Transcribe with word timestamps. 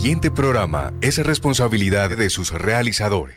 siguiente 0.00 0.30
programa 0.30 0.94
es 1.02 1.18
responsabilidad 1.18 2.16
de 2.16 2.30
sus 2.30 2.52
realizadores. 2.52 3.36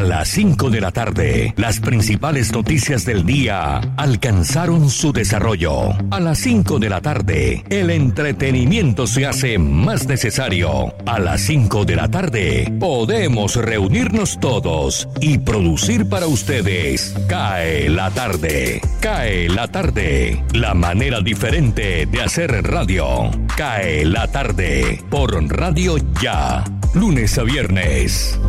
A 0.00 0.02
las 0.02 0.28
5 0.28 0.70
de 0.70 0.80
la 0.80 0.92
tarde, 0.92 1.52
las 1.58 1.78
principales 1.78 2.52
noticias 2.52 3.04
del 3.04 3.26
día 3.26 3.82
alcanzaron 3.98 4.88
su 4.88 5.12
desarrollo. 5.12 5.90
A 6.10 6.20
las 6.20 6.38
5 6.38 6.78
de 6.78 6.88
la 6.88 7.02
tarde, 7.02 7.62
el 7.68 7.90
entretenimiento 7.90 9.06
se 9.06 9.26
hace 9.26 9.58
más 9.58 10.08
necesario. 10.08 10.94
A 11.04 11.18
las 11.18 11.42
5 11.42 11.84
de 11.84 11.96
la 11.96 12.08
tarde, 12.08 12.72
podemos 12.80 13.56
reunirnos 13.56 14.40
todos 14.40 15.06
y 15.20 15.36
producir 15.36 16.08
para 16.08 16.28
ustedes. 16.28 17.14
Cae 17.28 17.90
la 17.90 18.10
tarde. 18.10 18.80
Cae 19.00 19.50
la 19.50 19.68
tarde. 19.68 20.42
La 20.54 20.72
manera 20.72 21.20
diferente 21.20 22.06
de 22.06 22.22
hacer 22.22 22.50
radio. 22.62 23.30
Cae 23.54 24.06
la 24.06 24.28
tarde. 24.28 25.04
Por 25.10 25.34
Radio 25.52 25.98
Ya. 26.22 26.64
Lunes 26.94 27.36
a 27.36 27.42
viernes. 27.42 28.40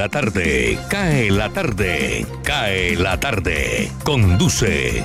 La 0.00 0.08
tarde, 0.08 0.78
cae 0.88 1.30
la 1.30 1.50
tarde, 1.50 2.24
cae 2.42 2.96
la 2.96 3.20
tarde. 3.20 3.92
Conduce 4.02 5.04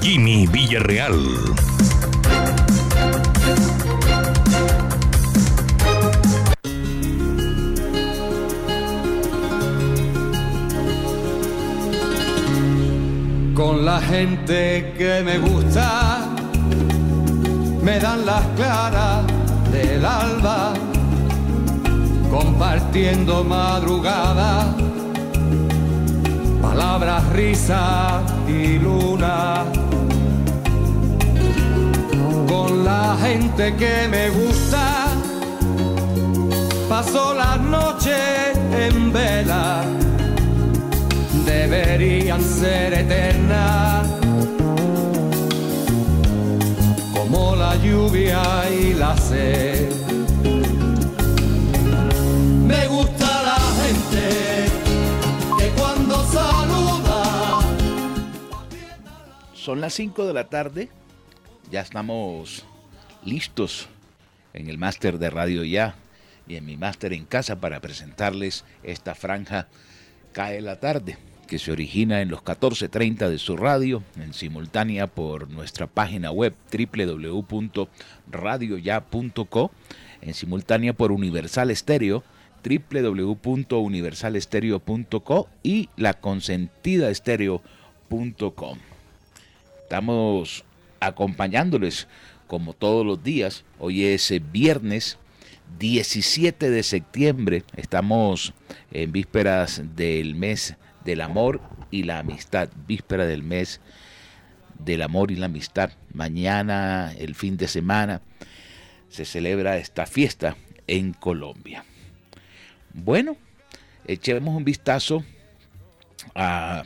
Jimmy 0.00 0.46
Villarreal. 0.46 1.18
Con 13.52 13.84
la 13.84 14.00
gente 14.00 14.94
que 14.96 15.22
me 15.24 15.38
gusta, 15.38 16.20
me 17.82 17.98
dan 17.98 18.24
las 18.24 18.46
claras 18.54 19.24
del 19.72 20.04
alba 20.04 20.72
compartiendo 22.36 23.42
madrugada, 23.44 24.66
palabras, 26.60 27.22
risa 27.32 28.22
y 28.46 28.78
luna. 28.78 29.64
Con 32.46 32.84
la 32.84 33.16
gente 33.22 33.74
que 33.76 34.08
me 34.08 34.28
gusta, 34.28 35.06
paso 36.90 37.32
las 37.34 37.58
noches 37.58 38.50
en 38.86 39.12
vela, 39.12 39.82
deberían 41.46 42.42
ser 42.42 42.92
eternas. 42.92 44.06
Como 47.14 47.56
la 47.56 47.76
lluvia 47.76 48.42
y 48.70 48.92
la 48.92 49.16
sed 49.16 50.15
me 52.66 52.86
gusta 52.88 53.42
la 53.42 53.58
gente 53.82 54.66
que 55.58 55.68
cuando 55.70 56.22
saluda. 56.24 57.60
Son 59.54 59.80
las 59.80 59.94
5 59.94 60.26
de 60.26 60.34
la 60.34 60.48
tarde. 60.48 60.90
Ya 61.70 61.80
estamos 61.80 62.64
listos 63.24 63.88
en 64.54 64.68
el 64.68 64.78
máster 64.78 65.18
de 65.18 65.30
Radio 65.30 65.64
Ya 65.64 65.96
y 66.46 66.54
en 66.56 66.64
mi 66.64 66.76
máster 66.76 67.12
en 67.12 67.24
casa 67.24 67.56
para 67.56 67.80
presentarles 67.80 68.64
esta 68.82 69.14
franja 69.14 69.68
Cae 70.32 70.60
la 70.60 70.78
tarde 70.78 71.16
que 71.46 71.58
se 71.58 71.72
origina 71.72 72.20
en 72.20 72.28
los 72.28 72.42
14.30 72.42 73.28
de 73.28 73.38
su 73.38 73.56
radio, 73.56 74.02
en 74.16 74.34
simultánea 74.34 75.06
por 75.06 75.48
nuestra 75.48 75.86
página 75.86 76.32
web 76.32 76.54
www.radioya.co, 76.72 79.70
en 80.20 80.34
simultánea 80.34 80.92
por 80.92 81.12
Universal 81.12 81.70
Estéreo 81.70 82.24
www.universalestereo.co 82.66 85.48
y 85.62 85.88
laconsentidaestereo.com. 85.96 88.78
Estamos 89.82 90.64
acompañándoles 90.98 92.08
como 92.46 92.72
todos 92.72 93.06
los 93.06 93.22
días. 93.22 93.64
Hoy 93.78 94.04
es 94.04 94.32
viernes 94.50 95.18
17 95.78 96.70
de 96.70 96.82
septiembre. 96.82 97.62
Estamos 97.76 98.54
en 98.90 99.12
vísperas 99.12 99.82
del 99.94 100.34
mes 100.34 100.74
del 101.04 101.20
amor 101.20 101.60
y 101.90 102.02
la 102.02 102.18
amistad. 102.18 102.68
Víspera 102.86 103.26
del 103.26 103.42
mes 103.42 103.80
del 104.78 105.02
amor 105.02 105.30
y 105.30 105.36
la 105.36 105.46
amistad. 105.46 105.92
Mañana, 106.12 107.12
el 107.16 107.34
fin 107.34 107.56
de 107.56 107.68
semana, 107.68 108.20
se 109.08 109.24
celebra 109.24 109.76
esta 109.76 110.06
fiesta 110.06 110.56
en 110.86 111.12
Colombia. 111.12 111.84
Bueno, 113.04 113.36
echemos 114.06 114.56
un 114.56 114.64
vistazo 114.64 115.22
a 116.34 116.82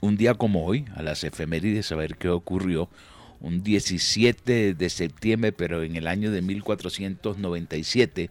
un 0.00 0.16
día 0.16 0.34
como 0.34 0.66
hoy, 0.66 0.86
a 0.96 1.02
las 1.02 1.22
efemérides, 1.22 1.92
a 1.92 1.96
ver 1.96 2.16
qué 2.16 2.28
ocurrió. 2.30 2.90
Un 3.38 3.62
17 3.62 4.74
de 4.74 4.90
septiembre, 4.90 5.52
pero 5.52 5.84
en 5.84 5.94
el 5.94 6.08
año 6.08 6.32
de 6.32 6.42
1497, 6.42 8.30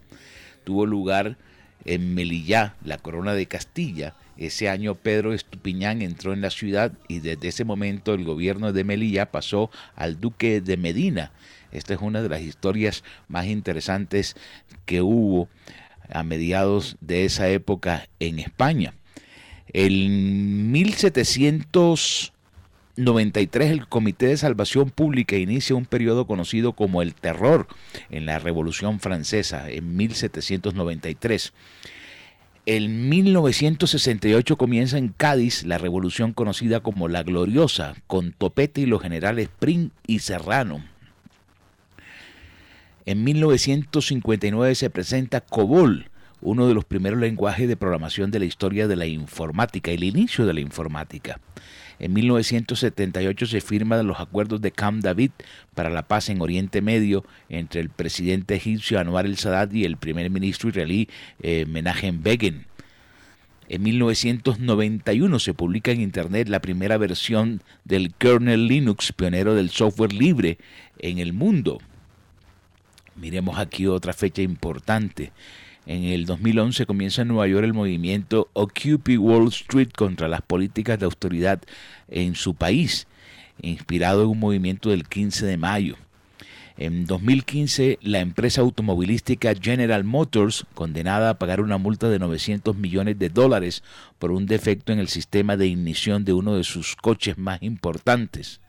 tuvo 0.66 0.86
lugar 0.86 1.38
en 1.86 2.14
Melillá, 2.14 2.76
la 2.84 2.98
corona 2.98 3.34
de 3.34 3.46
Castilla. 3.46 4.14
Ese 4.36 4.68
año 4.68 4.96
Pedro 4.96 5.34
Estupiñán 5.34 6.02
entró 6.02 6.34
en 6.34 6.42
la 6.42 6.50
ciudad 6.50 6.92
y 7.08 7.20
desde 7.20 7.48
ese 7.48 7.64
momento 7.64 8.14
el 8.14 8.26
gobierno 8.26 8.74
de 8.74 8.84
Melilla 8.84 9.32
pasó 9.32 9.72
al 9.96 10.20
duque 10.20 10.60
de 10.60 10.76
Medina. 10.76 11.32
Esta 11.72 11.94
es 11.94 12.02
una 12.02 12.22
de 12.22 12.28
las 12.28 12.42
historias 12.42 13.06
más 13.30 13.46
interesantes 13.46 14.36
que 14.86 15.02
hubo 15.02 15.48
a 16.12 16.24
mediados 16.24 16.98
de 17.02 17.26
esa 17.26 17.50
época 17.50 18.08
en 18.20 18.40
España. 18.40 18.94
En 19.74 20.72
1793 20.72 23.72
el 23.72 23.88
Comité 23.88 24.28
de 24.28 24.38
Salvación 24.38 24.90
Pública 24.90 25.38
inicia 25.38 25.76
un 25.76 25.86
periodo 25.86 26.28
conocido 26.28 26.74
como 26.74 27.02
el 27.02 27.14
terror 27.14 27.68
en 28.10 28.26
la 28.26 28.40
Revolución 28.40 29.00
Francesa 29.00 29.70
en 29.70 29.96
1793. 29.96 31.54
En 32.68 33.10
1968 33.10 34.56
comienza 34.56 34.98
en 34.98 35.10
Cádiz 35.10 35.64
la 35.64 35.80
revolución 35.80 36.34
conocida 36.34 36.82
como 36.82 37.08
la 37.08 37.24
Gloriosa, 37.24 37.96
con 38.06 38.34
Topete 38.34 38.82
y 38.82 38.86
los 38.86 39.02
generales 39.02 39.50
Prim 39.58 39.90
y 40.06 40.20
Serrano. 40.20 40.84
En 43.06 43.24
1959 43.24 44.76
se 44.76 44.90
presenta 44.92 45.42
COBOL, 45.42 46.10
uno 46.42 46.68
de 46.68 46.76
los 46.76 46.86
primeros 46.86 47.20
lenguajes 47.20 47.68
de 47.68 47.76
programación 47.76 48.30
de 48.30 48.40
la 48.40 48.46
historia 48.46 48.88
de 48.88 48.96
la 48.96 49.08
informática, 49.08 49.90
el 49.92 50.04
inicio 50.04 50.46
de 50.46 50.54
la 50.54 50.60
informática. 50.60 51.40
En 51.98 52.14
1978 52.14 53.46
se 53.48 53.62
firman 53.62 54.06
los 54.08 54.20
acuerdos 54.20 54.62
de 54.62 54.72
Camp 54.72 55.04
David 55.04 55.32
para 55.74 55.90
la 55.90 56.08
paz 56.08 56.30
en 56.30 56.42
Oriente 56.42 56.82
Medio 56.82 57.24
entre 57.50 57.82
el 57.82 57.90
presidente 57.90 58.56
egipcio 58.56 59.00
Anwar 59.00 59.26
el 59.26 59.38
Sadat 59.38 59.74
y 59.74 59.86
el 59.86 59.98
primer 59.98 60.30
ministro 60.30 60.70
israelí 60.70 61.10
eh, 61.42 61.66
Menachem 61.68 62.22
Begin. 62.22 62.66
En 63.68 63.84
1991 63.84 65.40
se 65.40 65.54
publica 65.54 65.92
en 65.92 66.02
Internet 66.02 66.50
la 66.50 66.60
primera 66.60 66.98
versión 66.98 67.62
del 67.86 68.14
kernel 68.14 68.68
Linux, 68.68 69.14
pionero 69.14 69.56
del 69.56 69.70
software 69.70 70.14
libre 70.14 70.58
en 71.00 71.20
el 71.20 71.34
mundo. 71.34 71.80
Miremos 73.22 73.60
aquí 73.60 73.86
otra 73.86 74.14
fecha 74.14 74.42
importante. 74.42 75.32
En 75.86 76.06
el 76.06 76.26
2011 76.26 76.88
comienza 76.88 77.22
en 77.22 77.28
Nueva 77.28 77.48
York 77.48 77.66
el 77.66 77.74
movimiento 77.76 78.50
Occupy 78.54 79.18
Wall 79.18 79.50
Street 79.50 79.90
contra 79.96 80.28
las 80.28 80.42
políticas 80.42 80.98
de 80.98 81.06
autoridad 81.06 81.62
en 82.08 82.34
su 82.34 82.56
país, 82.56 83.06
inspirado 83.62 84.24
en 84.24 84.30
un 84.30 84.40
movimiento 84.40 84.90
del 84.90 85.08
15 85.08 85.46
de 85.46 85.58
mayo. 85.58 85.98
En 86.78 87.06
2015, 87.06 88.00
la 88.02 88.22
empresa 88.22 88.62
automovilística 88.62 89.54
General 89.54 90.04
Motors, 90.04 90.66
condenada 90.74 91.30
a 91.30 91.38
pagar 91.38 91.62
una 91.62 91.78
multa 91.78 92.10
de 92.10 92.18
900 92.18 92.76
millones 92.76 93.20
de 93.20 93.30
dólares 93.30 93.84
por 94.18 94.32
un 94.32 94.48
defecto 94.48 94.94
en 94.94 94.98
el 94.98 95.10
sistema 95.10 95.58
de 95.58 95.68
ignición 95.68 96.26
de 96.26 96.34
uno 96.34 96.56
de 96.56 96.64
sus 96.64 96.96
coches 96.96 97.38
más 97.38 97.62
importantes. 97.62 98.62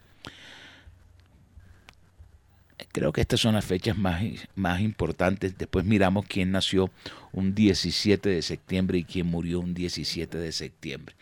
Creo 2.92 3.12
que 3.12 3.22
estas 3.22 3.40
son 3.40 3.54
las 3.54 3.64
fechas 3.64 3.96
más, 3.96 4.22
más 4.54 4.82
importantes. 4.82 5.56
Después 5.56 5.86
miramos 5.86 6.26
quién 6.26 6.52
nació 6.52 6.90
un 7.32 7.54
17 7.54 8.28
de 8.28 8.42
septiembre 8.42 8.98
y 8.98 9.04
quién 9.04 9.26
murió 9.26 9.60
un 9.60 9.72
17 9.72 10.36
de 10.36 10.52
septiembre. 10.52 11.14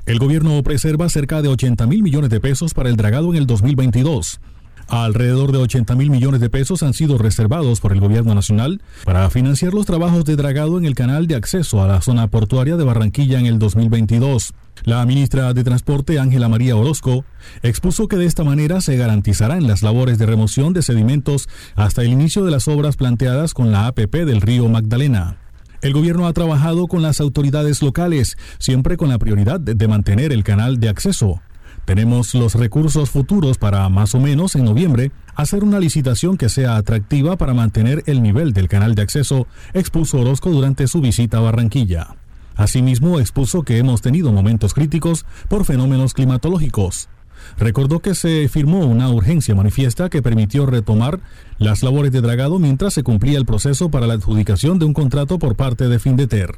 El 0.07 0.19
gobierno 0.19 0.61
preserva 0.65 1.09
cerca 1.09 1.41
de 1.41 1.47
80 1.47 1.87
mil 1.87 2.03
millones 2.03 2.31
de 2.31 2.41
pesos 2.41 2.75
para 2.75 2.89
el 2.89 2.97
dragado 2.97 3.31
en 3.31 3.37
el 3.37 3.47
2022. 3.47 4.41
Alrededor 4.89 5.53
de 5.53 5.59
80 5.59 5.95
mil 5.97 6.11
millones 6.11 6.41
de 6.41 6.49
pesos 6.49 6.83
han 6.83 6.95
sido 6.95 7.19
reservados 7.19 7.81
por 7.81 7.93
el 7.93 8.01
gobierno 8.01 8.35
nacional 8.35 8.81
para 9.05 9.29
financiar 9.29 9.75
los 9.75 9.85
trabajos 9.85 10.25
de 10.25 10.35
dragado 10.35 10.79
en 10.79 10.87
el 10.87 10.95
canal 10.95 11.27
de 11.27 11.35
acceso 11.35 11.83
a 11.83 11.87
la 11.87 12.01
zona 12.01 12.29
portuaria 12.29 12.79
de 12.79 12.85
Barranquilla 12.85 13.39
en 13.39 13.45
el 13.45 13.59
2022. 13.59 14.55
La 14.85 15.05
ministra 15.05 15.53
de 15.53 15.63
Transporte, 15.63 16.19
Ángela 16.19 16.49
María 16.49 16.75
Orozco, 16.75 17.27
expuso 17.63 18.09
que 18.09 18.17
de 18.17 18.25
esta 18.25 18.45
manera 18.45 18.81
se 18.81 18.97
garantizarán 18.97 19.67
las 19.67 19.83
labores 19.83 20.17
de 20.17 20.25
remoción 20.25 20.73
de 20.73 20.81
sedimentos 20.81 21.51
hasta 21.77 22.01
el 22.01 22.09
inicio 22.09 22.47
de 22.47 22.51
las 22.51 22.67
obras 22.67 22.97
planteadas 22.97 23.53
con 23.53 23.71
la 23.71 23.89
APP 23.89 24.15
del 24.25 24.41
río 24.41 24.71
Magdalena. 24.71 25.37
El 25.83 25.93
gobierno 25.93 26.27
ha 26.27 26.33
trabajado 26.33 26.89
con 26.89 27.03
las 27.03 27.21
autoridades 27.21 27.83
locales, 27.83 28.39
siempre 28.59 28.97
con 28.97 29.11
la 29.11 29.19
prioridad 29.19 29.61
de 29.61 29.89
mantener 29.89 30.33
el 30.33 30.45
canal 30.45 30.81
de 30.81 30.89
acceso. 30.89 31.43
Tenemos 31.89 32.35
los 32.35 32.55
recursos 32.55 33.09
futuros 33.09 33.57
para 33.57 33.89
más 33.89 34.15
o 34.15 34.21
menos 34.21 34.55
en 34.57 34.67
noviembre 34.67 35.11
hacer 35.35 35.65
una 35.65 35.81
licitación 35.81 36.37
que 36.37 36.51
sea 36.51 36.77
atractiva 36.77 37.39
para 37.39 37.55
mantener 37.55 38.03
el 38.05 38.23
nivel 38.23 38.53
del 38.53 38.69
canal 38.69 38.95
de 38.95 39.01
acceso, 39.01 39.47
expuso 39.73 40.21
Orozco 40.21 40.51
durante 40.51 40.87
su 40.87 41.01
visita 41.01 41.39
a 41.39 41.41
Barranquilla. 41.41 42.09
Asimismo, 42.57 43.21
expuso 43.21 43.63
que 43.63 43.79
hemos 43.79 44.03
tenido 44.03 44.33
momentos 44.33 44.75
críticos 44.75 45.25
por 45.49 45.65
fenómenos 45.65 46.13
climatológicos. 46.13 47.09
Recordó 47.57 48.01
que 48.01 48.15
se 48.15 48.47
firmó 48.51 48.81
una 48.81 49.09
urgencia 49.09 49.55
manifiesta 49.55 50.11
que 50.11 50.21
permitió 50.21 50.67
retomar 50.67 51.21
las 51.57 51.83
labores 51.83 52.13
de 52.13 52.21
dragado 52.21 52.59
mientras 52.59 52.93
se 52.93 53.03
cumplía 53.03 53.39
el 53.39 53.47
proceso 53.47 53.91
para 53.91 54.07
la 54.07 54.13
adjudicación 54.13 54.79
de 54.79 54.85
un 54.85 54.93
contrato 54.93 55.39
por 55.39 55.57
parte 55.57 55.89
de 55.89 55.99
Findeter. 55.99 56.55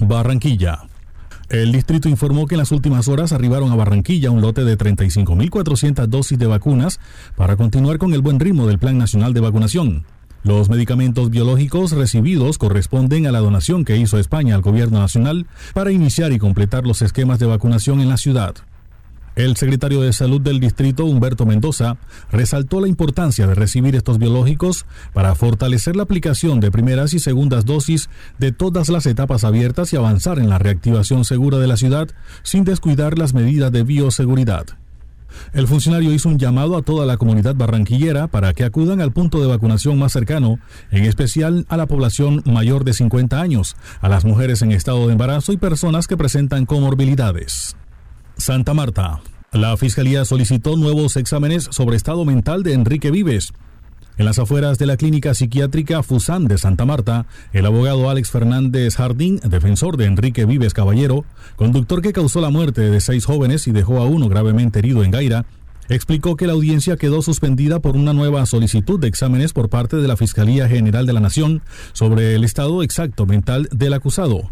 Barranquilla. 0.00 0.88
El 1.48 1.70
distrito 1.70 2.08
informó 2.08 2.46
que 2.46 2.56
en 2.56 2.58
las 2.58 2.72
últimas 2.72 3.06
horas 3.06 3.32
arribaron 3.32 3.70
a 3.70 3.76
Barranquilla 3.76 4.32
un 4.32 4.40
lote 4.40 4.64
de 4.64 4.76
35.400 4.76 6.06
dosis 6.06 6.36
de 6.38 6.46
vacunas 6.46 6.98
para 7.36 7.56
continuar 7.56 7.98
con 7.98 8.12
el 8.12 8.20
buen 8.20 8.40
ritmo 8.40 8.66
del 8.66 8.80
Plan 8.80 8.98
Nacional 8.98 9.32
de 9.32 9.40
Vacunación. 9.40 10.04
Los 10.42 10.68
medicamentos 10.68 11.30
biológicos 11.30 11.92
recibidos 11.92 12.58
corresponden 12.58 13.26
a 13.26 13.32
la 13.32 13.38
donación 13.38 13.84
que 13.84 13.96
hizo 13.96 14.18
España 14.18 14.56
al 14.56 14.62
Gobierno 14.62 14.98
Nacional 14.98 15.46
para 15.72 15.92
iniciar 15.92 16.32
y 16.32 16.38
completar 16.38 16.84
los 16.84 17.00
esquemas 17.00 17.38
de 17.38 17.46
vacunación 17.46 18.00
en 18.00 18.08
la 18.08 18.16
ciudad. 18.16 18.56
El 19.36 19.54
secretario 19.58 20.00
de 20.00 20.14
Salud 20.14 20.40
del 20.40 20.60
distrito, 20.60 21.04
Humberto 21.04 21.44
Mendoza, 21.44 21.98
resaltó 22.32 22.80
la 22.80 22.88
importancia 22.88 23.46
de 23.46 23.54
recibir 23.54 23.94
estos 23.94 24.18
biológicos 24.18 24.86
para 25.12 25.34
fortalecer 25.34 25.94
la 25.94 26.04
aplicación 26.04 26.58
de 26.58 26.70
primeras 26.70 27.12
y 27.12 27.18
segundas 27.18 27.66
dosis 27.66 28.08
de 28.38 28.52
todas 28.52 28.88
las 28.88 29.04
etapas 29.04 29.44
abiertas 29.44 29.92
y 29.92 29.96
avanzar 29.96 30.38
en 30.38 30.48
la 30.48 30.58
reactivación 30.58 31.26
segura 31.26 31.58
de 31.58 31.66
la 31.66 31.76
ciudad 31.76 32.08
sin 32.44 32.64
descuidar 32.64 33.18
las 33.18 33.34
medidas 33.34 33.70
de 33.72 33.82
bioseguridad. 33.82 34.64
El 35.52 35.68
funcionario 35.68 36.14
hizo 36.14 36.30
un 36.30 36.38
llamado 36.38 36.74
a 36.74 36.82
toda 36.82 37.04
la 37.04 37.18
comunidad 37.18 37.54
barranquillera 37.54 38.28
para 38.28 38.54
que 38.54 38.64
acudan 38.64 39.02
al 39.02 39.12
punto 39.12 39.38
de 39.42 39.48
vacunación 39.48 39.98
más 39.98 40.12
cercano, 40.12 40.58
en 40.90 41.04
especial 41.04 41.66
a 41.68 41.76
la 41.76 41.84
población 41.84 42.42
mayor 42.46 42.84
de 42.84 42.94
50 42.94 43.38
años, 43.38 43.76
a 44.00 44.08
las 44.08 44.24
mujeres 44.24 44.62
en 44.62 44.72
estado 44.72 45.06
de 45.06 45.12
embarazo 45.12 45.52
y 45.52 45.58
personas 45.58 46.06
que 46.06 46.16
presentan 46.16 46.64
comorbilidades. 46.64 47.76
Santa 48.36 48.74
Marta. 48.74 49.20
La 49.52 49.76
Fiscalía 49.76 50.24
solicitó 50.24 50.76
nuevos 50.76 51.16
exámenes 51.16 51.68
sobre 51.70 51.96
estado 51.96 52.24
mental 52.24 52.62
de 52.62 52.74
Enrique 52.74 53.10
Vives. 53.10 53.52
En 54.18 54.24
las 54.24 54.38
afueras 54.38 54.78
de 54.78 54.86
la 54.86 54.96
clínica 54.96 55.34
psiquiátrica 55.34 56.02
Fusan 56.02 56.46
de 56.46 56.58
Santa 56.58 56.84
Marta, 56.84 57.26
el 57.52 57.66
abogado 57.66 58.08
Alex 58.08 58.30
Fernández 58.30 58.96
Jardín, 58.96 59.40
defensor 59.44 59.96
de 59.96 60.06
Enrique 60.06 60.44
Vives 60.44 60.74
Caballero, 60.74 61.24
conductor 61.56 62.02
que 62.02 62.12
causó 62.12 62.40
la 62.40 62.50
muerte 62.50 62.82
de 62.82 63.00
seis 63.00 63.24
jóvenes 63.24 63.66
y 63.66 63.72
dejó 63.72 63.98
a 63.98 64.06
uno 64.06 64.28
gravemente 64.28 64.78
herido 64.78 65.02
en 65.04 65.10
Gaira, 65.10 65.44
explicó 65.88 66.36
que 66.36 66.46
la 66.46 66.54
audiencia 66.54 66.96
quedó 66.96 67.22
suspendida 67.22 67.80
por 67.80 67.96
una 67.96 68.12
nueva 68.12 68.44
solicitud 68.46 68.98
de 68.98 69.08
exámenes 69.08 69.52
por 69.52 69.68
parte 69.68 69.96
de 69.96 70.08
la 70.08 70.16
Fiscalía 70.16 70.68
General 70.68 71.06
de 71.06 71.12
la 71.12 71.20
Nación 71.20 71.62
sobre 71.92 72.34
el 72.34 72.44
estado 72.44 72.82
exacto 72.82 73.26
mental 73.26 73.68
del 73.70 73.92
acusado. 73.92 74.50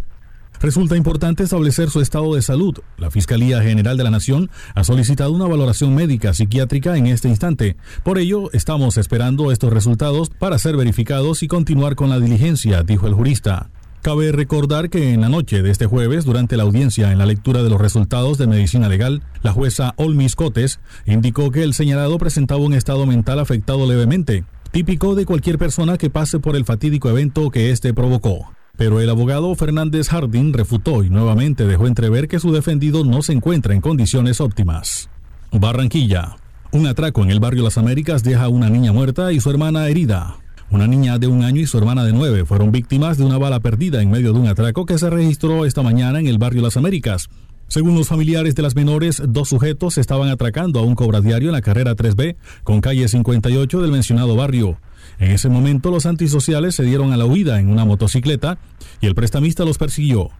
Resulta 0.61 0.97
importante 0.97 1.43
establecer 1.43 1.91
su 1.91 2.01
estado 2.01 2.35
de 2.35 2.43
salud. 2.43 2.79
La 2.97 3.11
Fiscalía 3.11 3.61
General 3.63 3.97
de 3.97 4.05
la 4.05 4.11
Nación 4.11 4.51
ha 4.75 4.85
solicitado 4.85 5.33
una 5.33 5.47
valoración 5.47 5.95
médica 5.95 6.33
psiquiátrica 6.33 6.97
en 6.97 7.07
este 7.07 7.29
instante. 7.29 7.77
Por 8.03 8.19
ello, 8.19 8.51
estamos 8.53 8.97
esperando 8.97 9.53
estos 9.53 9.73
resultados 9.73 10.31
para 10.31 10.59
ser 10.59 10.77
verificados 10.77 11.43
y 11.43 11.49
continuar 11.49 11.97
con 11.97 12.09
la 12.09 12.19
diligencia, 12.19 12.83
dijo 12.83 13.07
el 13.07 13.15
jurista. 13.15 13.71
Cabe 14.05 14.33
recordar 14.33 14.91
que 14.91 15.15
en 15.15 15.23
la 15.23 15.31
noche 15.31 15.63
de 15.63 15.71
este 15.71 15.87
jueves, 15.87 16.27
durante 16.27 16.59
la 16.59 16.65
audiencia 16.65 17.11
en 17.11 17.19
la 17.19 17.25
lectura 17.25 17.63
de 17.63 17.71
los 17.71 17.81
resultados 17.81 18.37
de 18.37 18.47
medicina 18.47 18.89
legal, 18.89 19.23
la 19.43 19.53
jueza 19.53 19.95
Olmis 19.97 20.37
Cotes 20.37 20.79
indicó 21.07 21.51
que 21.51 21.63
el 21.63 21.73
señalado 21.73 22.19
presentaba 22.19 22.61
un 22.61 22.75
estado 22.75 23.07
mental 23.07 23.39
afectado 23.39 23.87
levemente, 23.87 24.45
típico 24.73 25.15
de 25.15 25.25
cualquier 25.25 25.57
persona 25.57 25.97
que 25.97 26.11
pase 26.11 26.39
por 26.39 26.55
el 26.55 26.67
fatídico 26.67 27.09
evento 27.09 27.51
que 27.51 27.71
éste 27.71 27.95
provocó. 27.95 28.55
Pero 28.77 29.01
el 29.01 29.09
abogado 29.09 29.55
Fernández 29.55 30.09
Harding 30.09 30.53
refutó 30.53 31.05
y 31.05 31.11
nuevamente 31.11 31.67
dejó 31.67 31.87
entrever 31.87 32.27
que 32.27 32.41
su 32.41 32.53
defendido 32.53 33.05
no 33.05 33.23
se 33.23 33.33
encuentra 33.33 33.75
en 33.75 33.81
condiciones 33.81 34.41
óptimas. 34.41 35.09
Barranquilla. 35.53 36.37
Un 36.73 36.89
atraco 36.89 37.23
en 37.23 37.31
el 37.31 37.39
barrio 37.39 37.63
Las 37.63 37.79
Américas 37.79 38.25
deja 38.25 38.45
a 38.45 38.49
una 38.49 38.69
niña 38.69 38.93
muerta 38.93 39.33
y 39.33 39.39
su 39.39 39.49
hermana 39.51 39.87
herida. 39.87 40.39
Una 40.71 40.89
niña 40.89 41.19
de 41.19 41.29
un 41.29 41.45
año 41.45 41.61
y 41.61 41.67
su 41.67 41.79
hermana 41.79 42.05
de 42.05 42.13
nueve 42.13 42.45
fueron 42.45 42.73
víctimas 42.73 43.17
de 43.17 43.25
una 43.25 43.39
bala 43.39 43.61
perdida 43.61 44.03
en 44.03 44.11
medio 44.11 44.33
de 44.33 44.41
un 44.41 44.49
atraco 44.49 44.87
que 44.87 44.99
se 44.99 45.09
registró 45.09 45.67
esta 45.67 45.83
mañana 45.83 46.19
en 46.19 46.27
el 46.27 46.39
barrio 46.39 46.63
Las 46.63 46.77
Américas. 46.77 47.29
Según 47.69 47.95
los 47.95 48.09
familiares 48.09 48.55
de 48.55 48.63
las 48.63 48.75
menores, 48.75 49.23
dos 49.27 49.49
sujetos 49.51 49.99
estaban 49.99 50.29
atracando 50.29 50.81
a 50.81 50.83
un 50.83 50.95
cobradiario 50.97 51.49
en 51.49 51.55
la 51.55 51.63
carrera 51.63 51.95
3B 51.95 52.37
con 52.65 52.81
calle 52.81 53.07
58 53.07 53.83
del 53.83 53.93
mencionado 53.93 54.35
barrio. 54.37 54.79
En 55.19 55.31
ese 55.31 55.49
momento 55.49 55.91
los 55.91 56.07
antisociales 56.07 56.75
se 56.75 56.83
dieron 56.83 57.13
a 57.13 57.17
la 57.17 57.27
huida 57.27 57.61
en 57.61 57.71
una 57.71 57.85
motocicleta 57.85 58.59
y 59.01 59.07
el 59.07 59.15
prestamista 59.15 59.65
los 59.65 59.79
persiguió. 59.79 60.31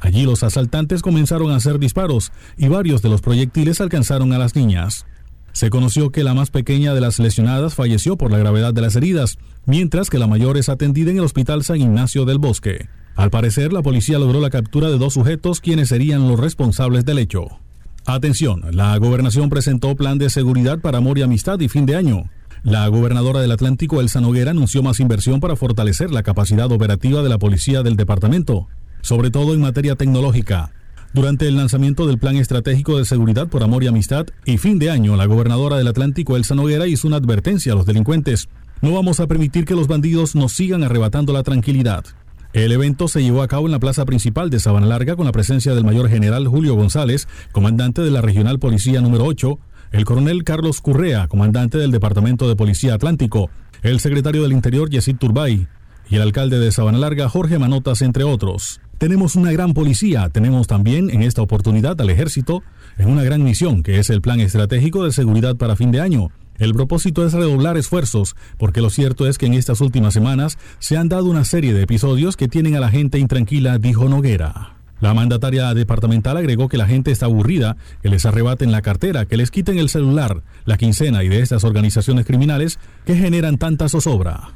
Allí 0.00 0.24
los 0.24 0.42
asaltantes 0.42 1.02
comenzaron 1.02 1.50
a 1.50 1.56
hacer 1.56 1.78
disparos 1.78 2.32
y 2.56 2.68
varios 2.68 3.02
de 3.02 3.08
los 3.08 3.20
proyectiles 3.20 3.80
alcanzaron 3.80 4.32
a 4.32 4.38
las 4.38 4.54
niñas. 4.54 5.06
Se 5.52 5.70
conoció 5.70 6.10
que 6.10 6.22
la 6.22 6.34
más 6.34 6.50
pequeña 6.50 6.92
de 6.92 7.00
las 7.00 7.18
lesionadas 7.18 7.74
falleció 7.74 8.16
por 8.16 8.30
la 8.30 8.38
gravedad 8.38 8.74
de 8.74 8.82
las 8.82 8.94
heridas, 8.94 9.38
mientras 9.64 10.10
que 10.10 10.18
la 10.18 10.26
mayor 10.26 10.58
es 10.58 10.68
atendida 10.68 11.10
en 11.10 11.16
el 11.16 11.24
Hospital 11.24 11.64
San 11.64 11.80
Ignacio 11.80 12.26
del 12.26 12.38
Bosque. 12.38 12.88
Al 13.14 13.30
parecer, 13.30 13.72
la 13.72 13.82
policía 13.82 14.18
logró 14.18 14.40
la 14.40 14.50
captura 14.50 14.90
de 14.90 14.98
dos 14.98 15.14
sujetos 15.14 15.62
quienes 15.62 15.88
serían 15.88 16.28
los 16.28 16.38
responsables 16.38 17.06
del 17.06 17.18
hecho. 17.18 17.58
Atención, 18.04 18.62
la 18.72 18.96
gobernación 18.98 19.48
presentó 19.48 19.96
plan 19.96 20.18
de 20.18 20.28
seguridad 20.28 20.78
para 20.80 20.98
amor 20.98 21.18
y 21.18 21.22
amistad 21.22 21.58
y 21.60 21.68
fin 21.68 21.86
de 21.86 21.96
año. 21.96 22.30
La 22.62 22.86
gobernadora 22.88 23.40
del 23.40 23.52
Atlántico, 23.52 24.00
Elsa 24.00 24.20
Noguera, 24.20 24.50
anunció 24.50 24.82
más 24.82 25.00
inversión 25.00 25.40
para 25.40 25.56
fortalecer 25.56 26.10
la 26.10 26.22
capacidad 26.22 26.70
operativa 26.72 27.22
de 27.22 27.28
la 27.28 27.38
policía 27.38 27.82
del 27.82 27.96
departamento, 27.96 28.68
sobre 29.02 29.30
todo 29.30 29.54
en 29.54 29.60
materia 29.60 29.94
tecnológica. 29.96 30.72
Durante 31.12 31.48
el 31.48 31.56
lanzamiento 31.56 32.06
del 32.06 32.18
Plan 32.18 32.36
Estratégico 32.36 32.98
de 32.98 33.04
Seguridad 33.04 33.48
por 33.48 33.62
Amor 33.62 33.82
y 33.82 33.86
Amistad 33.86 34.26
y 34.44 34.58
fin 34.58 34.78
de 34.78 34.90
año, 34.90 35.16
la 35.16 35.26
gobernadora 35.26 35.78
del 35.78 35.88
Atlántico, 35.88 36.36
Elsa 36.36 36.54
Noguera, 36.54 36.86
hizo 36.86 37.08
una 37.08 37.16
advertencia 37.16 37.72
a 37.72 37.76
los 37.76 37.86
delincuentes. 37.86 38.48
No 38.82 38.92
vamos 38.92 39.20
a 39.20 39.26
permitir 39.26 39.64
que 39.64 39.74
los 39.74 39.88
bandidos 39.88 40.34
nos 40.34 40.52
sigan 40.52 40.82
arrebatando 40.82 41.32
la 41.32 41.42
tranquilidad. 41.42 42.04
El 42.52 42.72
evento 42.72 43.06
se 43.08 43.22
llevó 43.22 43.42
a 43.42 43.48
cabo 43.48 43.66
en 43.66 43.72
la 43.72 43.78
plaza 43.78 44.04
principal 44.04 44.50
de 44.50 44.60
Sabana 44.60 44.86
Larga 44.86 45.16
con 45.16 45.26
la 45.26 45.32
presencia 45.32 45.74
del 45.74 45.84
mayor 45.84 46.08
general 46.08 46.48
Julio 46.48 46.74
González, 46.74 47.28
comandante 47.52 48.02
de 48.02 48.10
la 48.10 48.22
Regional 48.22 48.58
Policía 48.58 49.00
número 49.00 49.24
8, 49.24 49.58
el 49.92 50.04
coronel 50.04 50.44
Carlos 50.44 50.80
Currea, 50.80 51.28
comandante 51.28 51.78
del 51.78 51.90
Departamento 51.90 52.48
de 52.48 52.56
Policía 52.56 52.94
Atlántico, 52.94 53.50
el 53.82 54.00
secretario 54.00 54.42
del 54.42 54.52
Interior 54.52 54.90
Yesid 54.90 55.16
Turbay 55.16 55.68
y 56.08 56.16
el 56.16 56.22
alcalde 56.22 56.58
de 56.58 56.72
Sabana 56.72 56.98
Larga 56.98 57.28
Jorge 57.28 57.58
Manotas, 57.58 58.02
entre 58.02 58.24
otros. 58.24 58.80
Tenemos 58.98 59.36
una 59.36 59.52
gran 59.52 59.74
policía, 59.74 60.30
tenemos 60.30 60.66
también 60.66 61.10
en 61.10 61.22
esta 61.22 61.42
oportunidad 61.42 62.00
al 62.00 62.10
ejército 62.10 62.62
en 62.98 63.08
una 63.08 63.22
gran 63.22 63.42
misión 63.42 63.82
que 63.82 63.98
es 63.98 64.08
el 64.10 64.22
Plan 64.22 64.40
Estratégico 64.40 65.04
de 65.04 65.12
Seguridad 65.12 65.56
para 65.56 65.76
fin 65.76 65.90
de 65.90 66.00
año. 66.00 66.30
El 66.58 66.72
propósito 66.72 67.26
es 67.26 67.34
redoblar 67.34 67.76
esfuerzos, 67.76 68.34
porque 68.56 68.80
lo 68.80 68.88
cierto 68.88 69.28
es 69.28 69.36
que 69.36 69.46
en 69.46 69.54
estas 69.54 69.82
últimas 69.82 70.14
semanas 70.14 70.56
se 70.78 70.96
han 70.96 71.08
dado 71.08 71.26
una 71.26 71.44
serie 71.44 71.74
de 71.74 71.82
episodios 71.82 72.36
que 72.36 72.48
tienen 72.48 72.74
a 72.76 72.80
la 72.80 72.88
gente 72.88 73.18
intranquila, 73.18 73.78
dijo 73.78 74.08
Noguera. 74.08 74.75
La 75.00 75.12
mandataria 75.12 75.74
departamental 75.74 76.36
agregó 76.36 76.68
que 76.68 76.78
la 76.78 76.86
gente 76.86 77.10
está 77.10 77.26
aburrida, 77.26 77.76
que 78.02 78.08
les 78.08 78.24
arrebaten 78.24 78.72
la 78.72 78.82
cartera, 78.82 79.26
que 79.26 79.36
les 79.36 79.50
quiten 79.50 79.78
el 79.78 79.88
celular, 79.88 80.42
la 80.64 80.78
quincena 80.78 81.22
y 81.22 81.28
de 81.28 81.40
estas 81.40 81.64
organizaciones 81.64 82.24
criminales 82.24 82.78
que 83.04 83.14
generan 83.14 83.58
tanta 83.58 83.88
zozobra. 83.88 84.50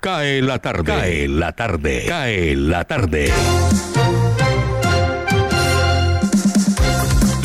Cae 0.00 0.42
la 0.42 0.58
tarde, 0.58 0.84
cae 0.84 1.28
la 1.28 1.52
tarde, 1.52 2.04
cae 2.06 2.54
la 2.54 2.84
tarde. 2.84 3.32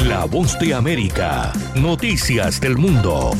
La 0.07 0.25
voz 0.25 0.59
de 0.59 0.73
América, 0.73 1.53
noticias 1.75 2.59
del 2.59 2.77
mundo. 2.77 3.31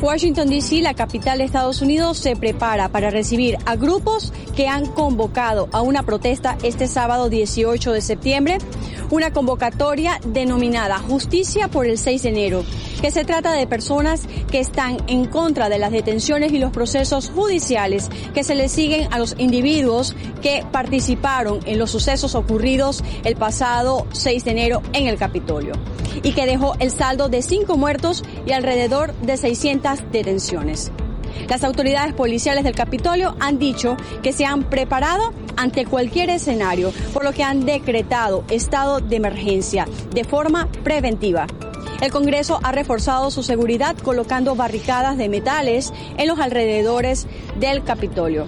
Washington, 0.00 0.48
D.C., 0.48 0.80
la 0.80 0.94
capital 0.94 1.38
de 1.38 1.44
Estados 1.44 1.82
Unidos, 1.82 2.18
se 2.18 2.36
prepara 2.36 2.88
para 2.88 3.10
recibir 3.10 3.58
a 3.66 3.74
grupos 3.74 4.32
que 4.54 4.68
han 4.68 4.86
convocado 4.86 5.68
a 5.72 5.82
una 5.82 6.04
protesta 6.04 6.56
este 6.62 6.86
sábado 6.86 7.28
18 7.28 7.92
de 7.92 8.00
septiembre, 8.00 8.58
una 9.10 9.32
convocatoria 9.32 10.20
denominada 10.24 11.00
Justicia 11.00 11.66
por 11.66 11.86
el 11.86 11.98
6 11.98 12.22
de 12.22 12.28
enero, 12.28 12.64
que 13.00 13.10
se 13.10 13.24
trata 13.24 13.52
de 13.52 13.66
personas 13.66 14.28
que 14.50 14.60
están 14.60 14.98
en 15.08 15.24
contra 15.24 15.68
de 15.68 15.80
las 15.80 15.90
detenciones 15.90 16.52
y 16.52 16.58
los 16.58 16.70
procesos 16.70 17.30
judiciales 17.34 18.08
que 18.34 18.44
se 18.44 18.54
le 18.54 18.68
siguen 18.68 19.12
a 19.12 19.18
los 19.18 19.34
individuos 19.38 20.14
que 20.42 20.64
participaron 20.70 21.58
en 21.66 21.78
los 21.78 21.90
sucesos 21.90 22.36
ocurridos 22.36 23.02
el 23.24 23.34
pasado 23.34 24.06
6 24.12 24.44
de 24.44 24.50
enero 24.52 24.82
en 24.92 25.08
el 25.08 25.18
Capitolio 25.18 25.72
y 26.22 26.32
que 26.32 26.46
dejó 26.46 26.74
el 26.80 26.90
saldo 26.90 27.28
de 27.28 27.42
cinco 27.42 27.76
muertos 27.76 28.24
y 28.46 28.52
alrededor 28.52 29.14
de 29.14 29.36
600 29.36 29.87
detenciones. 30.10 30.92
Las 31.48 31.64
autoridades 31.64 32.14
policiales 32.14 32.64
del 32.64 32.74
Capitolio 32.74 33.36
han 33.40 33.58
dicho 33.58 33.96
que 34.22 34.32
se 34.32 34.44
han 34.44 34.64
preparado 34.64 35.32
ante 35.56 35.86
cualquier 35.86 36.30
escenario, 36.30 36.92
por 37.12 37.24
lo 37.24 37.32
que 37.32 37.42
han 37.42 37.64
decretado 37.64 38.44
estado 38.50 39.00
de 39.00 39.16
emergencia 39.16 39.86
de 40.14 40.24
forma 40.24 40.68
preventiva. 40.84 41.46
El 42.00 42.12
Congreso 42.12 42.60
ha 42.62 42.70
reforzado 42.70 43.30
su 43.30 43.42
seguridad 43.42 43.96
colocando 43.96 44.54
barricadas 44.54 45.16
de 45.16 45.28
metales 45.28 45.92
en 46.16 46.28
los 46.28 46.38
alrededores 46.38 47.26
del 47.58 47.82
Capitolio. 47.82 48.46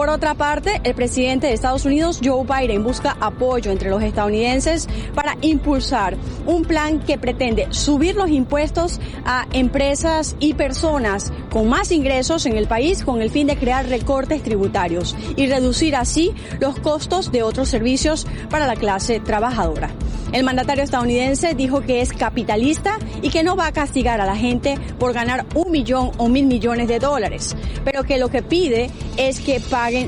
Por 0.00 0.08
otra 0.08 0.32
parte, 0.32 0.80
el 0.84 0.94
presidente 0.94 1.48
de 1.48 1.52
Estados 1.52 1.84
Unidos, 1.84 2.20
Joe 2.24 2.46
Biden, 2.46 2.82
busca 2.82 3.18
apoyo 3.20 3.70
entre 3.70 3.90
los 3.90 4.02
estadounidenses 4.02 4.88
para 5.14 5.36
impulsar 5.42 6.16
un 6.46 6.64
plan 6.64 7.00
que 7.00 7.18
pretende 7.18 7.66
subir 7.68 8.16
los 8.16 8.30
impuestos 8.30 8.98
a 9.26 9.46
empresas 9.52 10.36
y 10.40 10.54
personas 10.54 11.30
con 11.50 11.68
más 11.68 11.92
ingresos 11.92 12.46
en 12.46 12.56
el 12.56 12.66
país 12.66 13.04
con 13.04 13.20
el 13.20 13.28
fin 13.28 13.46
de 13.46 13.58
crear 13.58 13.86
recortes 13.90 14.42
tributarios 14.42 15.14
y 15.36 15.48
reducir 15.48 15.94
así 15.94 16.32
los 16.60 16.78
costos 16.78 17.30
de 17.30 17.42
otros 17.42 17.68
servicios 17.68 18.26
para 18.48 18.66
la 18.66 18.76
clase 18.76 19.20
trabajadora. 19.20 19.90
El 20.32 20.44
mandatario 20.44 20.84
estadounidense 20.84 21.54
dijo 21.54 21.80
que 21.80 22.00
es 22.00 22.12
capitalista 22.12 22.98
y 23.20 23.30
que 23.30 23.42
no 23.42 23.56
va 23.56 23.66
a 23.66 23.72
castigar 23.72 24.20
a 24.20 24.26
la 24.26 24.36
gente 24.36 24.78
por 24.98 25.12
ganar 25.12 25.44
un 25.54 25.72
millón 25.72 26.12
o 26.18 26.28
mil 26.28 26.46
millones 26.46 26.86
de 26.86 27.00
dólares, 27.00 27.56
pero 27.84 28.04
que 28.04 28.16
lo 28.16 28.28
que 28.28 28.40
pide 28.40 28.90
es 29.16 29.40
que 29.40 29.58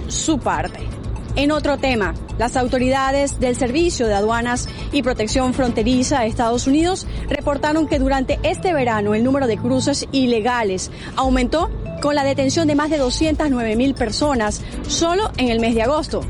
su 0.08 0.38
parte. 0.38 0.80
En 1.34 1.50
otro 1.50 1.78
tema, 1.78 2.14
las 2.38 2.56
autoridades 2.56 3.40
del 3.40 3.56
Servicio 3.56 4.06
de 4.06 4.14
Aduanas 4.14 4.68
y 4.92 5.02
Protección 5.02 5.54
Fronteriza 5.54 6.20
de 6.20 6.26
Estados 6.26 6.66
Unidos 6.66 7.06
reportaron 7.28 7.86
que 7.86 7.98
durante 7.98 8.38
este 8.42 8.74
verano 8.74 9.14
el 9.14 9.24
número 9.24 9.46
de 9.46 9.56
cruces 9.56 10.06
ilegales 10.12 10.90
aumentó 11.16 11.70
con 12.02 12.14
la 12.14 12.24
detención 12.24 12.68
de 12.68 12.74
más 12.74 12.90
de 12.90 12.98
209 12.98 13.76
mil 13.76 13.94
personas 13.94 14.60
solo 14.86 15.30
en 15.38 15.48
el 15.48 15.58
mes 15.58 15.74
de 15.74 15.82
agosto. 15.82 16.20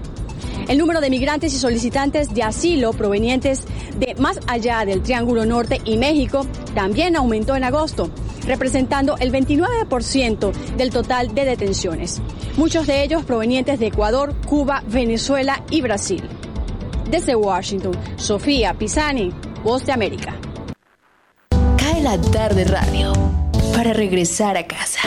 El 0.68 0.78
número 0.78 1.00
de 1.00 1.11
migrantes 1.11 1.52
y 1.52 1.59
solicitantes 1.59 2.32
de 2.32 2.44
asilo 2.44 2.92
provenientes 2.92 3.64
de 3.99 4.14
más 4.14 4.38
allá 4.47 4.85
del 4.85 5.02
Triángulo 5.02 5.44
Norte 5.44 5.80
y 5.85 5.97
México 5.97 6.47
también 6.75 7.16
aumentó 7.16 7.56
en 7.56 7.64
agosto, 7.64 8.11
representando 8.46 9.16
el 9.18 9.32
29% 9.32 10.52
del 10.76 10.90
total 10.90 11.34
de 11.34 11.44
detenciones, 11.44 12.20
muchos 12.56 12.87
de 12.87 13.02
ellos 13.02 13.25
provenientes 13.25 13.78
de 13.78 13.87
Ecuador, 13.87 14.34
Cuba, 14.46 14.82
Venezuela 14.87 15.62
y 15.70 15.82
Brasil. 15.82 16.22
Desde 17.11 17.34
Washington, 17.34 17.92
Sofía 18.16 18.75
Pisani, 18.75 19.32
Voz 19.62 19.84
de 19.87 19.92
América. 19.92 20.37
Cae 21.76 22.02
la 22.02 22.18
tarde 22.20 22.64
radio 22.64 23.12
para 23.75 23.92
regresar 23.92 24.56
a 24.56 24.66
casa. 24.66 25.00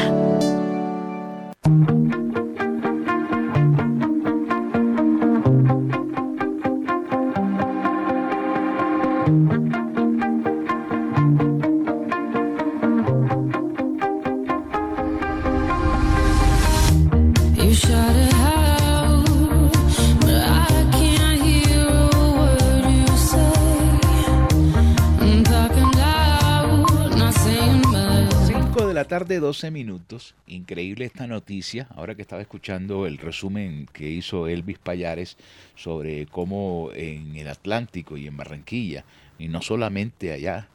Tarde, 29.07 29.39
12 29.39 29.71
minutos. 29.71 30.35
Increíble 30.47 31.05
esta 31.05 31.27
noticia. 31.27 31.87
Ahora 31.95 32.15
que 32.15 32.21
estaba 32.21 32.41
escuchando 32.41 33.05
el 33.05 33.17
resumen 33.17 33.87
que 33.93 34.09
hizo 34.09 34.47
Elvis 34.47 34.79
Payares 34.79 35.37
sobre 35.75 36.25
cómo 36.25 36.89
en 36.93 37.35
el 37.35 37.47
Atlántico 37.47 38.17
y 38.17 38.27
en 38.27 38.37
Barranquilla, 38.37 39.05
y 39.37 39.47
no 39.47 39.61
solamente 39.61 40.31
allá 40.31 40.67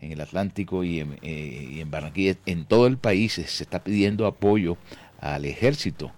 en 0.00 0.12
el 0.12 0.20
Atlántico 0.20 0.84
y 0.84 1.00
en, 1.00 1.18
eh, 1.22 1.84
Barranquilla, 1.88 2.36
en 2.46 2.64
todo 2.64 2.86
el 2.86 2.98
país 2.98 3.32
se 3.32 3.42
está 3.62 3.82
pidiendo 3.82 4.26
apoyo 4.26 4.76
al 5.20 5.44
ejército 5.44 6.12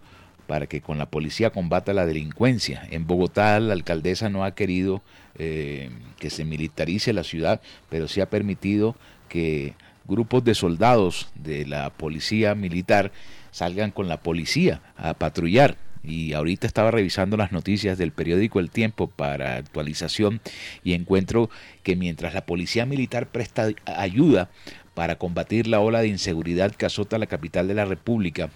para 0.46 0.66
que 0.66 0.80
con 0.80 0.98
la 0.98 1.06
policía 1.06 1.50
combata 1.50 1.92
la 1.92 2.06
delincuencia. 2.06 2.86
En 2.90 3.06
Bogotá 3.06 3.60
la 3.60 3.72
alcaldesa 3.72 4.28
no 4.28 4.44
ha 4.44 4.54
querido 4.54 5.02
eh, 5.38 5.90
que 6.18 6.30
se 6.30 6.44
militarice 6.44 7.12
la 7.12 7.22
ciudad, 7.22 7.60
pero 7.88 8.08
sí 8.08 8.20
ha 8.20 8.28
permitido 8.28 8.96
que 9.28 9.74
grupos 10.10 10.44
de 10.44 10.54
soldados 10.54 11.30
de 11.34 11.64
la 11.64 11.88
policía 11.90 12.54
militar 12.54 13.12
salgan 13.52 13.92
con 13.92 14.08
la 14.08 14.20
policía 14.20 14.82
a 14.96 15.14
patrullar. 15.14 15.76
Y 16.02 16.32
ahorita 16.32 16.66
estaba 16.66 16.90
revisando 16.90 17.36
las 17.36 17.52
noticias 17.52 17.98
del 17.98 18.12
periódico 18.12 18.58
El 18.58 18.70
Tiempo 18.70 19.06
para 19.06 19.56
actualización 19.56 20.40
y 20.82 20.94
encuentro 20.94 21.50
que 21.82 21.94
mientras 21.94 22.32
la 22.32 22.46
policía 22.46 22.86
militar 22.86 23.26
presta 23.26 23.68
ayuda 23.84 24.50
para 24.94 25.16
combatir 25.16 25.66
la 25.66 25.80
ola 25.80 26.00
de 26.00 26.08
inseguridad 26.08 26.74
que 26.74 26.86
azota 26.86 27.18
la 27.18 27.26
capital 27.26 27.68
de 27.68 27.74
la 27.74 27.84
República, 27.84 28.50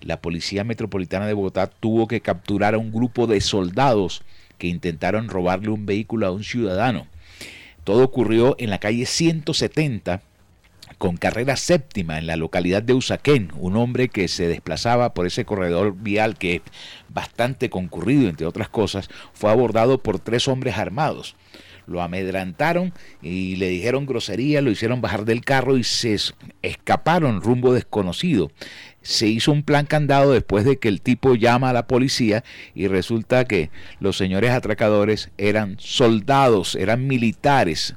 la 0.00 0.20
Policía 0.20 0.64
Metropolitana 0.64 1.26
de 1.26 1.34
Bogotá 1.34 1.66
tuvo 1.68 2.06
que 2.08 2.20
capturar 2.20 2.74
a 2.74 2.78
un 2.78 2.92
grupo 2.92 3.26
de 3.26 3.40
soldados 3.40 4.22
que 4.58 4.66
intentaron 4.66 5.28
robarle 5.28 5.70
un 5.70 5.86
vehículo 5.86 6.26
a 6.26 6.32
un 6.32 6.44
ciudadano. 6.44 7.06
Todo 7.84 8.04
ocurrió 8.04 8.56
en 8.58 8.70
la 8.70 8.78
calle 8.78 9.06
170 9.06 10.22
con 10.98 11.16
carrera 11.16 11.56
séptima 11.56 12.18
en 12.18 12.26
la 12.26 12.36
localidad 12.36 12.82
de 12.82 12.94
Usaquén, 12.94 13.52
un 13.58 13.76
hombre 13.76 14.08
que 14.08 14.28
se 14.28 14.48
desplazaba 14.48 15.12
por 15.12 15.26
ese 15.26 15.44
corredor 15.44 15.94
vial 15.96 16.38
que 16.38 16.56
es 16.56 16.62
bastante 17.08 17.68
concurrido, 17.70 18.28
entre 18.28 18.46
otras 18.46 18.68
cosas, 18.68 19.08
fue 19.34 19.50
abordado 19.50 19.98
por 19.98 20.18
tres 20.18 20.48
hombres 20.48 20.78
armados. 20.78 21.36
lo 21.86 22.02
amedrantaron 22.02 22.92
y 23.22 23.56
le 23.56 23.68
dijeron 23.68 24.06
grosería, 24.06 24.60
lo 24.60 24.72
hicieron 24.72 25.00
bajar 25.00 25.24
del 25.24 25.44
carro 25.44 25.76
y 25.76 25.84
se 25.84 26.16
escaparon 26.62 27.40
rumbo 27.40 27.72
desconocido. 27.72 28.50
Se 29.02 29.28
hizo 29.28 29.52
un 29.52 29.62
plan 29.62 29.86
candado 29.86 30.32
después 30.32 30.64
de 30.64 30.78
que 30.78 30.88
el 30.88 31.00
tipo 31.00 31.36
llama 31.36 31.70
a 31.70 31.72
la 31.72 31.86
policía 31.86 32.42
y 32.74 32.88
resulta 32.88 33.44
que 33.44 33.70
los 34.00 34.16
señores 34.16 34.50
atracadores 34.50 35.30
eran 35.38 35.76
soldados, 35.78 36.74
eran 36.74 37.06
militares. 37.06 37.94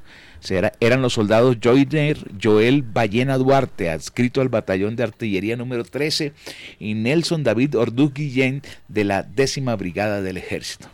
Eran 0.79 1.01
los 1.01 1.13
soldados 1.13 1.57
Joyner 1.61 2.17
Joel 2.41 2.83
Ballena 2.83 3.37
Duarte, 3.37 3.89
adscrito 3.89 4.41
al 4.41 4.49
batallón 4.49 4.95
de 4.95 5.03
artillería 5.03 5.55
número 5.55 5.83
13, 5.83 6.33
y 6.79 6.93
Nelson 6.93 7.43
David 7.43 7.77
Orduz 7.77 8.13
Guillén 8.13 8.61
de 8.87 9.03
la 9.03 9.23
décima 9.23 9.75
brigada 9.75 10.21
del 10.21 10.37
ejército. 10.37 10.87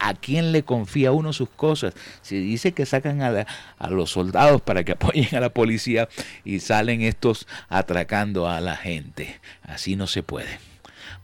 ¿A 0.00 0.14
quién 0.14 0.52
le 0.52 0.62
confía 0.62 1.10
uno 1.10 1.32
sus 1.32 1.48
cosas? 1.48 1.92
Si 2.22 2.38
dice 2.38 2.72
que 2.72 2.86
sacan 2.86 3.20
a, 3.20 3.46
a, 3.78 3.90
los 3.90 4.10
soldados 4.10 4.62
para 4.62 4.84
que 4.84 4.92
apoyen 4.98 5.34
a 5.34 5.40
la 5.40 5.50
policía 5.50 6.08
y 6.44 6.60
salen 6.60 7.02
estos 7.02 7.46
atracando 7.68 8.48
a 8.48 8.60
la 8.60 8.76
gente. 8.76 9.40
Así 9.62 9.96
no 9.96 10.06
se 10.06 10.22
puede. 10.22 10.60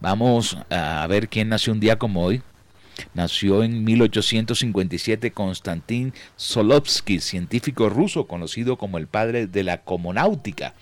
Vamos 0.00 0.58
a 0.70 1.06
ver 1.06 1.28
quién 1.28 1.48
nació 1.48 1.72
un 1.72 1.80
día 1.80 1.98
como 1.98 2.24
hoy. 2.24 2.42
Nació 3.14 3.62
en 3.62 3.84
1857 3.84 5.32
Konstantin 5.32 6.12
Solovsky, 6.36 7.20
científico 7.20 7.88
ruso 7.88 8.26
conocido 8.26 8.76
como 8.76 8.98
el 8.98 9.06
padre 9.06 9.46
de 9.46 9.62
la 9.64 9.78
comonáutica. 9.78 10.74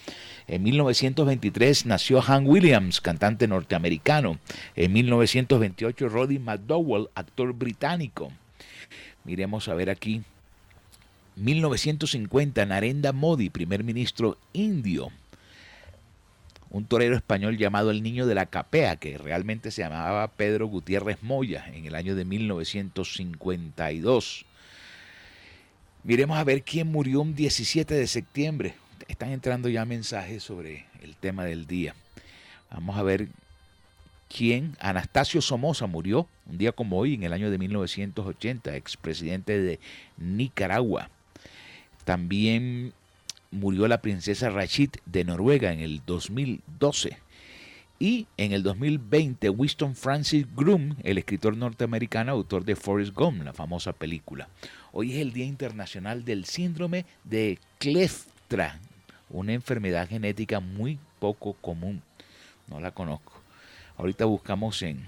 En 0.48 0.62
1923 0.62 1.86
nació 1.86 2.22
Han 2.26 2.46
Williams, 2.46 3.00
cantante 3.00 3.46
norteamericano. 3.46 4.38
En 4.76 4.92
1928 4.92 6.08
Roddy 6.08 6.38
McDowell, 6.38 7.08
actor 7.14 7.52
británico. 7.52 8.32
Miremos 9.24 9.68
a 9.68 9.74
ver 9.74 9.88
aquí. 9.88 10.22
1950 11.36 12.66
Narendra 12.66 13.12
Modi, 13.12 13.48
primer 13.48 13.84
ministro 13.84 14.36
indio. 14.52 15.10
Un 16.72 16.86
torero 16.86 17.14
español 17.14 17.56
llamado 17.56 17.92
el 17.92 18.02
Niño 18.02 18.26
de 18.26 18.34
la 18.34 18.46
Capea, 18.46 18.96
que 18.96 19.18
realmente 19.18 19.70
se 19.70 19.82
llamaba 19.82 20.26
Pedro 20.26 20.66
Gutiérrez 20.66 21.22
Moya 21.22 21.66
en 21.72 21.86
el 21.86 21.94
año 21.94 22.16
de 22.16 22.24
1952. 22.24 24.44
Miremos 26.02 26.36
a 26.36 26.44
ver 26.44 26.64
quién 26.64 26.90
murió 26.90 27.20
un 27.20 27.36
17 27.36 27.94
de 27.94 28.08
septiembre 28.08 28.74
están 29.12 29.30
entrando 29.30 29.68
ya 29.68 29.84
mensajes 29.84 30.42
sobre 30.42 30.86
el 31.02 31.16
tema 31.16 31.44
del 31.44 31.66
día. 31.66 31.94
Vamos 32.70 32.96
a 32.96 33.02
ver 33.02 33.28
quién. 34.34 34.76
Anastasio 34.80 35.42
Somoza 35.42 35.86
murió 35.86 36.26
un 36.46 36.58
día 36.58 36.72
como 36.72 36.98
hoy, 36.98 37.14
en 37.14 37.22
el 37.22 37.32
año 37.32 37.50
de 37.50 37.58
1980, 37.58 38.74
expresidente 38.76 39.60
de 39.60 39.78
Nicaragua. 40.16 41.10
También 42.04 42.94
murió 43.52 43.86
la 43.86 44.02
princesa 44.02 44.50
Rachid 44.50 44.90
de 45.06 45.24
Noruega 45.24 45.72
en 45.72 45.78
el 45.78 46.02
2012. 46.04 47.16
Y 48.00 48.26
en 48.36 48.50
el 48.50 48.64
2020, 48.64 49.48
Winston 49.48 49.94
Francis 49.94 50.44
Groom, 50.56 50.96
el 51.04 51.18
escritor 51.18 51.56
norteamericano, 51.56 52.32
autor 52.32 52.64
de 52.64 52.74
Forrest 52.74 53.14
Gump, 53.14 53.44
la 53.44 53.52
famosa 53.52 53.92
película. 53.92 54.48
Hoy 54.90 55.12
es 55.12 55.18
el 55.18 55.32
Día 55.32 55.44
Internacional 55.44 56.24
del 56.24 56.44
Síndrome 56.44 57.06
de 57.22 57.60
Kleftra 57.78 58.80
una 59.32 59.52
enfermedad 59.52 60.08
genética 60.08 60.60
muy 60.60 60.98
poco 61.18 61.54
común. 61.54 62.02
No 62.68 62.80
la 62.80 62.92
conozco. 62.92 63.32
Ahorita 63.96 64.24
buscamos 64.26 64.82
en, 64.82 65.06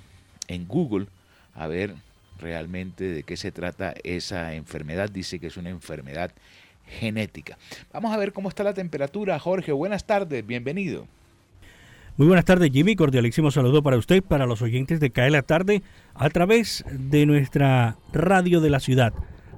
en 0.49 0.67
Google 0.67 1.07
a 1.55 1.67
ver 1.67 1.95
realmente 2.39 3.05
de 3.05 3.23
qué 3.23 3.37
se 3.37 3.53
trata 3.53 3.95
esa 4.03 4.55
enfermedad. 4.55 5.11
Dice 5.11 5.39
que 5.39 5.47
es 5.47 5.57
una 5.57 5.71
enfermedad 5.71 6.33
genética. 6.87 7.59
Vamos 7.93 8.13
a 8.13 8.17
ver 8.17 8.33
cómo 8.33 8.49
está 8.49 8.65
la 8.65 8.75
temperatura. 8.75 9.39
Jorge, 9.39 9.73
buenas 9.73 10.05
tardes, 10.05 10.47
bienvenido. 10.47 11.07
Muy 12.17 12.29
buenas 12.29 12.45
tardes, 12.45 12.71
Jimmy. 12.73 12.95
Cordialísimo 12.95 13.51
saludo 13.51 13.83
para 13.83 13.97
usted, 13.97 14.23
para 14.23 14.47
los 14.47 14.63
oyentes 14.63 15.01
de 15.01 15.11
Cae 15.11 15.31
la 15.31 15.43
Tarde, 15.43 15.83
a 16.15 16.31
través 16.31 16.85
de 16.93 17.27
nuestra 17.27 17.97
radio 18.13 18.61
de 18.61 18.71
la 18.71 18.79
ciudad, 18.79 19.13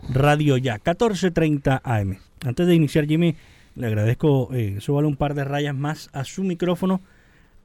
Radio 0.08 0.56
Ya, 0.56 0.74
1430 0.74 1.82
AM. 1.84 2.18
Antes 2.46 2.66
de 2.66 2.74
iniciar, 2.74 3.06
Jimmy, 3.06 3.36
le 3.74 3.86
agradezco, 3.88 4.48
eh, 4.54 4.78
súbale 4.80 5.06
un 5.06 5.16
par 5.16 5.34
de 5.34 5.44
rayas 5.44 5.74
más 5.74 6.08
a 6.14 6.24
su 6.24 6.44
micrófono. 6.44 7.02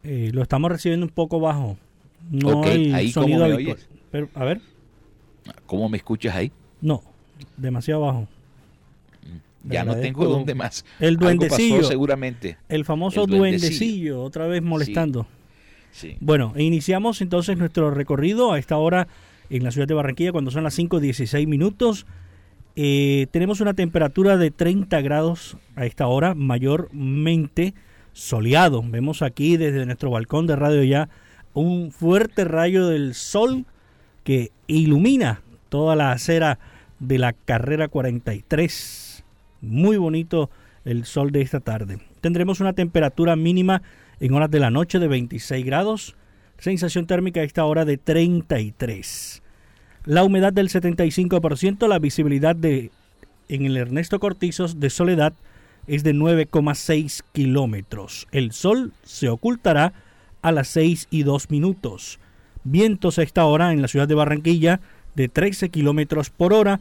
Eh, 0.03 0.31
lo 0.33 0.41
estamos 0.41 0.69
recibiendo 0.69 1.05
un 1.05 1.11
poco 1.11 1.39
bajo. 1.39 1.77
No 2.29 2.63
hay 2.63 3.11
sonido 3.11 3.47
Pero, 4.11 4.29
a 4.33 4.43
ver. 4.43 4.59
¿Cómo 5.65 5.87
me 5.87 5.97
escuchas 5.97 6.35
ahí? 6.35 6.51
No, 6.81 7.01
demasiado 7.55 8.01
bajo. 8.01 8.27
Ya 9.63 9.83
no 9.83 9.95
tengo 9.95 10.25
dónde 10.25 10.55
más. 10.55 10.85
El 10.99 11.17
duendecillo. 11.17 11.83
seguramente. 11.83 12.57
El 12.69 12.85
famoso 12.85 13.25
duendecillo. 13.25 14.21
otra 14.21 14.47
vez 14.47 14.61
molestando. 14.61 15.27
Sí. 15.91 16.17
Bueno, 16.19 16.53
iniciamos 16.55 17.21
entonces 17.21 17.57
nuestro 17.57 17.91
recorrido 17.91 18.53
a 18.53 18.59
esta 18.59 18.77
hora 18.77 19.07
en 19.49 19.63
la 19.63 19.71
ciudad 19.71 19.87
de 19.87 19.93
Barranquilla 19.93 20.31
cuando 20.31 20.51
son 20.51 20.63
las 20.63 20.77
5.16 20.77 21.47
minutos. 21.47 22.05
Eh, 22.75 23.27
tenemos 23.31 23.59
una 23.59 23.73
temperatura 23.73 24.37
de 24.37 24.51
30 24.51 25.01
grados 25.01 25.57
a 25.75 25.85
esta 25.85 26.07
hora, 26.07 26.33
mayormente 26.33 27.73
soleado. 28.13 28.81
Vemos 28.85 29.21
aquí 29.21 29.57
desde 29.57 29.85
nuestro 29.85 30.09
balcón 30.09 30.47
de 30.47 30.55
radio 30.55 30.83
ya 30.83 31.09
un 31.53 31.91
fuerte 31.91 32.45
rayo 32.45 32.87
del 32.87 33.13
sol 33.13 33.65
que 34.23 34.51
ilumina 34.67 35.41
toda 35.69 35.95
la 35.95 36.11
acera 36.11 36.59
de 36.99 37.17
la 37.17 37.33
carrera 37.33 37.87
43. 37.87 39.10
Muy 39.61 39.97
bonito 39.97 40.49
el 40.83 41.05
sol 41.05 41.31
de 41.31 41.41
esta 41.41 41.59
tarde. 41.59 41.99
Tendremos 42.19 42.59
una 42.59 42.73
temperatura 42.73 43.35
mínima 43.35 43.81
en 44.19 44.33
horas 44.33 44.51
de 44.51 44.59
la 44.59 44.69
noche 44.69 44.99
de 44.99 45.07
26 45.07 45.65
grados, 45.65 46.15
sensación 46.57 47.07
térmica 47.07 47.39
a 47.41 47.43
esta 47.43 47.65
hora 47.65 47.85
de 47.85 47.97
33 47.97 49.41
la 50.05 50.23
humedad 50.23 50.51
del 50.51 50.69
75%, 50.69 51.87
la 51.87 51.99
visibilidad 51.99 52.55
de 52.55 52.91
en 53.49 53.65
el 53.65 53.77
Ernesto 53.77 54.19
Cortizos 54.19 54.79
de 54.79 54.89
Soledad 54.89 55.33
es 55.85 56.03
de 56.03 56.15
9,6 56.15 57.23
kilómetros. 57.33 58.27
El 58.31 58.53
sol 58.53 58.93
se 59.03 59.29
ocultará 59.29 59.93
a 60.41 60.51
las 60.51 60.69
6 60.69 61.07
y 61.11 61.23
2 61.23 61.49
minutos. 61.49 62.19
Vientos 62.63 63.19
a 63.19 63.23
esta 63.23 63.45
hora 63.45 63.73
en 63.73 63.81
la 63.81 63.87
ciudad 63.87 64.07
de 64.07 64.15
Barranquilla 64.15 64.79
de 65.15 65.27
13 65.27 65.69
kilómetros 65.69 66.29
por 66.29 66.53
hora. 66.53 66.79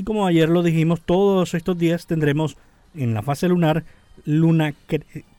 Y 0.00 0.02
como 0.02 0.26
ayer 0.26 0.48
lo 0.48 0.62
dijimos, 0.62 1.02
todos 1.02 1.52
estos 1.52 1.76
días 1.76 2.06
tendremos 2.06 2.56
en 2.94 3.12
la 3.12 3.20
fase 3.20 3.48
lunar 3.48 3.84
luna 4.24 4.72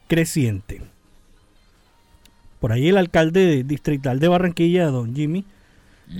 creciente. 0.08 0.84
Por 2.60 2.72
ahí 2.72 2.90
el 2.90 2.98
alcalde 2.98 3.64
distrital 3.64 4.20
de 4.20 4.28
Barranquilla, 4.28 4.86
don 4.86 5.16
Jimmy, 5.16 5.46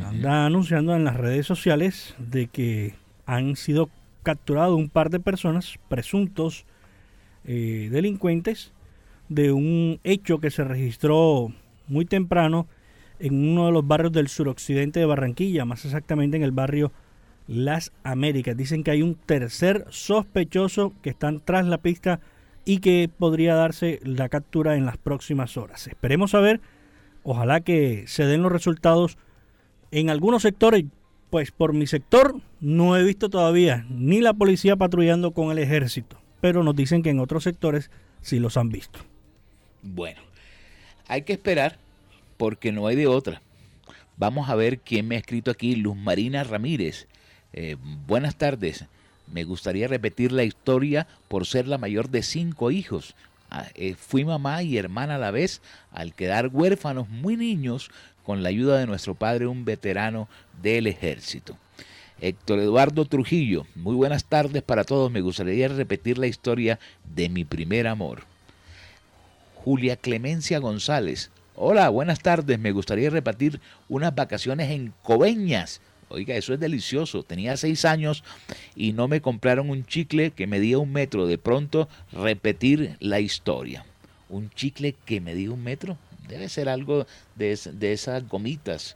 anda 0.04 0.48
anunciando 0.48 0.96
en 0.96 1.04
las 1.04 1.18
redes 1.18 1.46
sociales 1.46 2.16
de 2.18 2.48
que 2.48 2.96
han 3.28 3.56
sido 3.56 3.92
capturados 4.24 4.76
un 4.76 4.90
par 4.90 5.12
de 5.12 5.20
personas, 5.20 5.78
presuntos 5.88 6.66
eh, 7.46 7.90
delincuentes, 7.92 8.72
de 9.30 9.52
un 9.52 10.00
hecho 10.04 10.40
que 10.40 10.50
se 10.50 10.64
registró 10.64 11.54
muy 11.88 12.06
temprano 12.06 12.66
en 13.20 13.36
uno 13.52 13.68
de 13.68 13.72
los 13.72 13.86
barrios 13.86 14.14
del 14.14 14.30
suroccidente 14.30 15.00
de 15.00 15.06
Barranquilla, 15.06 15.64
más 15.64 15.86
exactamente 15.86 16.38
en 16.38 16.44
el 16.44 16.52
barrio 16.52 16.92
Las 17.52 17.92
Américas. 18.06 18.56
Dicen 18.56 18.82
que 18.82 18.92
hay 18.92 19.02
un 19.02 19.16
tercer 19.16 19.86
sospechoso 19.90 20.94
que 21.02 21.10
están 21.10 21.42
tras 21.42 21.66
la 21.66 21.80
pista 21.80 22.22
y 22.64 22.80
que 22.80 23.10
podría 23.10 23.56
darse 23.56 24.00
la 24.04 24.30
captura 24.30 24.78
en 24.78 24.86
las 24.86 24.96
próximas 24.96 25.58
horas. 25.58 25.88
Esperemos 25.88 26.34
a 26.34 26.40
ver, 26.40 26.62
ojalá 27.24 27.60
que 27.60 28.06
se 28.08 28.24
den 28.24 28.42
los 28.42 28.54
resultados 28.54 29.18
en 29.92 30.10
algunos 30.10 30.44
sectores, 30.44 30.86
pues 31.30 31.52
por 31.52 31.74
mi 31.74 31.88
sector 31.88 32.40
no 32.62 32.96
he 32.96 33.04
visto 33.04 33.30
todavía 33.30 33.86
ni 33.90 34.22
la 34.22 34.34
policía 34.34 34.78
patrullando 34.78 35.32
con 35.32 35.52
el 35.52 35.60
ejército, 35.60 36.22
pero 36.40 36.64
nos 36.64 36.76
dicen 36.78 37.04
que 37.04 37.10
en 37.10 37.20
otros 37.20 37.44
sectores 37.44 37.92
sí 38.22 38.40
los 38.40 38.56
han 38.56 38.70
visto. 38.70 39.00
Bueno, 39.82 40.22
hay 41.06 41.24
que 41.24 41.34
esperar 41.34 41.80
porque 42.38 42.72
no 42.72 42.88
hay 42.88 42.96
de 42.96 43.08
otra. 43.08 43.42
Vamos 44.16 44.50
a 44.50 44.56
ver 44.56 44.80
quién 44.80 45.10
me 45.10 45.16
ha 45.16 45.20
escrito 45.20 45.52
aquí, 45.52 45.76
Luz 45.76 45.98
Marina 45.98 46.46
Ramírez. 46.46 47.10
Eh, 47.54 47.78
buenas 48.08 48.36
tardes. 48.36 48.86
Me 49.32 49.44
gustaría 49.44 49.88
repetir 49.88 50.32
la 50.32 50.44
historia 50.44 51.08
por 51.28 51.46
ser 51.46 51.68
la 51.68 51.78
mayor 51.78 52.10
de 52.10 52.24
cinco 52.24 52.72
hijos. 52.72 53.16
Ah, 53.50 53.68
eh, 53.76 53.96
fui 53.96 54.24
mamá 54.24 54.64
y 54.64 54.78
hermana 54.78 55.16
a 55.16 55.20
la 55.20 55.32
vez. 55.32 55.62
Al 55.92 56.14
quedar 56.14 56.48
huérfanos 56.48 57.10
muy 57.10 57.38
niños, 57.38 57.92
con 58.24 58.44
la 58.44 58.50
ayuda 58.50 58.78
de 58.78 58.88
nuestro 58.88 59.16
padre, 59.16 59.48
un 59.48 59.66
veterano 59.66 60.28
del 60.62 60.88
ejército. 60.88 61.58
Héctor 62.20 62.60
Eduardo 62.60 63.06
Trujillo, 63.06 63.66
muy 63.74 63.96
buenas 63.96 64.26
tardes 64.26 64.62
para 64.62 64.84
todos. 64.84 65.12
Me 65.12 65.22
gustaría 65.22 65.68
repetir 65.68 66.18
la 66.18 66.28
historia 66.28 66.80
de 67.16 67.30
mi 67.30 67.46
primer 67.46 67.88
amor. 67.88 68.24
Julia 69.56 69.96
Clemencia 69.96 70.60
González. 70.60 71.32
Hola, 71.56 71.90
buenas 71.90 72.20
tardes. 72.20 72.60
Me 72.60 72.72
gustaría 72.72 73.10
repetir 73.10 73.60
unas 73.90 74.14
vacaciones 74.16 74.72
en 74.72 74.94
Coveñas. 75.04 75.82
Oiga, 76.12 76.36
eso 76.36 76.54
es 76.54 76.60
delicioso. 76.60 77.24
Tenía 77.24 77.58
seis 77.58 77.86
años 77.86 78.24
y 78.76 78.94
no 78.94 79.08
me 79.08 79.22
compraron 79.22 79.70
un 79.70 79.86
chicle 79.86 80.32
que 80.32 80.48
medía 80.48 80.78
un 80.78 80.92
metro. 80.92 81.26
De 81.28 81.38
pronto, 81.38 81.90
repetir 82.12 82.98
la 83.00 83.20
historia. 83.20 83.86
Un 84.30 84.50
chicle 84.50 84.96
que 85.06 85.22
medía 85.22 85.52
un 85.52 85.64
metro. 85.64 85.98
Debe 86.28 86.50
ser 86.50 86.70
algo 86.70 87.06
de, 87.36 87.60
de 87.74 87.94
esas 87.94 88.28
gomitas 88.28 88.96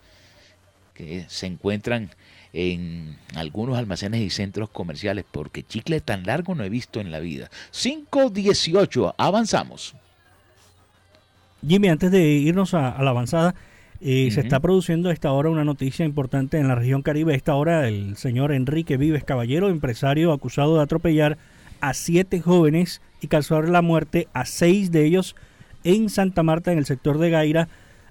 que 0.94 1.26
se 1.28 1.46
encuentran 1.46 2.10
en 2.52 3.18
algunos 3.34 3.76
almacenes 3.76 4.22
y 4.22 4.30
centros 4.30 4.70
comerciales, 4.70 5.26
porque 5.30 5.62
chicle 5.62 6.00
tan 6.00 6.24
largo 6.24 6.54
no 6.54 6.64
he 6.64 6.70
visto 6.70 7.00
en 7.00 7.12
la 7.12 7.20
vida. 7.20 7.50
5.18, 7.72 9.14
avanzamos. 9.18 9.94
Jimmy, 11.66 11.88
antes 11.88 12.10
de 12.10 12.22
irnos 12.22 12.74
a, 12.74 12.96
la 13.02 13.10
avanzada, 13.10 13.54
eh, 14.00 14.30
se 14.30 14.40
está 14.40 14.60
produciendo 14.60 15.08
a 15.08 15.12
esta 15.12 15.32
hora 15.32 15.50
una 15.50 15.64
noticia 15.64 16.04
importante 16.04 16.58
en 16.58 16.68
la 16.68 16.74
región 16.74 17.02
Caribe. 17.02 17.32
A 17.32 17.36
esta 17.36 17.54
hora 17.54 17.88
el 17.88 18.16
señor 18.16 18.52
Enrique 18.52 18.96
Vives 18.96 19.24
Caballero, 19.24 19.68
empresario 19.68 20.32
acusado 20.32 20.76
de 20.76 20.82
atropellar 20.82 21.38
a 21.80 21.94
siete 21.94 22.40
jóvenes 22.40 23.00
y 23.20 23.28
causar 23.28 23.68
la 23.68 23.82
muerte 23.82 24.28
a 24.32 24.44
seis 24.44 24.90
de 24.90 25.04
ellos 25.04 25.36
en 25.84 26.10
Santa 26.10 26.42
Marta, 26.42 26.72
en 26.72 26.78
el 26.78 26.86
sector 26.86 27.18
de 27.18 27.30
Gaira, 27.30 27.68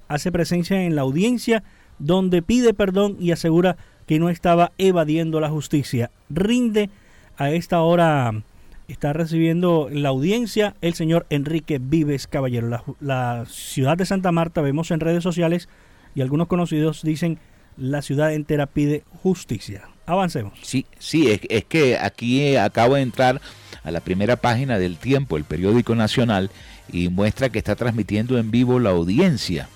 hace 0.07 0.31
presencia 0.31 0.83
en 0.83 0.95
la 0.95 1.01
audiencia 1.01 1.63
donde 1.99 2.41
pide 2.41 2.73
perdón 2.73 3.17
y 3.19 3.31
asegura 3.31 3.77
que 4.07 4.19
no 4.19 4.29
estaba 4.29 4.71
evadiendo 4.77 5.39
la 5.39 5.49
justicia. 5.49 6.11
Rinde 6.29 6.89
a 7.37 7.51
esta 7.51 7.81
hora, 7.81 8.43
está 8.87 9.13
recibiendo 9.13 9.89
la 9.91 10.09
audiencia 10.09 10.75
el 10.81 10.93
señor 10.93 11.25
Enrique 11.29 11.79
Vives 11.81 12.27
Caballero. 12.27 12.83
La, 12.99 13.45
ciudad 13.47 13.97
de 13.97 14.05
Santa 14.05 14.31
Marta, 14.31 14.61
vemos 14.61 14.91
en 14.91 14.99
redes 14.99 15.23
sociales 15.23 15.69
y 16.13 16.21
algunos 16.21 16.47
conocidos 16.47 17.01
dicen 17.03 17.39
la 17.77 18.01
ciudad 18.01 18.33
entera 18.33 18.67
pide 18.67 19.03
justicia. 19.21 19.89
Avancemos. 20.05 20.53
Sí, 20.61 20.85
sí, 20.99 21.31
es, 21.31 21.41
es 21.49 21.65
que 21.65 21.97
aquí 21.97 22.55
acabo 22.55 22.95
de 22.95 23.01
entrar 23.01 23.41
a 23.83 23.91
la 23.91 24.01
primera 24.01 24.35
página 24.35 24.77
del 24.77 24.97
Tiempo, 24.97 25.37
el 25.37 25.43
periódico 25.43 25.95
nacional, 25.95 26.51
y 26.91 27.09
muestra 27.09 27.49
que 27.49 27.57
está 27.57 27.75
transmitiendo 27.75 28.37
en 28.37 28.51
vivo 28.51 28.79
la 28.79 28.91
audiencia. 28.91 29.67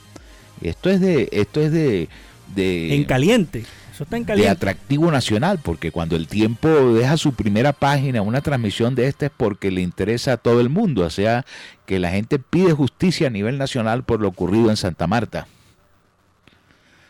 Esto 0.61 0.89
es 0.89 1.01
de, 1.01 1.29
esto 1.31 1.61
es 1.61 1.71
de, 1.71 2.09
de 2.55 2.95
en 2.95 3.05
caliente. 3.05 3.65
De 4.07 4.49
atractivo 4.49 5.11
nacional, 5.11 5.59
porque 5.61 5.91
cuando 5.91 6.15
el 6.15 6.27
tiempo 6.27 6.69
deja 6.93 7.17
su 7.17 7.33
primera 7.33 7.73
página, 7.73 8.21
una 8.21 8.41
transmisión 8.41 8.95
de 8.95 9.07
esta 9.07 9.25
es 9.25 9.31
porque 9.35 9.71
le 9.71 9.81
interesa 9.81 10.33
a 10.33 10.37
todo 10.37 10.61
el 10.61 10.69
mundo, 10.69 11.03
o 11.03 11.09
sea, 11.09 11.45
que 11.85 11.99
la 11.99 12.09
gente 12.09 12.39
pide 12.39 12.71
justicia 12.71 13.27
a 13.27 13.29
nivel 13.29 13.57
nacional 13.57 14.03
por 14.03 14.21
lo 14.21 14.29
ocurrido 14.29 14.69
en 14.69 14.77
Santa 14.77 15.07
Marta. 15.07 15.47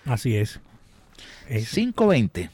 Así 0.06 0.36
es. 0.36 0.60
es. 1.48 1.70
520. 1.70 2.50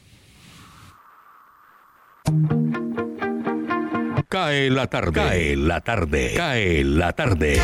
Cae 4.28 4.70
la 4.70 4.86
tarde. 4.88 5.12
Cae 5.12 5.56
la 5.56 5.80
tarde. 5.80 6.34
Cae 6.36 6.84
la 6.84 7.12
tarde. 7.12 7.60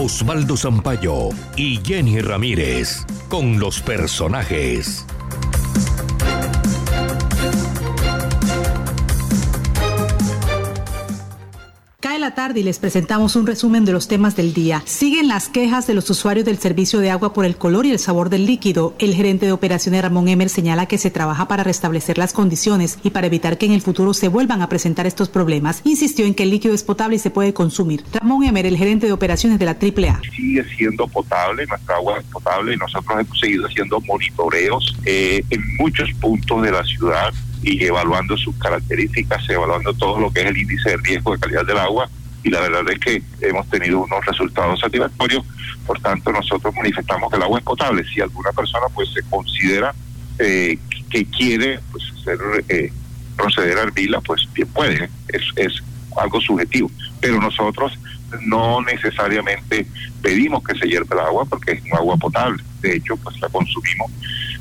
Osvaldo 0.00 0.56
Zampayo 0.56 1.30
y 1.56 1.80
Jenny 1.84 2.20
Ramírez 2.20 3.04
con 3.28 3.58
los 3.58 3.80
personajes. 3.80 5.04
La 12.28 12.34
tarde 12.34 12.60
y 12.60 12.62
les 12.62 12.78
presentamos 12.78 13.36
un 13.36 13.46
resumen 13.46 13.86
de 13.86 13.92
los 13.92 14.06
temas 14.06 14.36
del 14.36 14.52
día. 14.52 14.82
Siguen 14.84 15.28
las 15.28 15.48
quejas 15.48 15.86
de 15.86 15.94
los 15.94 16.10
usuarios 16.10 16.44
del 16.44 16.58
servicio 16.58 17.00
de 17.00 17.10
agua 17.10 17.32
por 17.32 17.46
el 17.46 17.56
color 17.56 17.86
y 17.86 17.90
el 17.90 17.98
sabor 17.98 18.28
del 18.28 18.44
líquido. 18.44 18.94
El 18.98 19.14
gerente 19.14 19.46
de 19.46 19.52
operaciones 19.52 20.02
Ramón 20.02 20.28
Emer 20.28 20.50
señala 20.50 20.84
que 20.84 20.98
se 20.98 21.10
trabaja 21.10 21.48
para 21.48 21.64
restablecer 21.64 22.18
las 22.18 22.34
condiciones 22.34 22.98
y 23.02 23.10
para 23.10 23.28
evitar 23.28 23.56
que 23.56 23.64
en 23.64 23.72
el 23.72 23.80
futuro 23.80 24.12
se 24.12 24.28
vuelvan 24.28 24.60
a 24.60 24.68
presentar 24.68 25.06
estos 25.06 25.30
problemas. 25.30 25.80
Insistió 25.84 26.26
en 26.26 26.34
que 26.34 26.42
el 26.42 26.50
líquido 26.50 26.74
es 26.74 26.82
potable 26.82 27.16
y 27.16 27.18
se 27.18 27.30
puede 27.30 27.54
consumir. 27.54 28.04
Ramón 28.12 28.44
Emer, 28.44 28.66
el 28.66 28.76
gerente 28.76 29.06
de 29.06 29.12
operaciones 29.12 29.58
de 29.58 29.64
la 29.64 29.78
AAA. 29.80 30.20
Sigue 30.36 30.64
siendo 30.76 31.08
potable, 31.08 31.64
nuestra 31.64 31.96
agua 31.96 32.18
es 32.18 32.26
potable 32.26 32.74
y 32.74 32.76
nosotros 32.76 33.20
hemos 33.20 33.40
seguido 33.40 33.66
haciendo 33.66 34.02
monitoreos 34.02 34.94
eh, 35.06 35.42
en 35.48 35.76
muchos 35.78 36.12
puntos 36.20 36.60
de 36.60 36.72
la 36.72 36.84
ciudad 36.84 37.32
y 37.62 37.82
evaluando 37.84 38.36
sus 38.36 38.54
características, 38.56 39.48
evaluando 39.48 39.94
todo 39.94 40.20
lo 40.20 40.30
que 40.30 40.40
es 40.40 40.46
el 40.46 40.58
índice 40.58 40.90
de 40.90 40.96
riesgo 40.98 41.32
de 41.32 41.38
calidad 41.38 41.64
del 41.64 41.78
agua 41.78 42.08
y 42.42 42.50
la 42.50 42.60
verdad 42.60 42.82
es 42.90 42.98
que 42.98 43.22
hemos 43.40 43.68
tenido 43.68 44.00
unos 44.00 44.24
resultados 44.24 44.80
satisfactorios, 44.80 45.44
por 45.86 46.00
tanto 46.00 46.30
nosotros 46.32 46.74
manifestamos 46.76 47.30
que 47.30 47.36
el 47.36 47.42
agua 47.42 47.58
es 47.58 47.64
potable. 47.64 48.04
Si 48.12 48.20
alguna 48.20 48.52
persona 48.52 48.86
pues 48.94 49.10
se 49.12 49.22
considera 49.22 49.94
eh, 50.38 50.78
que 51.10 51.24
quiere 51.26 51.80
pues 51.90 52.04
hacer, 52.18 52.38
eh, 52.68 52.92
proceder 53.36 53.78
a 53.78 53.82
hervirla, 53.82 54.20
pues 54.20 54.48
bien 54.54 54.68
puede, 54.68 55.10
es, 55.28 55.42
es 55.56 55.72
algo 56.16 56.40
subjetivo, 56.40 56.90
pero 57.20 57.40
nosotros 57.40 57.98
no 58.42 58.82
necesariamente 58.82 59.86
pedimos 60.22 60.62
que 60.62 60.78
se 60.78 60.86
hierva 60.86 61.16
el 61.16 61.26
agua 61.26 61.44
porque 61.44 61.72
es 61.72 61.82
un 61.82 61.94
agua 61.94 62.16
potable, 62.16 62.62
de 62.80 62.96
hecho 62.96 63.16
pues 63.16 63.40
la 63.40 63.48
consumimos 63.48 64.10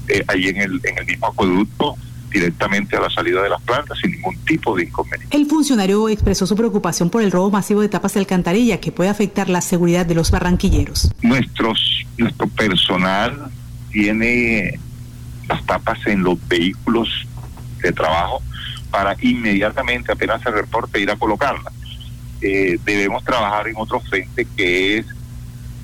eh, 0.07 0.23
ahí 0.27 0.47
en 0.47 0.57
el, 0.57 0.81
en 0.83 0.97
el 0.97 1.05
mismo 1.05 1.27
acueducto 1.27 1.95
directamente 2.39 2.95
a 2.95 3.01
la 3.01 3.09
salida 3.09 3.41
de 3.41 3.49
las 3.49 3.61
plantas 3.61 3.97
sin 3.99 4.11
ningún 4.11 4.37
tipo 4.45 4.75
de 4.75 4.83
inconveniente. 4.83 5.35
El 5.35 5.45
funcionario 5.47 6.07
expresó 6.09 6.45
su 6.45 6.55
preocupación 6.55 7.09
por 7.09 7.21
el 7.21 7.31
robo 7.31 7.49
masivo 7.49 7.81
de 7.81 7.89
tapas 7.89 8.13
de 8.13 8.19
alcantarilla 8.19 8.79
que 8.79 8.91
puede 8.91 9.09
afectar 9.09 9.49
la 9.49 9.61
seguridad 9.61 10.05
de 10.05 10.15
los 10.15 10.31
barranquilleros. 10.31 11.11
Nuestros, 11.21 12.05
nuestro 12.17 12.47
personal 12.47 13.49
tiene 13.91 14.79
las 15.47 15.65
tapas 15.65 15.99
en 16.05 16.23
los 16.23 16.37
vehículos 16.47 17.09
de 17.81 17.91
trabajo 17.91 18.41
para 18.91 19.15
inmediatamente, 19.21 20.11
apenas 20.11 20.41
se 20.41 20.51
reporte, 20.51 20.99
ir 20.99 21.11
a 21.11 21.15
colocarlas. 21.15 21.73
Eh, 22.41 22.77
debemos 22.85 23.23
trabajar 23.23 23.67
en 23.67 23.75
otro 23.77 23.99
frente 23.99 24.47
que 24.55 24.99
es 24.99 25.05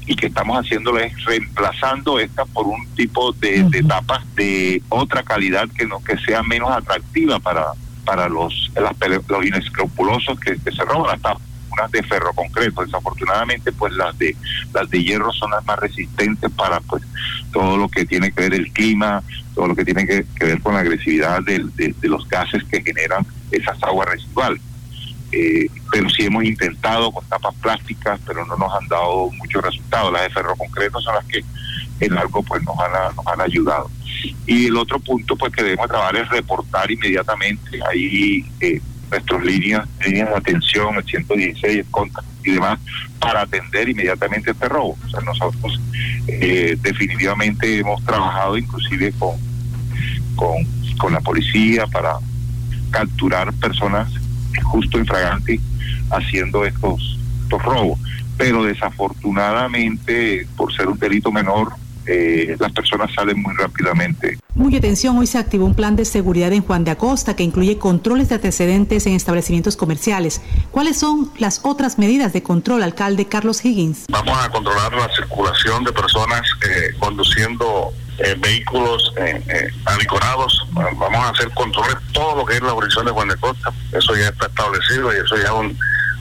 y 0.05 0.15
que 0.15 0.27
estamos 0.27 0.57
haciéndolo 0.57 0.99
es 0.99 1.23
reemplazando 1.25 2.19
esta 2.19 2.45
por 2.45 2.67
un 2.67 2.85
tipo 2.95 3.31
de, 3.33 3.83
tapas 3.87 4.21
de 4.35 4.81
otra 4.89 5.23
calidad 5.23 5.67
que 5.69 5.85
no 5.85 6.03
que 6.03 6.17
sea 6.17 6.43
menos 6.43 6.71
atractiva 6.71 7.39
para 7.39 7.67
para 8.05 8.27
los 8.27 8.71
los 9.27 9.45
inescrupulosos 9.45 10.37
que, 10.39 10.57
se 10.57 10.83
roban. 10.83 11.11
Las 11.11 11.21
tapas 11.21 11.43
unas 11.71 11.91
de 11.91 12.03
ferro 12.03 12.31
concreto. 12.33 12.83
Desafortunadamente 12.83 13.71
pues 13.71 13.93
las 13.93 14.17
de 14.17 14.35
las 14.73 14.89
de 14.89 15.03
hierro 15.03 15.31
son 15.31 15.51
las 15.51 15.65
más 15.65 15.79
resistentes 15.79 16.51
para 16.51 16.79
pues 16.81 17.03
todo 17.51 17.77
lo 17.77 17.87
que 17.89 18.05
tiene 18.05 18.31
que 18.31 18.41
ver 18.41 18.53
el 18.53 18.71
clima 18.71 19.23
todo 19.55 19.67
lo 19.67 19.75
que 19.75 19.85
tiene 19.85 20.07
que, 20.07 20.25
ver 20.39 20.59
con 20.61 20.73
la 20.73 20.79
agresividad 20.79 21.43
de, 21.43 21.63
de 21.75 22.07
los 22.07 22.27
gases 22.27 22.63
que 22.63 22.81
generan 22.81 23.23
esas 23.51 23.81
aguas 23.83 24.09
residuales 24.09 24.59
eh, 25.33 25.67
pero 25.91 26.09
sí 26.09 26.25
hemos 26.25 26.43
intentado 26.43 27.11
con 27.11 27.25
tapas 27.25 27.55
plásticas, 27.55 28.19
pero 28.25 28.45
no 28.45 28.55
nos 28.55 28.71
han 28.73 28.87
dado 28.87 29.31
muchos 29.31 29.63
resultados. 29.63 30.13
Las 30.13 30.23
de 30.23 30.29
ferro 30.29 30.55
concreto 30.55 31.01
son 31.01 31.15
las 31.15 31.25
que 31.25 31.43
en 31.99 32.17
algo 32.17 32.43
pues 32.43 32.61
nos 32.63 32.75
han, 32.79 33.41
ayudado. 33.41 33.89
Y 34.45 34.67
el 34.67 34.77
otro 34.77 34.99
punto 34.99 35.35
pues 35.35 35.51
que 35.51 35.63
debemos 35.63 35.87
trabajar 35.87 36.17
es 36.17 36.29
reportar 36.29 36.89
inmediatamente 36.91 37.79
ahí 37.89 38.45
eh, 38.59 38.79
nuestras 39.09 39.43
líneas, 39.43 39.87
líneas 40.05 40.29
de 40.29 40.35
atención, 40.35 40.95
el 40.95 41.03
116, 41.03 41.77
el 41.77 41.85
contacto 41.85 42.29
y 42.43 42.51
demás, 42.51 42.79
para 43.19 43.41
atender 43.41 43.89
inmediatamente 43.89 44.51
este 44.51 44.69
robo. 44.69 44.97
O 45.05 45.09
sea, 45.09 45.21
nosotros 45.21 45.79
eh, 46.27 46.77
definitivamente 46.81 47.79
hemos 47.79 48.03
trabajado 48.05 48.57
inclusive 48.57 49.13
con, 49.17 49.35
con 50.97 51.13
la 51.13 51.21
policía 51.21 51.87
para 51.87 52.17
capturar 52.91 53.51
personas 53.53 54.11
justo 54.61 54.99
infragante 54.99 55.59
haciendo 56.11 56.65
estos, 56.65 57.19
estos 57.43 57.61
robos. 57.63 57.99
Pero 58.37 58.63
desafortunadamente, 58.63 60.47
por 60.57 60.73
ser 60.73 60.87
un 60.87 60.97
delito 60.97 61.31
menor, 61.31 61.73
eh, 62.05 62.55
las 62.59 62.71
personas 62.71 63.11
salen 63.13 63.41
muy 63.41 63.53
rápidamente. 63.55 64.37
Muy 64.55 64.75
atención, 64.75 65.17
hoy 65.17 65.27
se 65.27 65.37
activó 65.37 65.65
un 65.65 65.73
plan 65.73 65.95
de 65.95 66.05
seguridad 66.05 66.53
en 66.53 66.61
Juan 66.61 66.83
de 66.83 66.91
Acosta 66.91 67.35
que 67.35 67.43
incluye 67.43 67.77
controles 67.77 68.29
de 68.29 68.35
antecedentes 68.35 69.05
en 69.07 69.13
establecimientos 69.13 69.75
comerciales. 69.75 70.41
¿Cuáles 70.71 70.97
son 70.97 71.31
las 71.39 71.61
otras 71.63 71.97
medidas 71.97 72.33
de 72.33 72.43
control, 72.43 72.83
alcalde 72.83 73.25
Carlos 73.25 73.65
Higgins? 73.65 74.05
Vamos 74.09 74.37
a 74.37 74.49
controlar 74.49 74.93
la 74.93 75.09
circulación 75.15 75.83
de 75.83 75.91
personas 75.91 76.41
eh, 76.67 76.93
conduciendo 76.99 77.93
eh, 78.19 78.35
vehículos 78.39 79.11
eh, 79.17 79.41
eh 79.47 79.69
Vamos 80.75 81.17
a 81.17 81.29
hacer 81.29 81.49
controles 81.51 81.95
todo 82.11 82.37
lo 82.37 82.45
que 82.45 82.55
es 82.55 82.61
la 82.61 82.71
jurisdicción 82.71 83.05
de 83.05 83.11
Juan 83.11 83.27
de 83.27 83.35
Costa. 83.37 83.71
Eso 83.91 84.15
ya 84.15 84.29
está 84.29 84.47
establecido 84.47 85.13
y 85.13 85.17
eso 85.17 85.35
ya 85.37 85.45
es 85.45 85.51
un, 85.51 85.77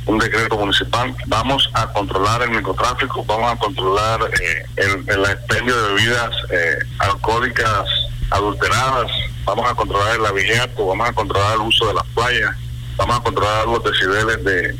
un 0.07 0.19
decreto 0.19 0.57
municipal. 0.57 1.15
Vamos 1.27 1.69
a 1.75 1.87
controlar 1.93 2.43
el 2.43 2.51
microtráfico, 2.51 3.25
vamos 3.25 3.53
a 3.53 3.57
controlar 3.57 4.21
eh, 4.41 4.65
el, 4.77 5.05
el, 5.09 5.25
expendio 5.25 5.77
de 5.77 5.95
bebidas 5.95 6.31
eh, 6.51 6.79
alcohólicas 6.99 7.89
adulteradas, 8.31 9.11
vamos 9.45 9.71
a 9.71 9.75
controlar 9.75 10.17
el 10.17 10.27
abigeato, 10.27 10.87
vamos 10.87 11.09
a 11.09 11.13
controlar 11.13 11.55
el 11.55 11.61
uso 11.61 11.87
de 11.89 11.95
las 11.95 12.07
playas, 12.15 12.57
vamos 12.97 13.19
a 13.19 13.23
controlar 13.23 13.67
los 13.67 13.85
decibeles 13.85 14.45
de, 14.45 14.77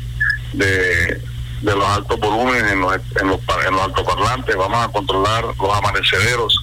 de 0.53 1.33
de 1.63 1.73
los 1.75 1.85
altos 1.85 2.19
volúmenes 2.19 2.71
en 2.71 2.81
los, 2.81 2.93
en 2.93 3.27
los, 3.29 3.39
en 3.65 3.73
los 3.73 3.81
altoparlantes, 3.83 4.55
vamos 4.55 4.85
a 4.85 4.91
controlar 4.91 5.45
los 5.45 5.77
amanecederos. 5.77 6.59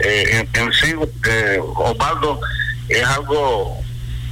Eh, 0.00 0.46
en, 0.52 0.72
sí, 0.72 0.94
eh, 1.28 1.58
Osvaldo, 1.74 2.38
es 2.88 3.04
algo 3.04 3.78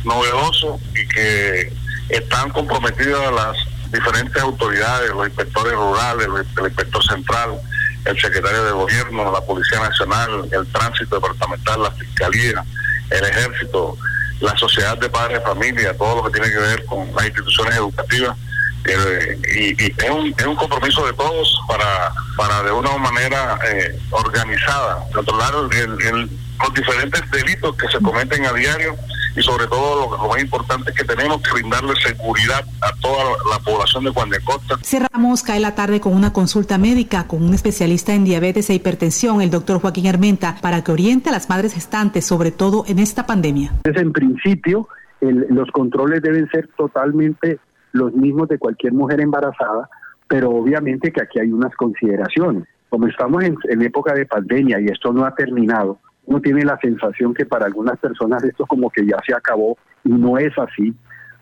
novedoso 0.04 0.78
y 0.94 1.08
que 1.08 1.72
están 2.10 2.50
comprometidas 2.50 3.32
las 3.32 3.56
diferentes 3.92 4.42
autoridades, 4.42 5.10
los 5.10 5.26
inspectores 5.26 5.72
rurales, 5.72 6.28
el 6.58 6.64
inspector 6.64 7.04
central, 7.04 7.60
el 8.04 8.20
secretario 8.20 8.64
de 8.64 8.72
gobierno, 8.72 9.32
la 9.32 9.40
Policía 9.40 9.80
Nacional, 9.80 10.48
el 10.50 10.66
tránsito 10.68 11.16
departamental, 11.16 11.82
la 11.82 11.90
Fiscalía, 11.92 12.64
el 13.10 13.24
Ejército, 13.24 13.96
la 14.40 14.56
sociedad 14.56 14.96
de 14.98 15.08
padres 15.08 15.38
de 15.38 15.44
familia, 15.44 15.96
todo 15.96 16.16
lo 16.16 16.30
que 16.30 16.40
tiene 16.40 16.52
que 16.52 16.60
ver 16.60 16.84
con 16.86 17.12
las 17.14 17.26
instituciones 17.26 17.76
educativas. 17.76 18.36
Eh, 18.84 19.76
y, 19.78 19.84
es, 19.84 20.10
un, 20.10 20.34
es 20.38 20.46
un 20.46 20.56
compromiso 20.56 21.04
de 21.04 21.12
todos 21.12 21.60
para, 21.68 22.12
para 22.36 22.62
de 22.62 22.72
una 22.72 22.96
manera 22.96 23.58
eh, 23.68 23.98
organizada 24.10 25.04
controlar 25.12 25.52
el, 25.72 26.30
los 26.62 26.74
diferentes 26.74 27.30
delitos 27.30 27.76
que 27.76 27.88
se 27.88 27.98
cometen 28.00 28.46
a 28.46 28.52
diario 28.54 28.96
y 29.36 29.42
sobre 29.42 29.66
todo 29.66 30.16
lo, 30.16 30.28
más 30.28 30.42
importante 30.42 30.90
es 30.90 30.96
que 30.96 31.04
tenemos 31.04 31.40
que 31.42 31.52
brindarle 31.52 31.94
seguridad 31.96 32.64
a 32.80 32.92
toda 33.00 33.36
la 33.50 33.58
población 33.64 34.04
de 34.04 34.10
Juan 34.10 34.30
de 34.30 34.40
Costa. 34.40 34.76
Cerramos 34.82 35.42
cae 35.42 35.60
la 35.60 35.74
tarde 35.74 36.00
con 36.00 36.14
una 36.14 36.32
consulta 36.32 36.78
médica 36.78 37.26
con 37.26 37.42
un 37.42 37.54
especialista 37.54 38.14
en 38.14 38.24
diabetes 38.24 38.70
e 38.70 38.74
hipertensión, 38.74 39.40
el 39.40 39.50
doctor 39.50 39.80
Joaquín 39.80 40.06
Armenta, 40.06 40.56
para 40.60 40.82
que 40.82 40.92
oriente 40.92 41.28
a 41.28 41.32
las 41.32 41.48
madres 41.48 41.74
gestantes, 41.74 42.24
sobre 42.24 42.50
todo 42.50 42.84
en 42.86 42.98
esta 42.98 43.26
pandemia. 43.26 43.74
En 43.84 44.12
principio, 44.12 44.88
los 45.20 45.70
controles 45.70 46.22
deben 46.22 46.48
ser 46.50 46.68
totalmente 46.76 47.58
los 47.92 48.12
mismos 48.12 48.48
de 48.48 48.58
cualquier 48.58 48.92
mujer 48.92 49.20
embarazada, 49.20 49.88
pero 50.28 50.50
obviamente 50.50 51.12
que 51.12 51.22
aquí 51.22 51.40
hay 51.40 51.52
unas 51.52 51.74
consideraciones. 51.76 52.64
Como 52.88 53.06
estamos 53.06 53.44
en 53.44 53.82
época 53.82 54.14
de 54.14 54.26
pandemia 54.26 54.80
y 54.80 54.86
esto 54.86 55.12
no 55.12 55.24
ha 55.24 55.34
terminado, 55.34 55.98
uno 56.30 56.40
tiene 56.40 56.64
la 56.64 56.78
sensación 56.78 57.34
que 57.34 57.44
para 57.44 57.66
algunas 57.66 57.98
personas 57.98 58.44
esto 58.44 58.64
como 58.64 58.88
que 58.88 59.04
ya 59.04 59.16
se 59.26 59.34
acabó 59.34 59.76
y 60.04 60.10
no 60.10 60.38
es 60.38 60.56
así. 60.58 60.94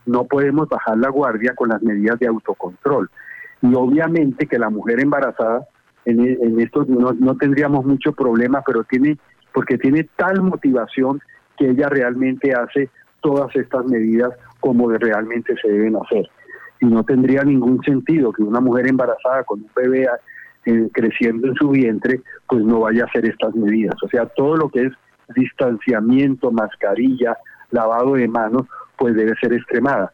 No 0.07 0.25
podemos 0.25 0.67
bajar 0.67 0.97
la 0.97 1.11
guardia 1.11 1.55
con 1.55 1.69
las 1.69 1.83
medidas 1.83 2.19
de 2.19 2.27
autocontrol. 2.27 3.11
Y 3.61 3.75
obviamente 3.75 4.47
que 4.47 4.59
la 4.59 4.71
mujer 4.71 5.01
embarazada 5.01 5.69
en, 6.07 6.21
en 6.21 6.59
esto 6.59 6.87
no, 6.89 7.13
no 7.13 7.37
tendríamos 7.37 7.85
mucho 7.85 8.13
problema, 8.13 8.63
pero 8.67 8.83
tiene, 8.85 9.19
porque 9.53 9.77
tiene 9.77 10.09
tal 10.17 10.41
motivación 10.41 11.21
que 11.59 11.69
ella 11.69 11.91
realmente 11.91 12.55
hace 12.55 12.89
todas 13.21 13.55
estas 13.57 13.85
medidas 13.85 14.33
como 14.59 14.89
realmente 14.89 15.55
se 15.61 15.69
deben 15.69 15.97
hacer. 15.97 16.31
Y 16.81 16.87
no 16.87 17.05
tendría 17.05 17.43
ningún 17.43 17.83
sentido 17.83 18.33
que 18.33 18.43
una 18.43 18.61
mujer 18.61 18.87
embarazada 18.89 19.45
con 19.45 19.61
un 19.61 19.71
bebé 19.77 20.09
eh, 20.69 20.91
creciendo 20.93 21.49
en 21.49 21.55
su 21.55 21.71
vientre, 21.71 22.21
pues 22.47 22.63
no 22.63 22.81
vaya 22.81 23.05
a 23.05 23.07
hacer 23.07 23.25
estas 23.25 23.55
medidas. 23.55 23.95
O 24.03 24.09
sea, 24.09 24.27
todo 24.27 24.55
lo 24.55 24.69
que 24.69 24.83
es 24.83 24.93
distanciamiento, 25.35 26.51
mascarilla, 26.53 27.39
lavado 27.71 28.15
de 28.15 28.29
manos, 28.29 28.67
pues 28.99 29.15
debe 29.15 29.35
ser 29.41 29.55
extremada. 29.55 30.13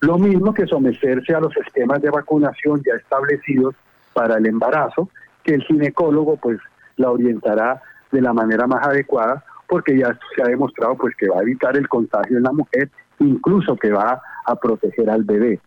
Lo 0.00 0.18
mismo 0.18 0.52
que 0.52 0.66
someterse 0.66 1.34
a 1.34 1.40
los 1.40 1.56
esquemas 1.56 2.02
de 2.02 2.10
vacunación 2.10 2.82
ya 2.84 2.94
establecidos 2.96 3.74
para 4.12 4.36
el 4.36 4.44
embarazo, 4.44 5.08
que 5.42 5.54
el 5.54 5.62
ginecólogo 5.62 6.36
pues 6.36 6.58
la 6.96 7.10
orientará 7.10 7.80
de 8.12 8.20
la 8.20 8.34
manera 8.34 8.66
más 8.66 8.86
adecuada, 8.86 9.42
porque 9.66 9.96
ya 9.96 10.18
se 10.36 10.42
ha 10.42 10.48
demostrado 10.48 10.96
pues 10.98 11.16
que 11.16 11.28
va 11.28 11.38
a 11.38 11.42
evitar 11.42 11.78
el 11.78 11.88
contagio 11.88 12.36
en 12.36 12.42
la 12.42 12.52
mujer, 12.52 12.90
incluso 13.20 13.74
que 13.76 13.90
va 13.90 14.20
a 14.44 14.54
proteger 14.56 15.08
al 15.08 15.24
bebé. 15.24 15.60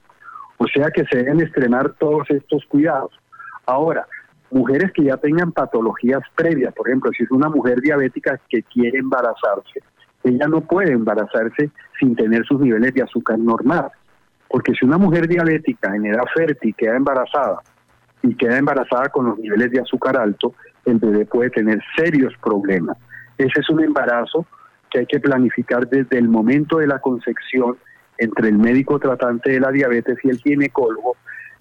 O 0.58 0.68
sea 0.68 0.92
que 0.92 1.06
se 1.06 1.18
deben 1.18 1.42
extremar 1.42 1.94
todos 1.94 2.30
estos 2.30 2.64
cuidados. 2.68 3.12
Ahora, 3.66 4.08
mujeres 4.52 4.92
que 4.94 5.04
ya 5.04 5.18
tengan 5.18 5.52
patologías 5.52 6.22
previas, 6.36 6.74
por 6.74 6.88
ejemplo, 6.88 7.12
si 7.16 7.24
es 7.24 7.32
una 7.32 7.50
mujer 7.50 7.82
diabética 7.82 8.40
que 8.50 8.64
quiere 8.64 9.00
embarazarse, 9.00 9.82
ella 10.24 10.48
no 10.48 10.62
puede 10.62 10.92
embarazarse 10.92 11.70
sin 12.00 12.16
tener 12.16 12.46
sus 12.46 12.60
niveles 12.60 12.94
de 12.94 13.04
azúcar 13.04 13.38
normal, 13.40 13.90
porque 14.50 14.74
si 14.74 14.86
una 14.86 14.98
mujer 14.98 15.28
diabética 15.28 15.96
en 15.96 16.06
edad 16.06 16.24
fértil 16.36 16.76
queda 16.76 16.96
embarazada 16.96 17.60
y 18.24 18.36
queda 18.36 18.58
embarazada 18.58 19.10
con 19.10 19.28
los 19.28 19.40
niveles 19.40 19.72
de 19.72 19.82
azúcar 19.82 20.18
alto, 20.18 20.54
el 20.86 20.98
bebé 20.98 21.26
puede 21.26 21.50
tener 21.50 21.82
serios 21.96 22.34
problemas. 22.42 22.98
Ese 23.38 23.60
es 23.60 23.70
un 23.70 23.84
embarazo 23.84 24.46
que 24.90 25.00
hay 25.00 25.06
que 25.06 25.20
planificar 25.20 25.88
desde 25.88 26.18
el 26.18 26.30
momento 26.30 26.78
de 26.78 26.88
la 26.88 27.00
concepción 27.00 27.78
entre 28.18 28.50
el 28.50 28.58
médico 28.58 29.00
tratante 29.00 29.52
de 29.52 29.60
la 29.60 29.72
diabetes 29.72 30.18
y 30.24 30.30
el 30.30 30.38
ginecólogo 30.40 31.16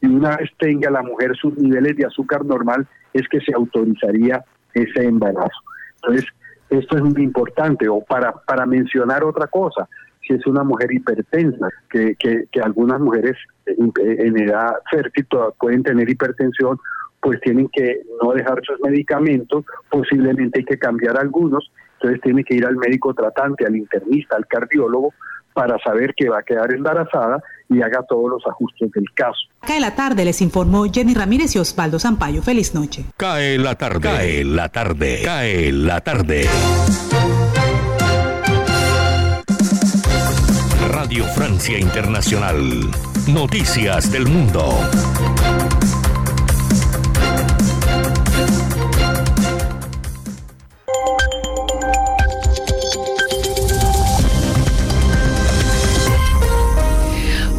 una 0.09 0.37
vez 0.37 0.51
tenga 0.59 0.91
la 0.91 1.03
mujer 1.03 1.37
sus 1.37 1.57
niveles 1.57 1.97
de 1.97 2.07
azúcar 2.07 2.45
normal, 2.45 2.87
es 3.13 3.27
que 3.29 3.41
se 3.41 3.53
autorizaría 3.55 4.45
ese 4.75 5.05
embarazo. 5.05 5.61
Entonces, 5.97 6.27
esto 6.71 6.97
es 6.97 7.03
muy 7.03 7.23
importante. 7.23 7.89
O 7.89 8.01
para, 8.01 8.33
para 8.33 8.67
mencionar 8.67 9.25
otra 9.25 9.47
cosa, 9.47 9.89
si 10.27 10.35
es 10.35 10.47
una 10.47 10.65
mujer 10.65 10.93
hipertensa, 10.93 11.69
que, 11.89 12.17
que, 12.19 12.61
algunas 12.61 13.01
mujeres 13.01 13.37
en 13.67 14.39
edad 14.39 14.75
fértil 14.91 15.27
pueden 15.59 15.83
tener 15.83 16.09
hipertensión, 16.09 16.79
pues 17.21 17.41
tienen 17.41 17.69
que 17.73 18.03
no 18.23 18.33
dejar 18.33 18.61
sus 18.65 18.79
medicamentos, 18.81 19.65
posiblemente 19.91 20.61
hay 20.61 20.65
que 20.65 20.79
cambiar 20.79 21.19
algunos, 21.19 21.71
entonces 21.95 22.21
tiene 22.21 22.45
que 22.45 22.55
ir 22.55 22.67
al 22.67 22.77
médico 22.77 23.15
tratante, 23.15 23.67
al 23.67 23.77
internista, 23.77 24.37
al 24.37 24.47
cardiólogo, 24.47 25.13
para 25.57 25.79
saber 25.79 26.13
que 26.15 26.29
va 26.29 26.41
a 26.41 26.43
quedar 26.43 26.71
embarazada 26.71 27.43
y 27.71 27.81
haga 27.81 28.03
todos 28.07 28.31
los 28.31 28.47
ajustes 28.47 28.93
del 28.93 29.07
caso. 29.15 29.41
Cae 29.61 29.81
la 29.81 29.95
tarde, 29.95 30.23
les 30.27 30.43
informó 30.43 30.85
Jenny 30.85 31.15
Ramírez 31.15 31.57
y 31.57 31.59
Osvaldo 31.59 31.99
Zampayo. 31.99 32.43
Feliz 32.43 32.75
noche. 32.75 33.07
Cae 33.17 33.57
la 33.57 33.75
tarde, 33.75 34.01
cae 34.01 34.45
la 34.45 34.69
tarde, 34.69 35.23
cae 35.25 35.73
la 35.73 36.03
tarde. 36.03 36.47
Radio 40.91 41.25
Francia 41.25 41.79
Internacional. 41.79 42.59
Noticias 43.27 44.13
del 44.13 44.27
Mundo. 44.27 44.79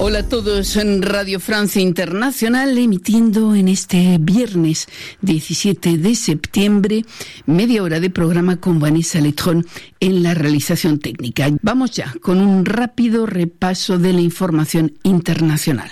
Hola 0.07 0.19
a 0.19 0.29
todos 0.29 0.77
en 0.77 1.01
Radio 1.01 1.37
Francia 1.37 1.81
Internacional, 1.81 2.77
emitiendo 2.77 3.53
en 3.55 3.67
este 3.67 4.17
viernes 4.17 4.87
17 5.19 5.97
de 5.97 6.15
septiembre 6.15 7.03
media 7.45 7.83
hora 7.83 7.99
de 7.99 8.09
programa 8.09 8.55
con 8.55 8.79
Vanessa 8.79 9.19
Letrón 9.19 9.65
en 9.99 10.23
la 10.23 10.33
realización 10.33 10.99
técnica. 10.99 11.49
Vamos 11.61 11.91
ya 11.91 12.13
con 12.21 12.39
un 12.39 12.63
rápido 12.63 13.25
repaso 13.25 13.99
de 13.99 14.13
la 14.13 14.21
información 14.21 14.93
internacional. 15.03 15.91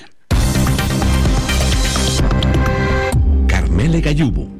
Carmele 3.47 3.99
Gallubo 3.99 4.54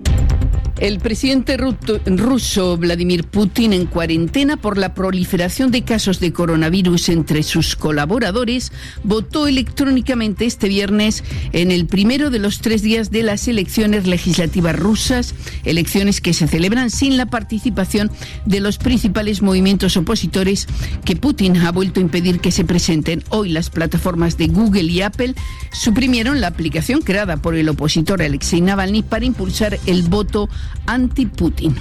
el 0.79 0.99
presidente 0.99 1.57
ruso 1.57 2.77
Vladimir 2.77 3.23
Putin 3.23 3.73
en 3.73 3.85
cuarentena 3.85 4.57
por 4.57 4.77
la 4.77 4.93
proliferación 4.93 5.71
de 5.71 5.83
casos 5.83 6.19
de 6.19 6.33
coronavirus 6.33 7.09
entre 7.09 7.43
sus 7.43 7.75
colaboradores 7.75 8.71
votó 9.03 9.47
electrónicamente 9.47 10.45
este 10.45 10.67
viernes 10.67 11.23
en 11.53 11.71
el 11.71 11.85
primero 11.85 12.29
de 12.29 12.39
los 12.39 12.59
tres 12.59 12.81
días 12.81 13.09
de 13.09 13.23
las 13.23 13.47
elecciones 13.47 14.05
legislativas 14.05 14.77
rusas, 14.77 15.33
elecciones 15.63 16.19
que 16.19 16.33
se 16.33 16.47
celebran 16.47 16.89
sin 16.89 17.15
la 17.15 17.27
participación 17.27 18.11
de 18.45 18.59
los 18.59 18.77
principales 18.77 19.41
movimientos 19.41 19.95
opositores 19.95 20.67
que 21.05 21.15
Putin 21.15 21.57
ha 21.57 21.71
vuelto 21.71 21.99
a 21.99 22.03
impedir 22.03 22.39
que 22.39 22.51
se 22.51 22.65
presenten. 22.65 23.23
Hoy 23.29 23.49
las 23.49 23.69
plataformas 23.69 24.37
de 24.37 24.47
Google 24.47 24.83
y 24.83 25.01
Apple 25.01 25.35
suprimieron 25.71 26.41
la 26.41 26.47
aplicación 26.47 27.01
creada 27.01 27.37
por 27.37 27.55
el 27.55 27.69
opositor 27.69 28.21
Alexei 28.21 28.61
Navalny 28.61 29.03
para 29.03 29.25
impulsar 29.25 29.79
el 29.85 30.03
voto 30.03 30.49
anti-Putin. 30.87 31.73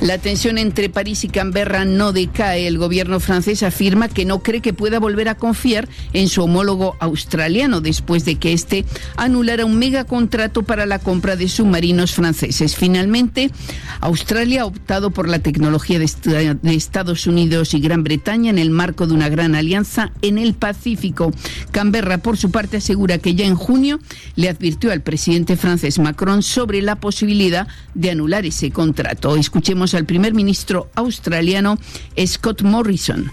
La 0.00 0.16
tensión 0.16 0.56
entre 0.56 0.88
París 0.88 1.24
y 1.24 1.28
Canberra 1.28 1.84
no 1.84 2.12
decae. 2.14 2.66
El 2.66 2.78
gobierno 2.78 3.20
francés 3.20 3.62
afirma 3.62 4.08
que 4.08 4.24
no 4.24 4.38
cree 4.38 4.62
que 4.62 4.72
pueda 4.72 4.98
volver 4.98 5.28
a 5.28 5.34
confiar 5.34 5.90
en 6.14 6.28
su 6.28 6.42
homólogo 6.42 6.96
australiano 7.00 7.82
después 7.82 8.24
de 8.24 8.36
que 8.36 8.54
éste 8.54 8.86
anulara 9.16 9.66
un 9.66 9.78
megacontrato 9.78 10.62
para 10.62 10.86
la 10.86 11.00
compra 11.00 11.36
de 11.36 11.48
submarinos 11.48 12.14
franceses. 12.14 12.76
Finalmente, 12.76 13.50
Australia 14.00 14.62
ha 14.62 14.66
optado 14.66 15.10
por 15.10 15.28
la 15.28 15.40
tecnología 15.40 15.98
de 15.98 16.06
Estados 16.74 17.26
Unidos 17.26 17.74
y 17.74 17.80
Gran 17.80 18.02
Bretaña 18.02 18.48
en 18.48 18.58
el 18.58 18.70
marco 18.70 19.06
de 19.06 19.12
una 19.12 19.28
gran 19.28 19.54
alianza 19.54 20.12
en 20.22 20.38
el 20.38 20.54
Pacífico. 20.54 21.30
Canberra, 21.72 22.18
por 22.18 22.38
su 22.38 22.50
parte, 22.50 22.78
asegura 22.78 23.18
que 23.18 23.34
ya 23.34 23.44
en 23.44 23.54
junio 23.54 24.00
le 24.34 24.48
advirtió 24.48 24.92
al 24.92 25.02
presidente 25.02 25.58
francés 25.58 25.98
Macron 25.98 26.42
sobre 26.42 26.80
la 26.80 26.96
posibilidad 26.96 27.68
de 27.94 28.10
anular 28.12 28.46
ese 28.46 28.70
contrato. 28.70 29.36
Escuchemos 29.36 29.89
al 29.94 30.04
primer 30.04 30.34
ministro 30.34 30.90
australiano 30.94 31.78
Scott 32.26 32.62
Morrison. 32.62 33.30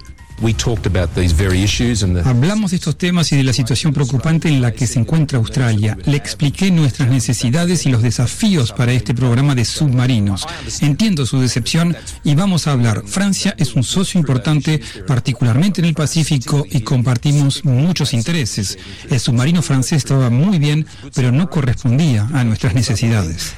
Hablamos 2.23 2.69
de 2.69 2.77
estos 2.77 2.95
temas 2.95 3.31
y 3.31 3.37
de 3.37 3.43
la 3.43 3.53
situación 3.53 3.91
preocupante 3.91 4.47
en 4.47 4.61
la 4.61 4.71
que 4.71 4.85
se 4.85 4.99
encuentra 4.99 5.39
Australia. 5.39 5.97
Le 6.05 6.15
expliqué 6.15 6.69
nuestras 6.69 7.09
necesidades 7.09 7.87
y 7.87 7.89
los 7.89 8.03
desafíos 8.03 8.71
para 8.71 8.91
este 8.91 9.15
programa 9.15 9.55
de 9.55 9.65
submarinos. 9.65 10.45
Entiendo 10.81 11.25
su 11.25 11.39
decepción 11.39 11.97
y 12.23 12.35
vamos 12.35 12.67
a 12.67 12.73
hablar. 12.73 13.01
Francia 13.07 13.55
es 13.57 13.73
un 13.73 13.83
socio 13.83 14.19
importante, 14.19 14.79
particularmente 15.07 15.81
en 15.81 15.85
el 15.85 15.95
Pacífico, 15.95 16.65
y 16.69 16.81
compartimos 16.81 17.65
muchos 17.65 18.13
intereses. 18.13 18.77
El 19.09 19.19
submarino 19.19 19.63
francés 19.63 19.97
estaba 19.97 20.29
muy 20.29 20.59
bien, 20.59 20.85
pero 21.15 21.31
no 21.31 21.49
correspondía 21.49 22.27
a 22.31 22.43
nuestras 22.43 22.75
necesidades. 22.75 23.55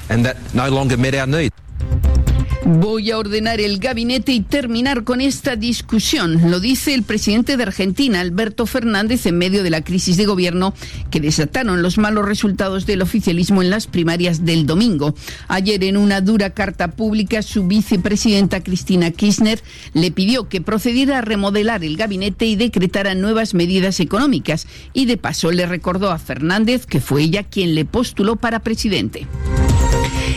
Voy 2.64 3.10
a 3.10 3.18
ordenar 3.18 3.60
el 3.60 3.78
gabinete 3.78 4.32
y 4.32 4.40
terminar 4.40 5.04
con 5.04 5.20
esta 5.20 5.56
discusión, 5.56 6.50
lo 6.50 6.60
dice 6.60 6.94
el 6.94 7.02
presidente 7.02 7.56
de 7.56 7.62
Argentina, 7.62 8.20
Alberto 8.20 8.66
Fernández, 8.66 9.24
en 9.26 9.38
medio 9.38 9.62
de 9.62 9.70
la 9.70 9.82
crisis 9.82 10.16
de 10.16 10.26
gobierno 10.26 10.74
que 11.10 11.20
desataron 11.20 11.82
los 11.82 11.98
malos 11.98 12.26
resultados 12.26 12.86
del 12.86 13.02
oficialismo 13.02 13.62
en 13.62 13.70
las 13.70 13.86
primarias 13.86 14.44
del 14.44 14.66
domingo. 14.66 15.14
Ayer, 15.48 15.82
en 15.84 15.96
una 15.96 16.20
dura 16.20 16.50
carta 16.50 16.88
pública, 16.92 17.42
su 17.42 17.66
vicepresidenta 17.66 18.62
Cristina 18.62 19.10
Kirchner 19.10 19.62
le 19.94 20.10
pidió 20.10 20.48
que 20.48 20.60
procediera 20.60 21.18
a 21.18 21.22
remodelar 21.22 21.82
el 21.82 21.96
gabinete 21.96 22.46
y 22.46 22.56
decretara 22.56 23.14
nuevas 23.14 23.54
medidas 23.54 24.00
económicas. 24.00 24.66
Y 24.92 25.06
de 25.06 25.16
paso 25.16 25.50
le 25.50 25.66
recordó 25.66 26.10
a 26.10 26.18
Fernández 26.18 26.86
que 26.86 27.00
fue 27.00 27.22
ella 27.22 27.44
quien 27.44 27.74
le 27.74 27.84
postuló 27.84 28.36
para 28.36 28.60
presidente. 28.60 29.26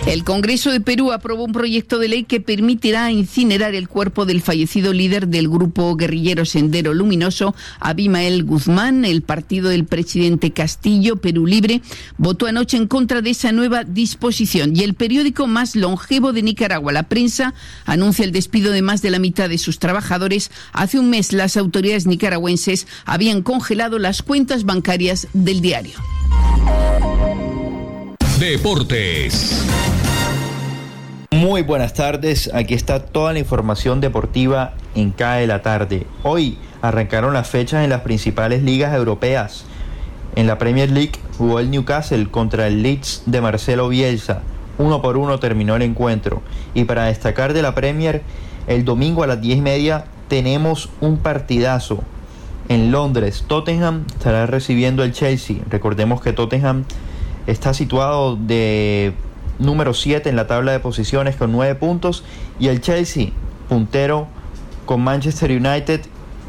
El 0.05 0.23
Congreso 0.23 0.71
de 0.71 0.81
Perú 0.81 1.11
aprobó 1.11 1.45
un 1.45 1.53
proyecto 1.53 1.97
de 1.97 2.07
ley 2.07 2.23
que 2.23 2.41
permitirá 2.41 3.09
incinerar 3.11 3.73
el 3.73 3.87
cuerpo 3.87 4.25
del 4.25 4.41
fallecido 4.41 4.93
líder 4.93 5.27
del 5.27 5.47
grupo 5.47 5.95
guerrillero 5.95 6.45
Sendero 6.45 6.93
Luminoso, 6.93 7.55
Abimael 7.79 8.43
Guzmán. 8.43 9.05
El 9.05 9.21
partido 9.21 9.69
del 9.69 9.85
presidente 9.85 10.51
Castillo, 10.51 11.17
Perú 11.17 11.45
Libre, 11.45 11.81
votó 12.17 12.47
anoche 12.47 12.77
en 12.77 12.87
contra 12.87 13.21
de 13.21 13.31
esa 13.31 13.51
nueva 13.51 13.83
disposición. 13.83 14.75
Y 14.75 14.83
el 14.83 14.93
periódico 14.93 15.47
más 15.47 15.75
longevo 15.75 16.33
de 16.33 16.43
Nicaragua, 16.43 16.91
La 16.91 17.03
Prensa, 17.03 17.53
anuncia 17.85 18.25
el 18.25 18.31
despido 18.31 18.71
de 18.71 18.81
más 18.81 19.01
de 19.01 19.09
la 19.09 19.19
mitad 19.19 19.49
de 19.49 19.57
sus 19.57 19.79
trabajadores. 19.79 20.51
Hace 20.73 20.99
un 20.99 21.09
mes 21.09 21.33
las 21.33 21.57
autoridades 21.57 22.05
nicaragüenses 22.05 22.87
habían 23.05 23.41
congelado 23.41 23.99
las 23.99 24.21
cuentas 24.21 24.65
bancarias 24.65 25.27
del 25.33 25.61
diario. 25.61 25.93
Deportes. 28.43 29.63
Muy 31.31 31.61
buenas 31.61 31.93
tardes, 31.93 32.51
aquí 32.53 32.73
está 32.73 32.99
toda 32.99 33.31
la 33.31 33.39
información 33.39 34.01
deportiva 34.01 34.73
en 34.95 35.11
CAE 35.11 35.47
la 35.47 35.61
tarde. 35.61 36.05
Hoy 36.23 36.57
arrancaron 36.81 37.33
las 37.33 37.49
fechas 37.49 37.85
en 37.85 37.89
las 37.89 38.01
principales 38.01 38.61
ligas 38.61 38.93
europeas. 38.93 39.63
En 40.35 40.45
la 40.45 40.57
Premier 40.57 40.91
League 40.91 41.13
jugó 41.37 41.61
el 41.61 41.71
Newcastle 41.71 42.29
contra 42.29 42.67
el 42.67 42.83
Leeds 42.83 43.23
de 43.27 43.39
Marcelo 43.39 43.87
Bielsa. 43.87 44.41
Uno 44.77 45.01
por 45.01 45.15
uno 45.15 45.39
terminó 45.39 45.77
el 45.77 45.81
encuentro. 45.83 46.41
Y 46.73 46.83
para 46.83 47.05
destacar 47.05 47.53
de 47.53 47.61
la 47.61 47.73
Premier, 47.73 48.23
el 48.67 48.83
domingo 48.83 49.23
a 49.23 49.27
las 49.27 49.39
10 49.39 49.59
y 49.59 49.61
media 49.61 50.03
tenemos 50.27 50.89
un 50.99 51.15
partidazo. 51.15 52.03
En 52.67 52.91
Londres, 52.91 53.45
Tottenham 53.47 54.03
estará 54.09 54.47
recibiendo 54.47 55.05
el 55.05 55.13
Chelsea. 55.13 55.59
Recordemos 55.69 56.21
que 56.21 56.33
Tottenham 56.33 56.83
está 57.47 57.73
situado 57.73 58.35
de 58.35 59.13
número 59.59 59.93
7 59.93 60.29
en 60.29 60.35
la 60.35 60.47
tabla 60.47 60.71
de 60.71 60.79
posiciones 60.79 61.35
con 61.35 61.51
9 61.51 61.75
puntos 61.75 62.23
y 62.59 62.67
el 62.67 62.81
Chelsea 62.81 63.29
puntero 63.69 64.27
con 64.85 65.01
Manchester 65.01 65.51
United, 65.51 66.01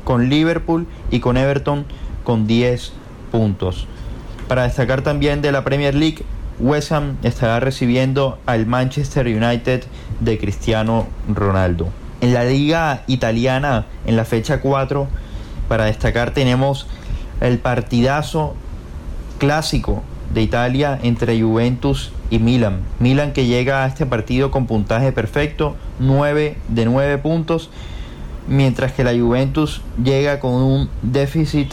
con 0.05 0.29
Liverpool 0.29 0.87
y 1.11 1.21
con 1.21 1.37
Everton 1.37 1.87
con 2.25 2.47
10 2.47 2.93
puntos. 3.31 3.87
Para 4.49 4.65
destacar 4.65 5.03
también 5.03 5.43
de 5.43 5.53
la 5.53 5.65
Premier 5.65 5.95
League, 5.95 6.25
West 6.59 6.93
Ham 6.93 7.17
estará 7.23 7.61
recibiendo 7.61 8.39
al 8.47 8.67
Manchester 8.67 9.27
United 9.27 9.85
de 10.21 10.39
Cristiano 10.39 11.07
Ronaldo. 11.29 11.89
En 12.21 12.33
la 12.33 12.45
liga 12.45 13.03
italiana, 13.07 13.87
en 14.07 14.17
la 14.17 14.25
fecha 14.25 14.61
4, 14.61 15.09
para 15.69 15.87
destacar 15.87 16.33
tenemos 16.33 16.87
el 17.41 17.59
partidazo 17.59 18.55
clásico 19.39 20.03
de 20.35 20.43
Italia 20.43 20.99
entre 21.03 21.41
Juventus 21.41 22.11
y 22.29 22.41
Milan. 22.41 22.81
Milan 22.99 23.33
que 23.33 23.47
llega 23.47 23.85
a 23.85 23.87
este 23.87 24.05
partido 24.05 24.51
con 24.51 24.67
puntaje 24.67 25.13
perfecto, 25.13 25.77
9 26.01 26.57
de 26.69 26.85
9 26.85 27.19
puntos, 27.19 27.71
mientras 28.49 28.93
que 28.93 29.05
la 29.05 29.13
Juventus 29.13 29.81
llega 30.03 30.41
con 30.41 30.55
un 30.55 30.91
déficit 31.03 31.73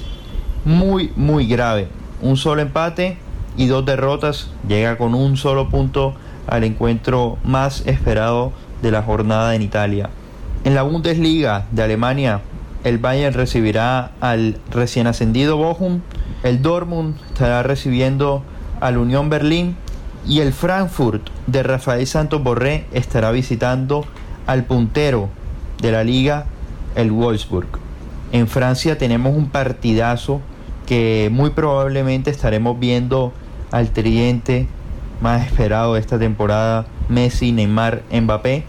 muy, 0.63 1.11
muy 1.15 1.47
grave. 1.47 1.87
Un 2.21 2.37
solo 2.37 2.61
empate 2.61 3.17
y 3.57 3.65
dos 3.65 3.85
derrotas, 3.85 4.51
llega 4.67 4.97
con 4.97 5.15
un 5.15 5.35
solo 5.35 5.69
punto 5.69 6.13
al 6.47 6.63
encuentro 6.63 7.37
más 7.43 7.85
esperado 7.87 8.53
de 8.81 8.91
la 8.91 9.01
jornada 9.01 9.55
en 9.55 9.63
Italia. 9.63 10.09
En 10.63 10.75
la 10.75 10.83
Bundesliga 10.83 11.65
de 11.71 11.83
Alemania, 11.83 12.41
el 12.83 12.99
Bayern 12.99 13.33
recibirá 13.33 14.11
al 14.21 14.57
recién 14.71 15.07
ascendido 15.07 15.57
Bochum 15.57 16.01
el 16.43 16.63
Dortmund 16.63 17.15
estará 17.27 17.61
recibiendo 17.61 18.43
al 18.81 18.97
Unión 18.97 19.29
Berlín 19.29 19.77
y 20.27 20.41
el 20.41 20.51
Frankfurt 20.51 21.29
de 21.47 21.63
Rafael 21.63 22.05
Santos 22.05 22.43
Borré 22.43 22.85
estará 22.91 23.31
visitando 23.31 24.05
al 24.45 24.65
puntero 24.65 25.29
de 25.81 25.91
la 25.91 26.03
liga, 26.03 26.45
el 26.95 27.11
Wolfsburg. 27.11 27.67
En 28.31 28.47
Francia 28.47 28.97
tenemos 28.97 29.35
un 29.35 29.49
partidazo 29.49 30.41
que 30.85 31.29
muy 31.31 31.51
probablemente 31.51 32.29
estaremos 32.31 32.79
viendo 32.79 33.33
al 33.71 33.91
tridente 33.91 34.67
más 35.21 35.45
esperado 35.45 35.93
de 35.93 35.99
esta 35.99 36.19
temporada, 36.19 36.85
Messi, 37.07 37.51
Neymar, 37.51 38.03
Mbappé. 38.11 38.63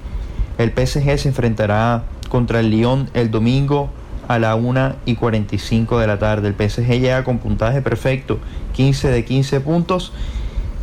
El 0.59 0.71
PSG 0.71 1.19
se 1.19 1.29
enfrentará 1.29 2.05
contra 2.29 2.61
el 2.61 2.71
Lyon 2.71 3.09
el 3.15 3.31
domingo 3.31 3.91
a 4.35 4.39
la 4.39 4.55
1 4.55 4.95
y 5.05 5.15
45 5.15 5.99
de 5.99 6.07
la 6.07 6.19
tarde. 6.19 6.49
El 6.49 6.55
PSG 6.55 6.87
llega 7.01 7.25
con 7.25 7.39
puntaje 7.39 7.83
perfecto, 7.83 8.39
15 8.73 9.11
de 9.11 9.25
15 9.25 9.61
puntos. 9.61 10.13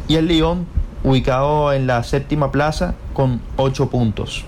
Y 0.08 0.16
el 0.16 0.28
Lyon 0.28 0.66
ubicado 1.04 1.74
en 1.74 1.88
la 1.88 2.04
séptima 2.04 2.52
plaza 2.52 2.96
con 3.14 3.42
8 3.58 3.90
puntos. 3.90 4.46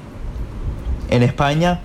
En 1.09 1.23
España 1.23 1.81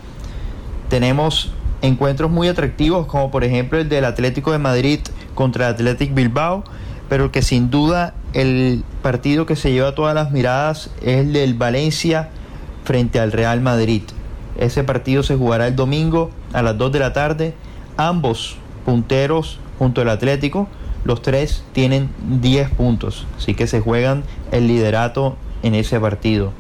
tenemos 0.89 1.53
encuentros 1.83 2.31
muy 2.31 2.49
atractivos 2.49 3.07
como 3.07 3.31
por 3.31 3.45
ejemplo 3.45 3.79
el 3.79 3.89
del 3.89 4.05
Atlético 4.05 4.53
de 4.53 4.59
Madrid 4.59 5.01
contra 5.35 5.69
el 5.69 5.75
Athletic 5.75 6.15
Bilbao, 6.15 6.65
pero 7.09 7.31
que 7.31 7.43
sin 7.43 7.71
duda 7.71 8.15
el 8.33 8.83
partido 9.03 9.47
que 9.47 9.57
se 9.57 9.73
lleva 9.73 9.95
todas 9.95 10.15
las 10.15 10.31
miradas 10.31 10.91
es 11.01 11.19
el 11.19 11.33
del 11.33 11.55
Valencia 11.55 12.31
frente 12.85 13.21
al 13.21 13.33
Real 13.33 13.61
Madrid. 13.61 14.03
Ese 14.59 14.85
partido 14.85 15.23
se 15.23 15.37
jugará 15.37 15.67
el 15.67 15.77
domingo 15.77 16.31
a 16.57 16.63
las 16.63 16.79
2 16.79 16.91
de 16.91 16.99
la 16.99 17.13
tarde. 17.13 17.55
Ambos 17.99 18.57
punteros 18.87 19.61
junto 19.79 20.01
al 20.01 20.09
Atlético, 20.09 20.69
los 21.05 21.21
tres 21.21 21.63
tienen 21.73 22.09
10 22.41 22.71
puntos, 22.71 23.27
así 23.37 23.55
que 23.55 23.67
se 23.67 23.81
juegan 23.81 24.25
el 24.53 24.67
liderato 24.67 25.37
en 25.63 25.75
ese 25.75 26.01
partido. 26.01 26.53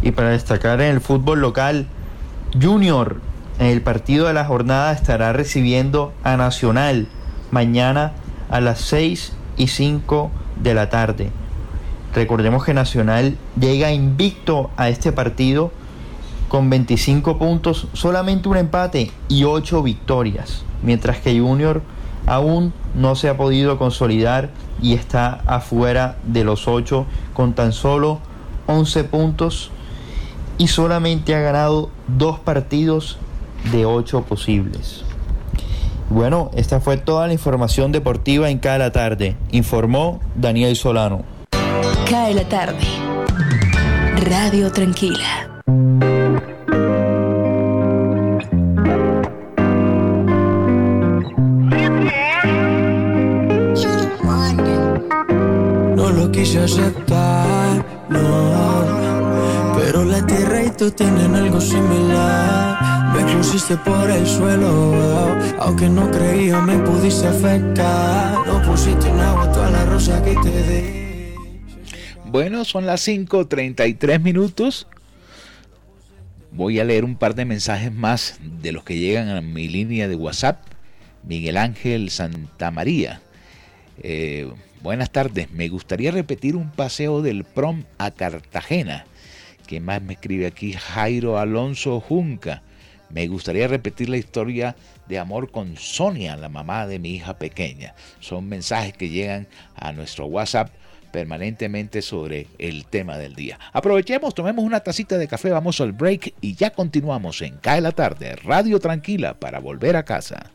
Y 0.00 0.12
para 0.12 0.30
destacar 0.30 0.80
en 0.80 0.94
el 0.94 1.00
fútbol 1.00 1.40
local, 1.40 1.86
Junior 2.60 3.20
en 3.58 3.66
el 3.66 3.82
partido 3.82 4.26
de 4.26 4.32
la 4.32 4.46
jornada 4.46 4.92
estará 4.92 5.32
recibiendo 5.32 6.12
a 6.24 6.36
Nacional 6.38 7.06
mañana 7.50 8.12
a 8.50 8.60
las 8.60 8.80
6 8.80 9.34
y 9.58 9.68
5 9.68 10.30
de 10.62 10.74
la 10.74 10.88
tarde. 10.88 11.30
Recordemos 12.14 12.64
que 12.64 12.72
Nacional 12.72 13.36
llega 13.60 13.92
invicto 13.92 14.70
a 14.76 14.88
este 14.88 15.12
partido 15.12 15.70
con 16.52 16.68
25 16.68 17.38
puntos, 17.38 17.86
solamente 17.94 18.46
un 18.46 18.58
empate 18.58 19.10
y 19.30 19.44
8 19.44 19.82
victorias, 19.82 20.64
mientras 20.82 21.16
que 21.16 21.40
Junior 21.40 21.80
aún 22.26 22.74
no 22.94 23.14
se 23.14 23.30
ha 23.30 23.38
podido 23.38 23.78
consolidar 23.78 24.50
y 24.82 24.92
está 24.92 25.40
afuera 25.46 26.18
de 26.24 26.44
los 26.44 26.68
8 26.68 27.06
con 27.32 27.54
tan 27.54 27.72
solo 27.72 28.18
11 28.66 29.04
puntos 29.04 29.70
y 30.58 30.68
solamente 30.68 31.34
ha 31.34 31.40
ganado 31.40 31.88
dos 32.06 32.38
partidos 32.38 33.16
de 33.72 33.86
8 33.86 34.24
posibles. 34.24 35.04
Bueno, 36.10 36.50
esta 36.54 36.80
fue 36.80 36.98
toda 36.98 37.28
la 37.28 37.32
información 37.32 37.92
deportiva 37.92 38.50
en 38.50 38.58
cada 38.58 38.92
tarde, 38.92 39.36
informó 39.52 40.20
Daniel 40.34 40.76
Solano. 40.76 41.22
Cae 42.10 42.34
la 42.34 42.46
tarde. 42.46 42.84
Radio 44.28 44.70
Tranquila. 44.70 45.48
Algo 61.52 61.60
similar 61.60 63.12
Me 63.12 63.36
pusiste 63.36 63.76
por 63.76 64.10
el 64.10 64.26
suelo, 64.26 64.94
aunque 65.58 65.88
no 65.88 66.10
creía 66.10 66.60
me 66.62 66.78
pudiste 66.78 67.26
afectar. 67.26 68.46
No 68.46 68.62
pusiste 68.62 69.08
en 69.08 69.20
agua 69.20 69.52
toda 69.52 69.70
la 69.70 69.84
rosa 69.84 70.22
que 70.24 70.34
te 70.34 70.62
di. 70.62 71.34
Bueno, 72.24 72.64
son 72.64 72.86
las 72.86 73.06
5.33 73.06 74.18
minutos. 74.20 74.86
Voy 76.52 76.80
a 76.80 76.84
leer 76.84 77.04
un 77.04 77.16
par 77.16 77.34
de 77.34 77.44
mensajes 77.44 77.92
más 77.92 78.38
de 78.40 78.72
los 78.72 78.82
que 78.84 78.96
llegan 78.96 79.28
a 79.28 79.42
mi 79.42 79.68
línea 79.68 80.08
de 80.08 80.16
WhatsApp. 80.16 80.64
Miguel 81.22 81.58
Ángel 81.58 82.08
Santa 82.08 82.70
María. 82.70 83.20
Eh, 84.02 84.50
buenas 84.82 85.10
tardes. 85.10 85.50
Me 85.50 85.68
gustaría 85.68 86.12
repetir 86.12 86.56
un 86.56 86.70
paseo 86.70 87.20
del 87.20 87.44
prom 87.44 87.84
a 87.98 88.10
Cartagena. 88.10 89.04
¿Quién 89.72 89.86
más 89.86 90.02
me 90.02 90.12
escribe 90.12 90.44
aquí? 90.44 90.74
Jairo 90.74 91.38
Alonso 91.38 91.98
Junca. 91.98 92.60
Me 93.08 93.26
gustaría 93.26 93.66
repetir 93.68 94.10
la 94.10 94.18
historia 94.18 94.76
de 95.08 95.18
amor 95.18 95.50
con 95.50 95.78
Sonia, 95.78 96.36
la 96.36 96.50
mamá 96.50 96.86
de 96.86 96.98
mi 96.98 97.14
hija 97.14 97.38
pequeña. 97.38 97.94
Son 98.20 98.46
mensajes 98.46 98.92
que 98.92 99.08
llegan 99.08 99.48
a 99.74 99.92
nuestro 99.92 100.26
WhatsApp 100.26 100.68
permanentemente 101.10 102.02
sobre 102.02 102.48
el 102.58 102.84
tema 102.84 103.16
del 103.16 103.34
día. 103.34 103.58
Aprovechemos, 103.72 104.34
tomemos 104.34 104.62
una 104.62 104.80
tacita 104.80 105.16
de 105.16 105.26
café, 105.26 105.48
vamos 105.48 105.80
al 105.80 105.92
break 105.92 106.34
y 106.42 106.54
ya 106.54 106.68
continuamos 106.68 107.40
en 107.40 107.56
Cae 107.56 107.80
la 107.80 107.92
tarde, 107.92 108.36
Radio 108.44 108.78
Tranquila 108.78 109.40
para 109.40 109.58
volver 109.58 109.96
a 109.96 110.04
casa. 110.04 110.50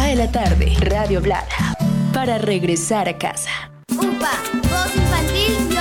Cae 0.00 0.14
la 0.14 0.30
tarde, 0.30 0.76
Radio 0.78 1.20
Blada, 1.20 1.76
para 2.14 2.38
regresar 2.38 3.08
a 3.08 3.18
casa. 3.18 3.50
UPA, 3.90 4.30
voz 4.70 4.94
infantil, 4.94 5.77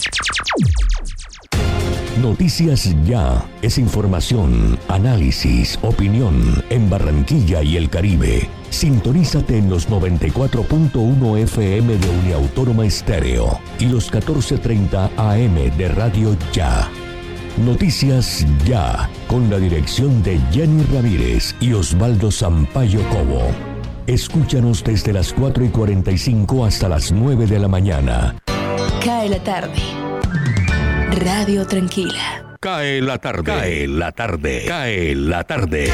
Noticias 2.22 2.94
Ya 3.06 3.44
es 3.62 3.78
información, 3.78 4.78
análisis, 4.88 5.80
opinión 5.82 6.64
en 6.70 6.90
Barranquilla 6.90 7.64
y 7.64 7.78
el 7.78 7.90
Caribe. 7.90 8.48
Sintonízate 8.70 9.58
en 9.58 9.70
los 9.70 9.90
94.1 9.90 11.38
FM 11.38 11.98
de 11.98 12.10
Uniautónoma 12.10 12.86
Estéreo 12.86 13.60
y 13.80 13.86
los 13.86 14.12
14.30 14.12 15.10
AM 15.18 15.78
de 15.78 15.88
Radio 15.90 16.38
Ya. 16.54 16.90
Noticias 17.66 18.46
Ya, 18.66 19.10
con 19.28 19.50
la 19.50 19.58
dirección 19.58 20.22
de 20.24 20.40
Jenny 20.52 20.84
Ramírez 20.94 21.56
y 21.60 21.74
Osvaldo 21.74 22.30
Sampaio 22.32 23.02
Cobo. 23.10 23.42
Escúchanos 24.08 24.84
desde 24.84 25.14
las 25.14 25.34
4 25.34 25.66
y 25.66 25.70
45 25.70 26.66
hasta 26.66 26.90
las 26.90 27.12
9 27.12 27.48
de 27.48 27.60
la 27.60 27.68
mañana. 27.68 28.36
Cae 29.04 29.30
la 29.30 29.44
tarde. 29.44 29.82
Radio 31.26 31.66
Tranquila. 31.66 32.58
Cae 32.60 33.02
la 33.02 33.18
tarde. 33.18 33.44
Cae 33.44 33.88
la 33.88 34.12
tarde. 34.12 34.66
Cae 34.68 35.16
la 35.16 35.44
tarde. 35.44 35.92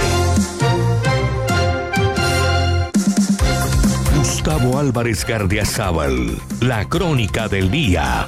Gustavo 4.18 4.78
Álvarez 4.78 5.26
Gardiazabal. 5.26 6.38
La 6.60 6.90
crónica 6.90 7.48
del 7.48 7.72
día. 7.72 8.26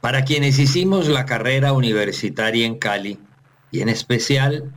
Para 0.00 0.24
quienes 0.24 0.60
hicimos 0.60 1.08
la 1.08 1.26
carrera 1.26 1.72
universitaria 1.72 2.64
en 2.66 2.78
Cali, 2.78 3.18
y 3.72 3.80
en 3.80 3.88
especial 3.88 4.72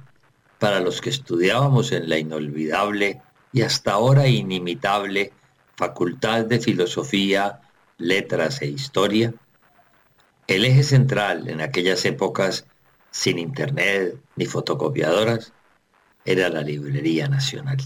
para 0.58 0.80
los 0.80 1.00
que 1.00 1.12
estudiábamos 1.12 1.92
en 1.92 2.10
la 2.10 2.18
inolvidable 2.18 3.22
y 3.54 3.62
hasta 3.62 3.94
ahora 3.94 4.28
inimitable 4.28 5.32
Facultad 5.76 6.46
de 6.46 6.60
Filosofía, 6.60 7.62
Letras 7.98 8.62
e 8.62 8.68
Historia, 8.68 9.34
el 10.48 10.66
eje 10.66 10.84
central 10.84 11.48
en 11.50 11.62
aquellas 11.62 12.06
épocas 12.06 12.66
sin 13.12 13.40
internet 13.40 14.18
ni 14.36 14.46
fotocopiadoras 14.46 15.54
era 16.26 16.50
la 16.50 16.62
Librería 16.62 17.28
Nacional. 17.28 17.78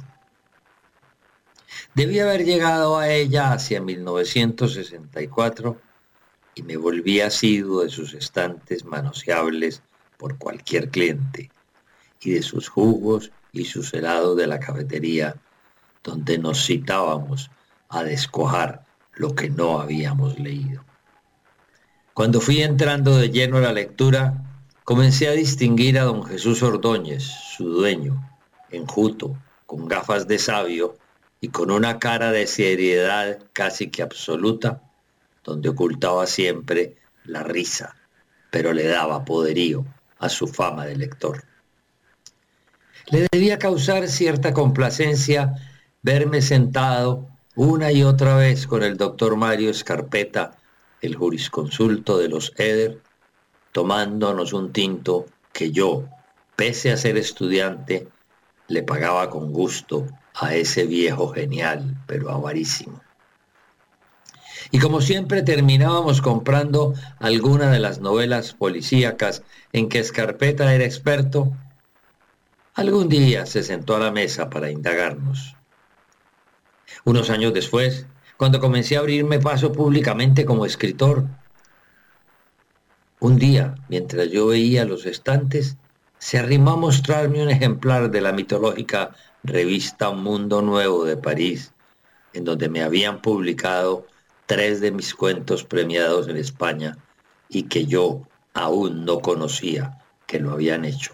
Debí 1.94 2.20
haber 2.20 2.46
llegado 2.46 2.98
a 2.98 3.10
ella 3.10 3.54
hacia 3.54 3.82
1964 3.82 5.82
y 6.56 6.64
me 6.64 6.78
volví 6.78 7.22
asiduo 7.22 7.84
de 7.84 7.90
sus 7.90 8.14
estantes 8.14 8.86
manoseables 8.86 9.82
por 10.18 10.38
cualquier 10.38 10.90
cliente 10.90 11.50
y 12.22 12.32
de 12.32 12.44
sus 12.44 12.70
jugos 12.70 13.32
y 13.52 13.66
sus 13.66 13.94
helados 13.94 14.38
de 14.38 14.48
la 14.48 14.60
cafetería 14.60 15.36
donde 16.04 16.38
nos 16.38 16.66
citábamos 16.66 17.50
a 17.90 18.04
descojar 18.04 18.86
lo 19.14 19.36
que 19.36 19.50
no 19.50 19.80
habíamos 19.80 20.40
leído. 20.40 20.84
Cuando 22.14 22.42
fui 22.42 22.62
entrando 22.62 23.18
de 23.18 23.30
lleno 23.30 23.58
a 23.58 23.62
la 23.62 23.74
lectura, 23.74 24.44
comencé 24.84 25.28
a 25.28 25.32
distinguir 25.32 26.00
a 26.00 26.04
don 26.04 26.24
Jesús 26.24 26.64
Ordóñez, 26.64 27.24
su 27.24 27.70
dueño, 27.70 28.30
enjuto, 28.70 29.38
con 29.66 29.88
gafas 29.88 30.28
de 30.28 30.38
sabio 30.38 30.98
y 31.40 31.50
con 31.50 31.72
una 31.72 32.00
cara 32.00 32.32
de 32.32 32.48
seriedad 32.48 33.40
casi 33.54 33.90
que 33.90 34.02
absoluta, 34.02 34.82
donde 35.44 35.70
ocultaba 35.70 36.28
siempre 36.28 36.98
la 37.24 37.44
risa, 37.44 37.96
pero 38.50 38.74
le 38.74 38.86
daba 38.88 39.26
poderío 39.26 39.86
a 40.20 40.30
su 40.30 40.48
fama 40.48 40.86
de 40.86 40.98
lector. 40.98 41.44
Le 43.08 43.28
debía 43.32 43.58
causar 43.58 44.08
cierta 44.08 44.54
complacencia 44.54 45.56
verme 46.02 46.42
sentado 46.42 47.28
una 47.56 47.92
y 47.92 48.04
otra 48.04 48.36
vez 48.36 48.66
con 48.66 48.82
el 48.82 48.98
doctor 48.98 49.36
Mario 49.36 49.70
Escarpeta, 49.70 50.58
el 51.02 51.16
jurisconsulto 51.16 52.18
de 52.18 52.30
los 52.30 52.54
Eder, 52.58 53.02
tomándonos 53.72 54.54
un 54.54 54.72
tinto 54.72 55.26
que 55.54 55.72
yo, 55.72 56.06
pese 56.56 56.92
a 56.92 56.98
ser 56.98 57.18
estudiante, 57.18 58.08
le 58.68 58.84
pagaba 58.84 59.30
con 59.30 59.52
gusto 59.52 60.08
a 60.34 60.56
ese 60.56 60.86
viejo 60.86 61.30
genial, 61.30 61.98
pero 62.08 62.32
avarísimo. 62.32 63.02
Y 64.72 64.80
como 64.80 65.02
siempre 65.02 65.44
terminábamos 65.44 66.22
comprando 66.22 66.94
alguna 67.20 67.70
de 67.70 67.80
las 67.80 68.00
novelas 68.00 68.54
policíacas 68.54 69.44
en 69.74 69.90
que 69.90 70.00
Escarpeta 70.00 70.74
era 70.74 70.86
experto, 70.86 71.52
algún 72.76 73.10
día 73.10 73.46
se 73.46 73.64
sentó 73.64 73.96
a 73.96 74.00
la 74.00 74.12
mesa 74.12 74.50
para 74.50 74.72
indagarnos. 74.72 75.58
Unos 77.04 77.30
años 77.30 77.54
después, 77.54 78.06
cuando 78.38 78.60
comencé 78.60 78.96
a 78.96 79.00
abrirme 79.00 79.40
paso 79.40 79.72
públicamente 79.72 80.46
como 80.46 80.66
escritor, 80.66 81.26
Un 83.20 83.38
día, 83.38 83.76
mientras 83.88 84.32
yo 84.32 84.48
veía 84.48 84.84
los 84.84 85.06
estantes, 85.06 85.78
se 86.18 86.40
arrimó 86.40 86.72
a 86.72 86.78
mostrarme 86.78 87.44
un 87.44 87.50
ejemplar 87.50 88.10
de 88.10 88.20
la 88.20 88.32
mitológica 88.32 89.16
revista 89.44 90.10
Un 90.10 90.24
Mundo 90.24 90.62
Nuevo 90.62 91.06
de 91.06 91.18
París, 91.18 91.74
en 92.34 92.46
donde 92.46 92.68
me 92.70 92.82
habían 92.82 93.22
publicado 93.22 94.08
tres 94.48 94.82
de 94.82 94.92
mis 94.92 95.14
cuentos 95.14 95.64
premiados 95.64 96.28
en 96.28 96.38
España 96.38 96.98
y 97.48 97.64
que 97.64 97.86
yo 97.86 98.22
aún 98.54 99.06
no 99.06 99.20
conocía 99.20 100.00
que 100.26 100.40
lo 100.40 100.52
habían 100.52 100.86
hecho. 100.86 101.14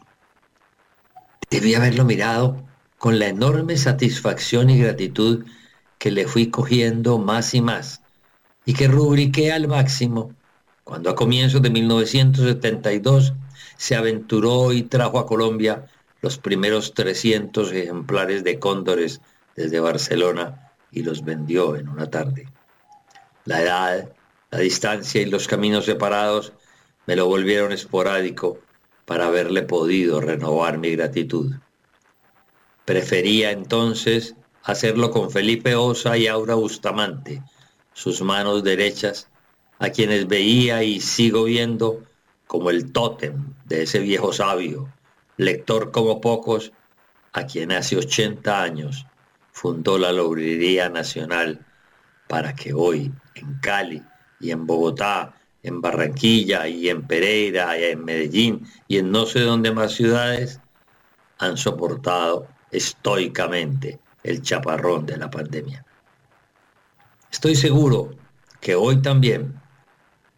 Debí 1.50 1.76
haberlo 1.76 2.04
mirado 2.04 2.66
con 2.98 3.20
la 3.20 3.28
enorme 3.28 3.78
satisfacción 3.78 4.70
y 4.70 4.80
gratitud 4.80 5.46
que 5.98 6.12
le 6.12 6.28
fui 6.28 6.50
cogiendo 6.50 7.18
más 7.18 7.54
y 7.54 7.62
más 7.62 8.02
y 8.66 8.74
que 8.74 8.88
rubriqué 8.88 9.52
al 9.52 9.68
máximo 9.68 10.34
cuando 10.84 11.10
a 11.10 11.16
comienzos 11.16 11.62
de 11.62 11.70
1972 11.70 13.34
se 13.78 13.96
aventuró 13.96 14.72
y 14.74 14.84
trajo 14.84 15.20
a 15.20 15.26
Colombia 15.26 15.86
los 16.22 16.38
primeros 16.38 16.94
300 16.94 17.72
ejemplares 17.74 18.44
de 18.44 18.60
cóndores 18.60 19.22
desde 19.56 19.80
Barcelona 19.80 20.72
y 20.92 21.04
los 21.04 21.24
vendió 21.24 21.76
en 21.76 21.90
una 21.90 22.10
tarde. 22.10 22.48
La 23.46 23.62
edad, 23.62 24.10
la 24.52 24.60
distancia 24.60 25.22
y 25.22 25.26
los 25.26 25.48
caminos 25.48 25.86
separados 25.86 26.54
me 27.06 27.16
lo 27.16 27.28
volvieron 27.28 27.72
esporádico 27.72 28.60
para 29.06 29.28
haberle 29.28 29.64
podido 29.64 30.20
renovar 30.20 30.78
mi 30.78 30.92
gratitud. 30.92 31.54
Prefería 32.86 33.52
entonces 33.52 34.36
hacerlo 34.64 35.12
con 35.12 35.32
Felipe 35.32 35.76
Osa 35.76 36.18
y 36.18 36.28
Aura 36.28 36.56
Bustamante, 36.56 37.44
sus 37.94 38.22
manos 38.22 38.64
derechas, 38.64 39.30
a 39.80 39.90
quienes 39.90 40.28
veía 40.28 40.84
y 40.84 41.00
sigo 41.00 41.46
viendo 41.46 42.04
como 42.48 42.70
el 42.70 42.92
tótem 42.92 43.54
de 43.66 43.84
ese 43.84 44.00
viejo 44.00 44.34
sabio, 44.34 44.92
lector 45.38 45.92
como 45.92 46.22
pocos, 46.22 46.72
a 47.34 47.46
quien 47.46 47.72
hace 47.72 47.98
80 47.98 48.64
años 48.64 49.06
fundó 49.52 49.98
la 49.98 50.12
Librería 50.12 50.90
Nacional 50.90 51.66
para 52.28 52.54
que 52.54 52.74
hoy 52.74 53.12
en 53.36 53.60
Cali 53.60 54.02
y 54.40 54.52
en 54.52 54.66
Bogotá, 54.66 55.34
en 55.64 55.82
Barranquilla 55.82 56.68
y 56.68 56.90
en 56.90 57.06
Pereira 57.06 57.78
y 57.78 57.84
en 57.86 58.06
Medellín 58.06 58.68
y 58.88 58.98
en 58.98 59.12
no 59.12 59.26
sé 59.26 59.42
dónde 59.42 59.72
más 59.72 59.94
ciudades 59.94 60.60
han 61.40 61.58
soportado 61.58 62.48
estoicamente 62.72 64.00
el 64.28 64.42
chaparrón 64.42 65.06
de 65.06 65.18
la 65.18 65.30
pandemia. 65.30 65.86
Estoy 67.32 67.56
seguro 67.56 68.12
que 68.60 68.76
hoy 68.76 69.02
también, 69.02 69.60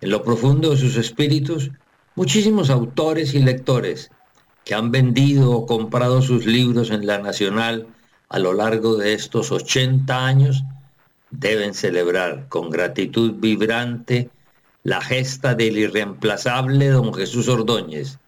en 0.02 0.10
lo 0.12 0.24
profundo 0.24 0.70
de 0.70 0.78
sus 0.78 0.96
espíritus, 0.96 1.72
muchísimos 2.16 2.70
autores 2.70 3.34
y 3.34 3.40
lectores 3.40 4.12
que 4.64 4.76
han 4.76 4.92
vendido 4.92 5.52
o 5.52 5.66
comprado 5.66 6.22
sus 6.22 6.46
libros 6.46 6.92
en 6.92 7.08
la 7.08 7.18
Nacional 7.18 7.88
a 8.30 8.38
lo 8.38 8.54
largo 8.54 8.96
de 8.96 9.14
estos 9.14 9.52
80 9.52 10.26
años 10.26 10.64
deben 11.32 11.74
celebrar 11.74 12.48
con 12.48 12.70
gratitud 12.70 13.34
vibrante 13.38 14.30
la 14.84 15.02
gesta 15.02 15.56
del 15.56 15.78
irreemplazable 15.80 16.90
don 16.90 17.14
Jesús 17.14 17.48
Ordóñez 17.48 18.20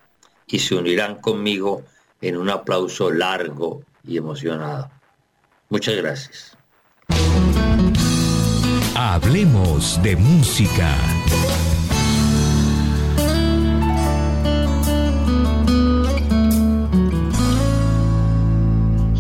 y 0.48 0.60
se 0.60 0.76
unirán 0.76 1.16
conmigo 1.16 1.84
en 2.20 2.38
un 2.38 2.50
aplauso 2.50 3.12
largo 3.12 3.84
y 4.04 4.18
emocionado. 4.18 4.90
Muchas 5.72 5.96
gracias. 5.96 6.58
Hablemos 8.94 10.02
de 10.04 10.16
música. 10.18 10.96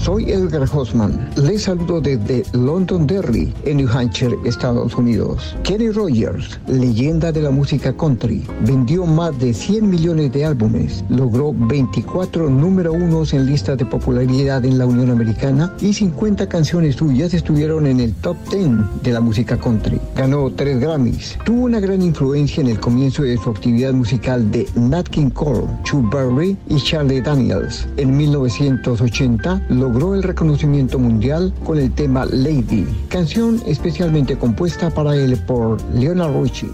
Soy 0.03 0.31
Edgar 0.31 0.67
Hoffman. 0.73 1.29
Les 1.35 1.61
saludo 1.61 2.01
desde 2.01 2.43
Londonderry, 2.53 3.53
en 3.65 3.77
New 3.77 3.87
Hampshire, 3.87 4.35
Estados 4.45 4.95
Unidos. 4.95 5.55
Kenny 5.61 5.91
Rogers, 5.91 6.59
leyenda 6.65 7.31
de 7.31 7.43
la 7.43 7.51
música 7.51 7.95
country, 7.95 8.43
vendió 8.65 9.05
más 9.05 9.37
de 9.37 9.53
100 9.53 9.87
millones 9.87 10.31
de 10.31 10.43
álbumes, 10.43 11.03
logró 11.09 11.53
24 11.53 12.49
número 12.49 12.93
unos 12.93 13.31
en 13.33 13.45
lista 13.45 13.75
de 13.75 13.85
popularidad 13.85 14.65
en 14.65 14.79
la 14.79 14.87
Unión 14.87 15.11
Americana 15.11 15.71
y 15.79 15.93
50 15.93 16.49
canciones 16.49 16.95
suyas 16.95 17.35
estuvieron 17.35 17.85
en 17.85 17.99
el 17.99 18.15
top 18.15 18.37
10 18.49 19.03
de 19.03 19.11
la 19.11 19.21
música 19.21 19.55
country. 19.55 20.01
Ganó 20.15 20.49
tres 20.49 20.79
Grammys. 20.79 21.37
Tuvo 21.45 21.65
una 21.65 21.79
gran 21.79 22.01
influencia 22.01 22.61
en 22.61 22.69
el 22.69 22.79
comienzo 22.79 23.21
de 23.21 23.37
su 23.37 23.51
actividad 23.51 23.93
musical 23.93 24.49
de 24.49 24.67
Nat 24.73 25.07
King 25.09 25.29
Cole, 25.29 25.67
Chuck 25.83 26.11
Berry 26.11 26.57
y 26.69 26.77
Charlie 26.77 27.21
Daniels. 27.21 27.87
En 27.97 28.17
1980 28.17 29.61
logró 29.69 29.90
logró 29.91 30.15
el 30.15 30.23
reconocimiento 30.23 30.97
mundial 30.97 31.53
con 31.65 31.77
el 31.77 31.91
tema 31.91 32.25
Lady, 32.25 32.87
canción 33.09 33.61
especialmente 33.65 34.37
compuesta 34.37 34.89
para 34.89 35.13
él 35.15 35.37
por 35.45 35.81
Leonard 35.93 36.33
Richie. 36.41 36.71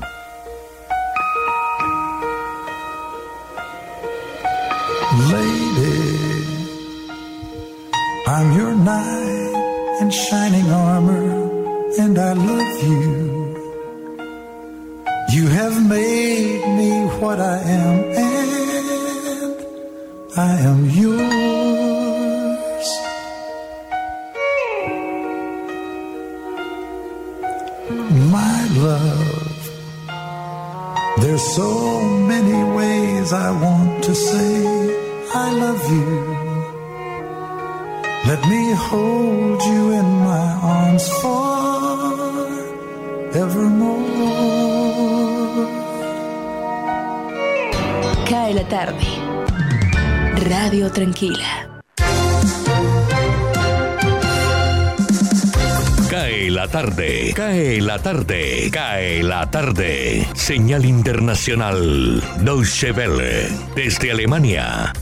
Lady, 5.32 5.97
I'm 8.28 8.55
your 8.55 8.76
knight 8.76 10.01
in 10.01 10.11
shining 10.11 10.70
armor, 10.70 11.49
and 11.97 12.20
I 12.20 12.34
love 12.34 12.84
you. 12.84 13.55
You 15.34 15.47
have 15.47 15.82
made 15.89 16.68
me 16.78 17.07
what 17.20 17.39
I 17.39 17.57
am, 17.63 18.03
and 18.13 19.55
I 20.38 20.59
am 20.59 20.89
yours. 20.91 21.76
So 31.58 32.01
many 32.32 32.60
ways 32.78 33.34
I 33.34 33.49
want 33.64 34.03
to 34.03 34.14
say 34.14 34.53
I 35.45 35.47
love 35.64 35.84
you. 35.97 36.10
Let 38.30 38.41
me 38.51 38.64
hold 38.88 39.60
you 39.72 39.84
in 39.99 40.08
my 40.30 40.47
arms 40.76 41.05
for 41.20 41.58
forevermore. 43.32 44.05
Cae 48.30 48.51
la 48.58 48.66
tarde. 48.74 49.08
Radio 50.51 50.86
Tranquila. 50.89 51.66
Cae 56.38 56.52
la 56.52 56.68
tarde, 56.68 57.34
cae 57.34 57.82
la 57.82 57.98
tarde, 57.98 58.70
cae 58.72 59.24
la 59.24 59.50
tarde. 59.50 60.28
Señal 60.36 60.86
internacional, 60.86 62.22
Deutsche 62.42 62.92
Welle, 62.92 63.50
desde 63.76 64.12
Alemania. 64.12 64.94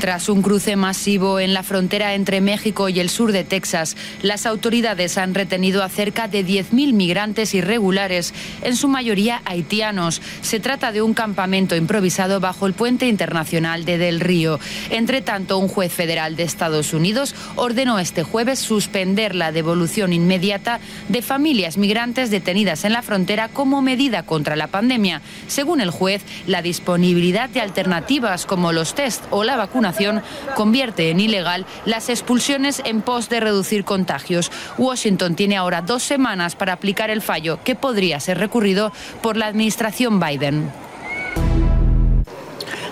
Tras 0.00 0.30
un 0.30 0.40
cruce 0.40 0.76
masivo 0.76 1.40
en 1.40 1.52
la 1.52 1.62
frontera 1.62 2.14
entre 2.14 2.40
México 2.40 2.88
y 2.88 3.00
el 3.00 3.10
sur 3.10 3.32
de 3.32 3.44
Texas, 3.44 3.98
las 4.22 4.46
autoridades 4.46 5.18
han 5.18 5.34
retenido 5.34 5.82
a 5.82 5.90
cerca 5.90 6.26
de 6.26 6.42
10.000 6.42 6.94
migrantes 6.94 7.52
irregulares, 7.52 8.32
en 8.62 8.76
su 8.76 8.88
mayoría 8.88 9.42
haitianos. 9.44 10.22
Se 10.40 10.58
trata 10.58 10.90
de 10.90 11.02
un 11.02 11.12
campamento 11.12 11.76
improvisado 11.76 12.40
bajo 12.40 12.66
el 12.66 12.72
puente 12.72 13.08
internacional 13.08 13.84
de 13.84 13.98
Del 13.98 14.20
Río. 14.20 14.58
Entre 14.88 15.20
tanto, 15.20 15.58
un 15.58 15.68
juez 15.68 15.92
federal 15.92 16.34
de 16.34 16.44
Estados 16.44 16.94
Unidos 16.94 17.34
ordenó 17.56 17.98
este 17.98 18.22
jueves 18.22 18.58
suspender 18.58 19.34
la 19.34 19.52
devolución 19.52 20.14
inmediata 20.14 20.80
de 21.10 21.20
familias 21.20 21.76
migrantes 21.76 22.30
detenidas 22.30 22.86
en 22.86 22.94
la 22.94 23.02
frontera 23.02 23.48
como 23.48 23.82
medida 23.82 24.22
contra 24.22 24.56
la 24.56 24.68
pandemia. 24.68 25.20
Según 25.46 25.82
el 25.82 25.90
juez, 25.90 26.22
la 26.46 26.62
disponibilidad 26.62 27.50
de 27.50 27.60
alternativas 27.60 28.46
como 28.46 28.72
los 28.72 28.94
test 28.94 29.24
o 29.28 29.44
la 29.44 29.56
vacuna 29.56 29.89
convierte 30.54 31.10
en 31.10 31.20
ilegal 31.20 31.66
las 31.84 32.08
expulsiones 32.08 32.82
en 32.84 33.02
pos 33.02 33.28
de 33.28 33.40
reducir 33.40 33.84
contagios. 33.84 34.50
Washington 34.78 35.34
tiene 35.34 35.56
ahora 35.56 35.82
dos 35.82 36.02
semanas 36.02 36.56
para 36.56 36.72
aplicar 36.72 37.10
el 37.10 37.22
fallo 37.22 37.58
que 37.64 37.74
podría 37.74 38.20
ser 38.20 38.38
recurrido 38.38 38.92
por 39.22 39.36
la 39.36 39.46
administración 39.46 40.20
Biden. 40.20 40.89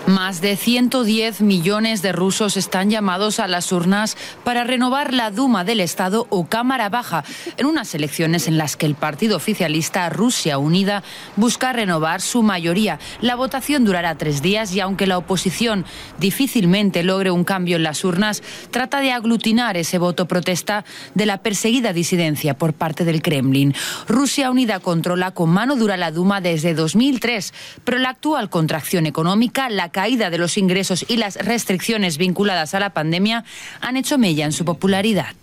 Más 0.09 0.41
de 0.41 0.57
110 0.57 1.43
millones 1.43 2.01
de 2.01 2.13
rusos 2.13 2.57
están 2.57 2.89
llamados 2.89 3.39
a 3.41 3.47
las 3.47 3.73
urnas 3.73 4.17
para 4.43 4.65
renovar 4.65 5.13
la 5.13 5.31
Duma 5.31 5.65
del 5.65 5.81
Estado 5.81 6.27
o 6.31 6.47
Cámara 6.47 6.89
Baja 6.89 7.25
en 7.59 7.67
unas 7.67 7.95
elecciones 7.95 8.49
en 8.49 8.57
las 8.57 8.79
que 8.79 8.87
el 8.87 8.95
partido 8.95 9.37
oficialista 9.37 10.09
Rusia 10.09 10.57
Unida 10.57 11.03
busca 11.37 11.75
renovar 11.75 12.23
su 12.23 12.43
mayoría. 12.43 12.99
La 13.21 13.35
votación 13.35 13.85
durará 13.85 14.15
tres 14.15 14.41
días 14.41 14.75
y 14.75 14.81
aunque 14.81 15.07
la 15.07 15.19
oposición 15.19 15.85
difícilmente 16.19 17.03
logre 17.03 17.31
un 17.31 17.45
cambio 17.45 17.77
en 17.77 17.83
las 17.83 18.03
urnas, 18.03 18.43
trata 18.71 19.01
de 19.01 19.13
aglutinar 19.13 19.77
ese 19.77 19.99
voto 19.99 20.27
protesta 20.27 20.87
de 21.15 21.27
la 21.27 21.43
perseguida 21.43 21.93
disidencia 21.93 22.57
por 22.57 22.73
parte 22.73 23.05
del 23.05 23.21
Kremlin. 23.21 23.75
Rusia 24.09 24.51
Unida 24.51 24.81
controla 24.81 25.33
con 25.33 25.51
mano 25.51 25.77
dura 25.77 25.99
la 25.99 26.13
Duma 26.13 26.41
desde 26.41 26.73
2003, 26.73 27.53
pero 27.85 27.99
la 27.99 28.09
actual 28.09 28.49
contracción 28.49 29.05
económica, 29.05 29.69
la 29.69 29.91
caída 29.99 30.31
de 30.31 30.39
los 30.39 30.57
ingresos 30.59 31.05
y 31.09 31.17
las 31.17 31.35
restricciones 31.35 32.19
vinculadas 32.19 32.73
a 32.73 32.79
la 32.79 32.91
pandemia 32.91 33.43
han 33.81 33.97
hecho 33.97 34.17
mella 34.17 34.45
en 34.45 34.53
su 34.53 34.65
popularidad. 34.65 35.35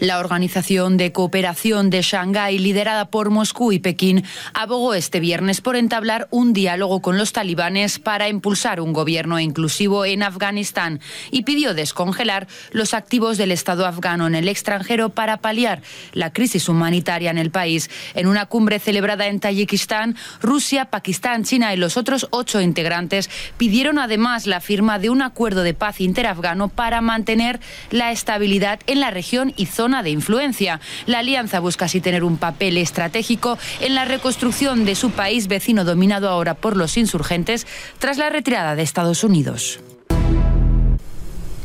La 0.00 0.18
Organización 0.18 0.96
de 0.96 1.12
Cooperación 1.12 1.90
de 1.90 2.02
Shanghái, 2.02 2.58
liderada 2.58 3.06
por 3.06 3.30
Moscú 3.30 3.72
y 3.72 3.78
Pekín, 3.78 4.24
abogó 4.54 4.94
este 4.94 5.20
viernes 5.20 5.60
por 5.60 5.76
entablar 5.76 6.28
un 6.30 6.52
diálogo 6.52 7.00
con 7.02 7.18
los 7.18 7.32
talibanes 7.32 7.98
para 7.98 8.28
impulsar 8.28 8.80
un 8.80 8.92
gobierno 8.92 9.40
inclusivo 9.40 10.04
en 10.04 10.22
Afganistán 10.22 11.00
y 11.30 11.42
pidió 11.42 11.74
descongelar 11.74 12.46
los 12.72 12.94
activos 12.94 13.38
del 13.38 13.52
Estado 13.52 13.86
afgano 13.86 14.26
en 14.26 14.34
el 14.34 14.48
extranjero 14.48 15.10
para 15.10 15.38
paliar 15.38 15.82
la 16.12 16.32
crisis 16.32 16.68
humanitaria 16.68 17.30
en 17.30 17.38
el 17.38 17.50
país. 17.50 17.90
En 18.14 18.26
una 18.26 18.46
cumbre 18.46 18.78
celebrada 18.78 19.26
en 19.26 19.40
Tayikistán, 19.40 20.16
Rusia, 20.40 20.86
Pakistán, 20.86 21.44
China 21.44 21.74
y 21.74 21.76
los 21.76 21.96
otros 21.96 22.26
ocho 22.30 22.60
integrantes 22.60 23.30
pidieron 23.56 23.98
además 23.98 24.46
la 24.46 24.60
firma 24.60 24.98
de 24.98 25.10
un 25.10 25.22
acuerdo 25.22 25.62
de 25.62 25.74
paz 25.74 26.00
interafgano 26.00 26.68
para 26.68 27.00
mantener 27.00 27.60
la 27.90 28.12
estabilidad 28.12 28.80
en 28.86 29.00
la 29.00 29.10
región 29.10 29.52
y 29.56 29.66
zona 29.68 30.02
de 30.02 30.10
influencia. 30.10 30.80
La 31.06 31.20
alianza 31.20 31.60
busca 31.60 31.84
así 31.84 32.00
tener 32.00 32.24
un 32.24 32.36
papel 32.36 32.76
estratégico 32.76 33.58
en 33.80 33.94
la 33.94 34.04
reconstrucción 34.04 34.84
de 34.84 34.94
su 34.94 35.10
país 35.10 35.48
vecino 35.48 35.84
dominado 35.84 36.28
ahora 36.28 36.54
por 36.54 36.76
los 36.76 36.96
insurgentes 36.96 37.66
tras 37.98 38.18
la 38.18 38.30
retirada 38.30 38.74
de 38.74 38.82
Estados 38.82 39.24
Unidos. 39.24 39.80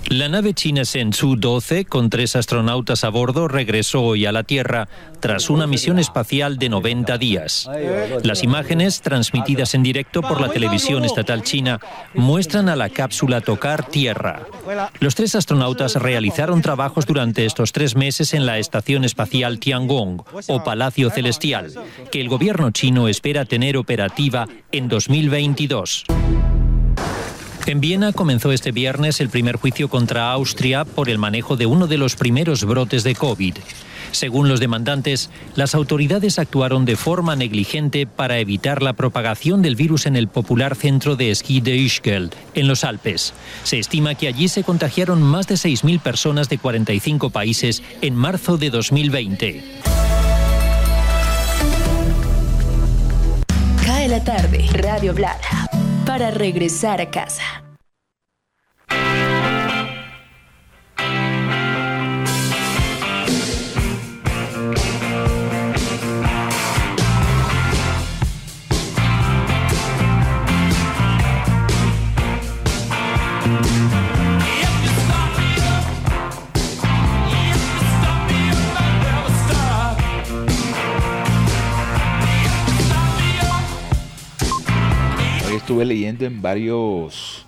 La 0.10 0.30
nave 0.30 0.54
china 0.54 0.84
Shenzhou 0.84 1.36
12, 1.36 1.86
con 1.86 2.10
tres 2.10 2.36
astronautas 2.36 3.04
a 3.04 3.10
bordo, 3.10 3.48
regresó 3.48 4.04
hoy 4.04 4.26
a 4.26 4.32
la 4.32 4.44
Tierra 4.44 4.88
tras 5.20 5.50
una 5.50 5.66
misión 5.66 5.98
espacial 5.98 6.58
de 6.58 6.70
90 6.70 7.18
días. 7.18 7.70
Las 8.24 8.44
imágenes, 8.44 9.02
transmitidas 9.02 9.74
en 9.74 9.82
directo 9.82 10.22
por 10.22 10.42
la 10.42 10.50
televisión 10.50 11.06
estatal 11.06 11.42
china, 11.42 11.80
muestran 12.14 12.70
a 12.70 12.76
la 12.76 12.90
cápsula 12.90 13.42
tocar 13.42 13.88
tierra. 13.88 14.44
Los 15.00 15.16
tres 15.16 15.36
astronautas 15.36 15.96
realizaron 15.96 16.62
trabajos 16.62 17.06
durante 17.06 17.46
estos 17.46 17.72
tres 17.72 17.96
meses 17.96 18.34
en 18.34 18.46
la 18.46 18.60
Estación 18.60 19.06
Espacial 19.06 19.60
Tiangong, 19.60 20.24
o 20.48 20.64
Palacio 20.64 21.10
Celestial, 21.10 21.74
que 22.12 22.22
el 22.22 22.30
gobierno 22.30 22.72
chino 22.72 23.08
espera 23.08 23.46
tener 23.46 23.78
operativa 23.78 24.48
en 24.72 24.90
2022. 24.90 26.06
En 27.66 27.80
Viena 27.80 28.12
comenzó 28.12 28.52
este 28.52 28.72
viernes 28.72 29.22
el 29.22 29.30
primer 29.30 29.56
juicio 29.56 29.88
contra 29.88 30.32
Austria 30.32 30.84
por 30.84 31.10
el 31.10 31.18
manejo 31.18 31.56
de 31.56 31.66
uno 31.66 31.88
de 31.88 31.98
los 31.98 32.16
primeros 32.16 32.66
brotes 32.66 33.04
de 33.04 33.16
COVID. 33.16 33.56
Según 34.12 34.50
los 34.50 34.60
demandantes, 34.60 35.30
las 35.56 35.74
autoridades 35.74 36.40
actuaron 36.40 36.84
de 36.84 36.98
forma 36.98 37.38
negligente 37.38 38.06
para 38.06 38.38
evitar 38.38 38.84
la 38.84 38.94
propagación 38.94 39.62
del 39.62 39.76
virus 39.76 40.06
en 40.06 40.18
el 40.18 40.28
popular 40.28 40.76
centro 40.76 41.16
de 41.16 41.32
esquí 41.32 41.62
de 41.62 41.78
Ischgl, 41.78 42.32
en 42.54 42.68
los 42.68 42.84
Alpes. 42.84 43.34
Se 43.64 43.80
estima 43.80 44.14
que 44.16 44.28
allí 44.28 44.50
se 44.50 44.64
contagiaron 44.64 45.22
más 45.22 45.48
de 45.48 45.56
6.000 45.56 46.02
personas 46.02 46.50
de 46.50 46.58
45 46.58 47.30
países 47.30 47.82
en 48.02 48.16
marzo 48.16 48.58
de 48.58 48.70
2020. 48.72 49.64
Cae 53.86 54.08
la 54.10 54.24
tarde, 54.24 54.68
Radio 54.74 55.14
Blada 55.14 55.73
para 56.06 56.32
regresar 56.32 57.00
a 57.00 57.10
casa. 57.10 57.73
Estuve 85.64 85.86
leyendo 85.86 86.26
en 86.26 86.42
varios 86.42 87.46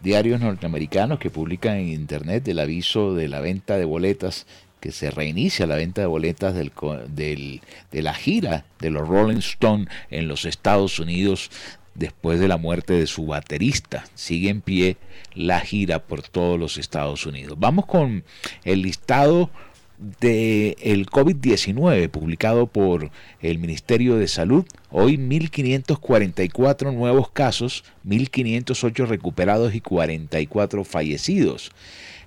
diarios 0.00 0.40
norteamericanos 0.40 1.18
que 1.18 1.28
publican 1.28 1.74
en 1.74 1.88
internet 1.88 2.46
el 2.46 2.60
aviso 2.60 3.16
de 3.16 3.26
la 3.26 3.40
venta 3.40 3.76
de 3.76 3.84
boletas, 3.84 4.46
que 4.78 4.92
se 4.92 5.10
reinicia 5.10 5.66
la 5.66 5.74
venta 5.74 6.00
de 6.00 6.06
boletas 6.06 6.54
del, 6.54 7.60
de 7.90 8.02
la 8.02 8.14
gira 8.14 8.64
de 8.78 8.90
los 8.90 9.08
Rolling 9.08 9.38
Stones 9.38 9.88
en 10.08 10.28
los 10.28 10.44
Estados 10.44 11.00
Unidos 11.00 11.50
después 11.96 12.38
de 12.38 12.46
la 12.46 12.58
muerte 12.58 12.92
de 12.92 13.08
su 13.08 13.26
baterista. 13.26 14.04
Sigue 14.14 14.50
en 14.50 14.60
pie 14.60 14.96
la 15.34 15.58
gira 15.58 15.98
por 15.98 16.22
todos 16.22 16.60
los 16.60 16.78
Estados 16.78 17.26
Unidos. 17.26 17.58
Vamos 17.58 17.86
con 17.86 18.22
el 18.62 18.82
listado 18.82 19.50
del 19.98 20.76
el 20.80 21.06
COVID-19 21.06 22.08
publicado 22.08 22.66
por 22.66 23.10
el 23.40 23.58
Ministerio 23.58 24.16
de 24.16 24.28
Salud. 24.28 24.64
Hoy 24.90 25.16
1.544 25.16 26.94
nuevos 26.94 27.30
casos, 27.30 27.84
1.508 28.06 29.06
recuperados 29.06 29.74
y 29.74 29.80
44 29.80 30.84
fallecidos. 30.84 31.72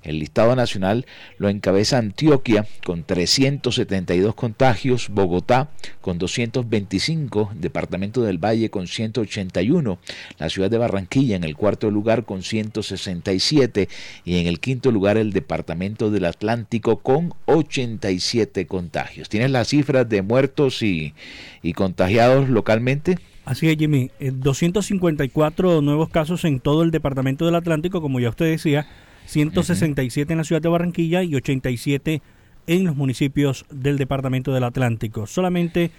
El 0.04 0.20
listado 0.20 0.56
nacional 0.56 1.06
lo 1.38 1.50
encabeza 1.50 1.98
Antioquia 1.98 2.66
con 2.86 3.04
372 3.04 4.34
contagios, 4.34 5.10
Bogotá 5.10 5.70
con 6.02 6.18
225, 6.18 7.52
Departamento 7.56 8.24
del 8.24 8.38
Valle 8.38 8.70
con 8.70 8.88
181, 8.88 10.00
la 10.40 10.50
ciudad 10.50 10.72
de 10.72 10.78
Barranquilla 10.78 11.36
en 11.36 11.44
el 11.44 11.56
cuarto 11.56 11.92
lugar 11.92 12.26
con 12.26 12.42
167 12.42 13.90
y 14.26 14.40
en 14.40 14.48
el 14.48 14.60
quinto 14.60 14.92
lugar 14.92 15.18
el 15.18 15.34
Departamento 15.34 16.10
del 16.10 16.26
Atlántico 16.26 16.98
con 16.98 17.34
87 17.46 18.66
contagios. 18.66 19.30
¿Tienes 19.30 19.52
las 19.52 19.68
cifras 19.68 20.10
de 20.10 20.22
muertos 20.22 20.82
y, 20.82 21.14
y 21.62 21.74
contagiados 21.74 22.50
localmente? 22.50 23.18
Así 23.46 23.70
es, 23.70 23.78
Jimmy. 23.78 24.12
254 24.20 25.80
eh, 25.80 25.82
nuevos 25.82 26.10
casos 26.10 26.46
en 26.46 26.60
todo 26.60 26.84
el 26.84 26.92
Departamento 26.92 27.46
del 27.46 27.56
Atlántico, 27.56 28.02
como 28.02 28.20
ya 28.20 28.30
usted 28.30 28.46
decía 28.46 28.88
167 29.32 30.34
en 30.34 30.38
la 30.38 30.44
ciudad 30.44 30.62
de 30.62 30.68
Barranquilla 30.68 31.24
y 31.24 31.36
87 31.36 32.22
en 32.68 32.84
los 32.84 32.98
municipios 32.98 33.66
del 33.70 33.98
Departamento 33.98 34.54
del 34.54 34.66
Atlántico. 34.66 35.26
Solamente 35.26 35.92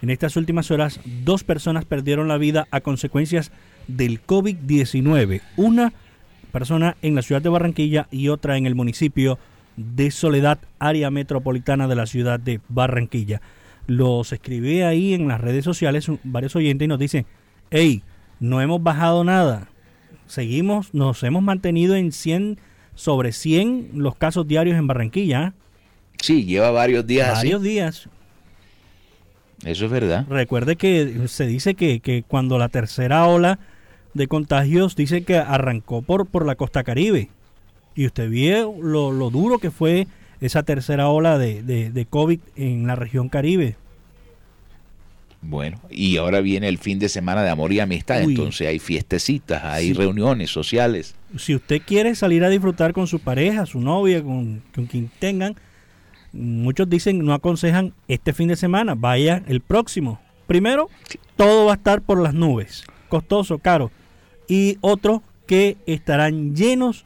en 0.00 0.08
estas 0.08 0.36
últimas 0.36 0.70
horas 0.70 0.98
dos 1.04 1.44
personas 1.44 1.84
perdieron 1.84 2.28
la 2.28 2.38
vida 2.38 2.66
a 2.70 2.80
consecuencias 2.80 3.52
del 3.88 4.24
COVID-19. 4.24 5.42
Una 5.58 5.92
persona 6.50 6.96
en 7.02 7.14
la 7.14 7.20
ciudad 7.20 7.42
de 7.42 7.50
Barranquilla 7.50 8.08
y 8.10 8.28
otra 8.28 8.56
en 8.56 8.64
el 8.64 8.74
municipio 8.74 9.38
de 9.76 10.10
Soledad, 10.10 10.58
área 10.78 11.10
metropolitana 11.10 11.88
de 11.88 11.94
la 11.94 12.06
ciudad 12.06 12.40
de 12.40 12.62
Barranquilla. 12.70 13.42
Los 13.86 14.32
escribí 14.32 14.80
ahí 14.80 15.12
en 15.12 15.28
las 15.28 15.42
redes 15.42 15.66
sociales 15.66 16.10
varios 16.24 16.56
oyentes 16.56 16.86
y 16.86 16.88
nos 16.88 16.98
dicen, 16.98 17.26
hey, 17.70 18.02
no 18.40 18.62
hemos 18.62 18.82
bajado 18.82 19.24
nada. 19.24 19.68
Seguimos, 20.26 20.94
nos 20.94 21.22
hemos 21.22 21.42
mantenido 21.42 21.94
en 21.94 22.12
100 22.12 22.58
sobre 22.98 23.30
100 23.30 23.90
los 23.94 24.16
casos 24.16 24.48
diarios 24.48 24.76
en 24.76 24.88
Barranquilla. 24.88 25.54
Sí, 26.20 26.44
lleva 26.44 26.72
varios 26.72 27.06
días. 27.06 27.32
Varios 27.32 27.62
días. 27.62 28.08
Eso 29.64 29.84
es 29.84 29.90
verdad. 29.90 30.26
Recuerde 30.28 30.74
que 30.74 31.28
se 31.28 31.46
dice 31.46 31.74
que, 31.74 32.00
que, 32.00 32.24
cuando 32.24 32.58
la 32.58 32.68
tercera 32.68 33.24
ola 33.26 33.60
de 34.14 34.26
contagios 34.26 34.96
dice 34.96 35.22
que 35.22 35.36
arrancó 35.36 36.02
por, 36.02 36.26
por 36.26 36.44
la 36.44 36.56
costa 36.56 36.82
caribe. 36.82 37.30
Y 37.94 38.06
usted 38.06 38.28
vio 38.28 38.74
lo, 38.82 39.12
lo 39.12 39.30
duro 39.30 39.60
que 39.60 39.70
fue 39.70 40.08
esa 40.40 40.64
tercera 40.64 41.08
ola 41.08 41.38
de, 41.38 41.62
de, 41.62 41.92
de 41.92 42.04
COVID 42.04 42.40
en 42.56 42.88
la 42.88 42.96
región 42.96 43.28
caribe. 43.28 43.76
Bueno, 45.40 45.80
y 45.88 46.16
ahora 46.16 46.40
viene 46.40 46.66
el 46.66 46.78
fin 46.78 46.98
de 46.98 47.08
semana 47.08 47.44
de 47.44 47.50
amor 47.50 47.72
y 47.72 47.78
amistad, 47.78 48.22
entonces 48.22 48.66
hay 48.66 48.80
fiestecitas, 48.80 49.62
hay 49.62 49.92
reuniones 49.92 50.50
sociales. 50.50 51.14
Si 51.36 51.54
usted 51.54 51.82
quiere 51.84 52.14
salir 52.14 52.44
a 52.44 52.48
disfrutar 52.48 52.92
con 52.92 53.06
su 53.06 53.20
pareja, 53.20 53.66
su 53.66 53.80
novia, 53.80 54.22
con, 54.22 54.62
quien 54.72 55.10
tengan, 55.18 55.56
muchos 56.32 56.88
dicen, 56.88 57.24
no 57.24 57.34
aconsejan 57.34 57.92
este 58.08 58.32
fin 58.32 58.48
de 58.48 58.56
semana, 58.56 58.94
vaya 58.94 59.42
el 59.46 59.60
próximo. 59.60 60.20
Primero, 60.46 60.88
todo 61.36 61.66
va 61.66 61.72
a 61.72 61.76
estar 61.76 62.00
por 62.00 62.20
las 62.20 62.32
nubes, 62.32 62.84
costoso, 63.08 63.58
caro. 63.58 63.90
y 64.48 64.78
otros 64.80 65.20
que 65.46 65.76
estarán 65.86 66.54
llenos, 66.56 67.04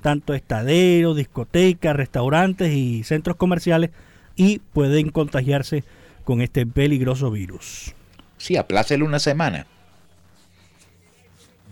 tanto 0.00 0.34
estaderos, 0.34 1.16
discotecas, 1.16 1.96
restaurantes 1.96 2.72
y 2.72 3.02
centros 3.04 3.36
comerciales, 3.36 3.90
y 4.36 4.58
pueden 4.58 5.10
contagiarse 5.10 5.84
con 6.24 6.40
este 6.40 6.66
peligroso 6.66 7.30
virus. 7.30 7.94
Sí, 8.36 8.56
aplácelo 8.56 9.06
una 9.06 9.18
semana. 9.18 9.66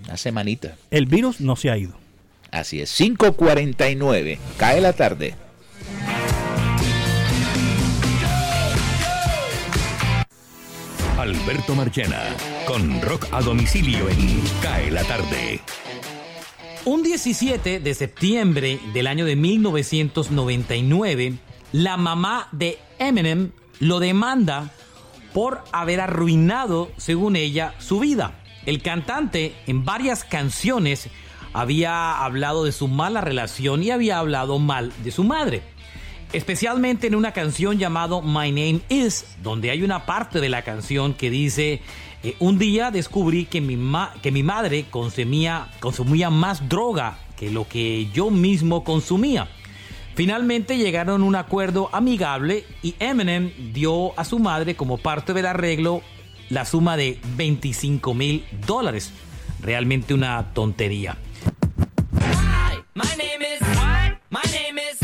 Una 0.05 0.16
semanita. 0.16 0.76
El 0.90 1.07
virus 1.07 1.40
no 1.40 1.57
se 1.57 1.70
ha 1.70 1.76
ido. 1.76 1.94
Así 2.50 2.80
es, 2.80 3.00
5.49, 3.00 4.38
cae 4.59 4.80
la 4.80 4.92
tarde. 4.92 5.34
Alberto 11.22 11.74
Marchena, 11.76 12.20
con 12.66 13.00
rock 13.00 13.28
a 13.30 13.40
domicilio 13.40 14.09
en 14.09 14.42
Cae 14.61 14.90
la 14.90 15.05
tarde. 15.05 15.61
Un 16.84 17.05
17 17.05 17.78
de 17.78 17.94
septiembre 17.94 18.80
del 18.92 19.07
año 19.07 19.24
de 19.24 19.36
1999, 19.36 21.34
la 21.70 21.96
mamá 21.96 22.48
de 22.50 22.80
Eminem 22.98 23.53
lo 23.78 24.00
demanda 24.00 24.72
por 25.32 25.62
haber 25.70 26.00
arruinado, 26.00 26.90
según 26.96 27.36
ella, 27.36 27.74
su 27.78 28.00
vida. 28.00 28.41
El 28.66 28.82
cantante 28.82 29.54
en 29.66 29.84
varias 29.84 30.24
canciones 30.24 31.08
había 31.52 32.24
hablado 32.24 32.64
de 32.64 32.72
su 32.72 32.88
mala 32.88 33.20
relación 33.20 33.82
y 33.82 33.90
había 33.90 34.18
hablado 34.18 34.58
mal 34.58 34.92
de 35.02 35.10
su 35.10 35.24
madre. 35.24 35.62
Especialmente 36.32 37.08
en 37.08 37.14
una 37.14 37.32
canción 37.32 37.78
llamado 37.78 38.22
My 38.22 38.50
Name 38.50 38.80
Is, 38.88 39.26
donde 39.42 39.70
hay 39.70 39.82
una 39.82 40.06
parte 40.06 40.40
de 40.40 40.48
la 40.48 40.62
canción 40.62 41.12
que 41.12 41.28
dice, 41.28 41.82
eh, 42.22 42.36
un 42.38 42.58
día 42.58 42.90
descubrí 42.90 43.44
que 43.44 43.60
mi, 43.60 43.76
que 44.22 44.30
mi 44.30 44.42
madre 44.42 44.86
consumía, 44.88 45.68
consumía 45.80 46.30
más 46.30 46.68
droga 46.68 47.18
que 47.36 47.50
lo 47.50 47.68
que 47.68 48.08
yo 48.14 48.30
mismo 48.30 48.82
consumía. 48.82 49.48
Finalmente 50.14 50.78
llegaron 50.78 51.22
a 51.22 51.24
un 51.24 51.34
acuerdo 51.34 51.90
amigable 51.92 52.64
y 52.82 52.94
Eminem 52.98 53.50
dio 53.72 54.18
a 54.18 54.24
su 54.24 54.38
madre 54.38 54.74
como 54.74 54.98
parte 54.98 55.32
del 55.32 55.46
arreglo 55.46 56.02
la 56.53 56.66
suma 56.66 56.98
de 56.98 57.18
25 57.36 58.12
mil 58.12 58.44
dólares. 58.66 59.11
Realmente 59.62 60.12
una 60.12 60.53
tontería. 60.53 61.16
My 62.94 63.05
name 63.16 63.42
is 63.42 63.61
My 64.28 64.42
name 64.53 64.78
is 64.78 65.00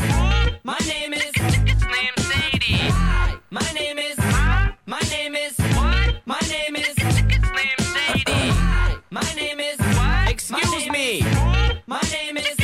My 0.62 0.76
name 0.86 1.14
is 1.14 1.24
Sadie. 2.28 2.92
My 3.50 3.60
name 3.72 3.98
is 3.98 4.16
My 4.86 5.00
name 5.10 5.36
is 5.36 5.54
My 6.26 6.40
name 6.50 6.76
is 6.76 6.94
Sadie. 7.94 8.52
My 9.10 9.20
name 9.34 9.60
is 9.60 9.78
Excuse 10.28 10.90
me. 10.90 11.22
My 11.86 12.00
name 12.12 12.36
is 12.36 12.56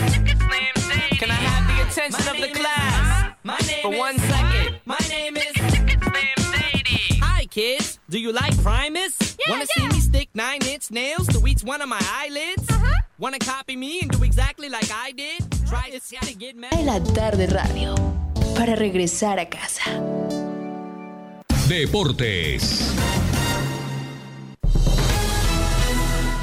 Can 1.18 1.30
I 1.30 1.40
have 1.48 1.66
the 1.68 1.88
attention 1.88 2.28
of 2.28 2.36
the 2.38 2.48
class 2.48 3.32
for 3.82 3.90
one 3.96 4.18
Do 8.14 8.20
you 8.20 8.30
like 8.30 8.56
Primus? 8.62 9.36
Wanna 9.48 9.66
see 9.76 9.88
me 9.88 9.98
stick 9.98 10.28
nine 10.34 10.60
inch 10.68 10.92
nails 10.92 11.26
to 11.34 11.44
each 11.48 11.64
one 11.64 11.82
of 11.82 11.88
my 11.88 12.00
eyelids? 12.00 12.64
Wanna 13.18 13.40
copy 13.40 13.74
me 13.74 14.02
and 14.02 14.10
do 14.12 14.22
exactly 14.22 14.68
like 14.68 14.88
I 14.88 15.10
did? 15.10 15.40
Try 15.66 15.90
to 15.90 16.34
get 16.38 16.54
mad. 16.54 16.78
La 16.86 17.00
tarde 17.00 17.48
radio. 17.48 17.96
Para 18.54 18.76
regresar 18.76 19.40
a 19.40 19.46
casa. 19.46 19.82
Deportes. 21.66 22.94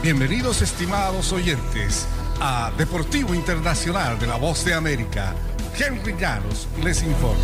Bienvenidos 0.03 0.61
estimados 0.61 1.31
oyentes 1.31 2.05
a 2.41 2.73
Deportivo 2.77 3.33
Internacional 3.33 4.19
de 4.19 4.27
la 4.27 4.35
Voz 4.35 4.65
de 4.65 4.73
América. 4.73 5.33
Henry 5.79 6.17
Llanos 6.19 6.67
les 6.83 7.01
informa. 7.01 7.39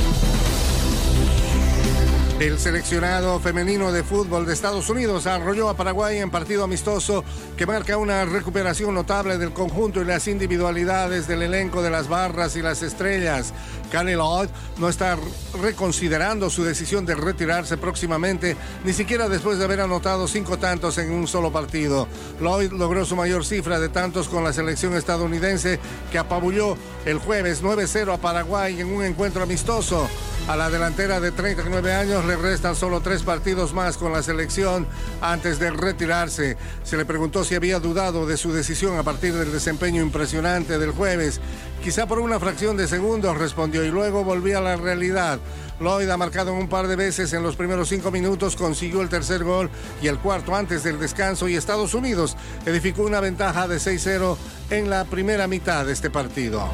El 2.39 2.59
seleccionado 2.59 3.39
femenino 3.39 3.91
de 3.91 4.03
fútbol 4.03 4.45
de 4.45 4.53
Estados 4.53 4.91
Unidos 4.91 5.25
arrolló 5.25 5.69
a 5.69 5.73
Paraguay 5.75 6.19
en 6.19 6.29
partido 6.29 6.63
amistoso 6.63 7.23
que 7.57 7.65
marca 7.65 7.97
una 7.97 8.25
recuperación 8.25 8.93
notable 8.93 9.39
del 9.39 9.53
conjunto 9.53 10.01
y 10.01 10.05
las 10.05 10.27
individualidades 10.27 11.27
del 11.27 11.41
elenco 11.41 11.81
de 11.81 11.89
las 11.89 12.07
barras 12.07 12.55
y 12.55 12.61
las 12.61 12.83
estrellas. 12.83 13.55
Lloyd 13.91 14.49
no 14.77 14.87
está 14.87 15.17
reconsiderando 15.59 16.51
su 16.51 16.63
decisión 16.63 17.07
de 17.07 17.15
retirarse 17.15 17.75
próximamente, 17.75 18.55
ni 18.85 18.93
siquiera 18.93 19.27
después 19.29 19.57
de 19.57 19.65
haber 19.65 19.81
anotado 19.81 20.27
cinco 20.27 20.59
tantos 20.59 20.99
en 20.99 21.11
un 21.11 21.27
solo 21.27 21.51
partido. 21.51 22.07
Lloyd 22.39 22.71
logró 22.71 23.03
su 23.03 23.15
mayor 23.15 23.45
cifra 23.45 23.79
de 23.79 23.89
tantos 23.89 24.29
con 24.29 24.43
la 24.43 24.53
selección 24.53 24.93
estadounidense 24.93 25.79
que 26.11 26.19
apabulló 26.19 26.77
el 27.05 27.17
jueves 27.17 27.63
9-0 27.63 28.13
a 28.13 28.17
Paraguay 28.17 28.79
en 28.79 28.93
un 28.93 29.03
encuentro 29.03 29.41
amistoso. 29.41 30.07
A 30.47 30.55
la 30.55 30.69
delantera 30.69 31.19
de 31.19 31.31
39 31.31 31.93
años 31.93 32.23
le 32.23 32.37
restan 32.37 32.73
solo 32.73 33.01
tres 33.01 33.23
partidos 33.23 33.73
más 33.73 33.97
con 33.97 34.13
la 34.13 34.23
selección 34.23 34.87
antes 35.19 35.59
de 35.59 35.71
retirarse. 35.71 36.55
Se 36.83 36.95
le 36.95 37.03
preguntó 37.03 37.43
si 37.43 37.55
había 37.55 37.79
dudado 37.79 38.25
de 38.25 38.37
su 38.37 38.53
decisión 38.53 38.97
a 38.97 39.03
partir 39.03 39.33
del 39.33 39.51
desempeño 39.51 40.01
impresionante 40.01 40.77
del 40.79 40.91
jueves. 40.91 41.41
Quizá 41.83 42.07
por 42.07 42.19
una 42.19 42.39
fracción 42.39 42.77
de 42.77 42.87
segundos 42.87 43.37
respondió 43.37 43.83
y 43.83 43.89
luego 43.89 44.23
volvió 44.23 44.57
a 44.57 44.61
la 44.61 44.77
realidad. 44.77 45.39
Lloyd 45.81 46.09
ha 46.09 46.17
marcado 46.17 46.53
un 46.53 46.69
par 46.69 46.87
de 46.87 46.95
veces 46.95 47.33
en 47.33 47.43
los 47.43 47.55
primeros 47.55 47.89
cinco 47.89 48.09
minutos, 48.09 48.55
consiguió 48.55 49.01
el 49.01 49.09
tercer 49.09 49.43
gol 49.43 49.69
y 50.01 50.07
el 50.07 50.17
cuarto 50.17 50.55
antes 50.55 50.83
del 50.83 50.97
descanso 50.99 51.49
y 51.49 51.55
Estados 51.55 51.93
Unidos 51.93 52.37
edificó 52.65 53.03
una 53.03 53.19
ventaja 53.19 53.67
de 53.67 53.77
6-0 53.77 54.37
en 54.69 54.89
la 54.89 55.05
primera 55.05 55.47
mitad 55.47 55.85
de 55.85 55.93
este 55.93 56.09
partido. 56.09 56.69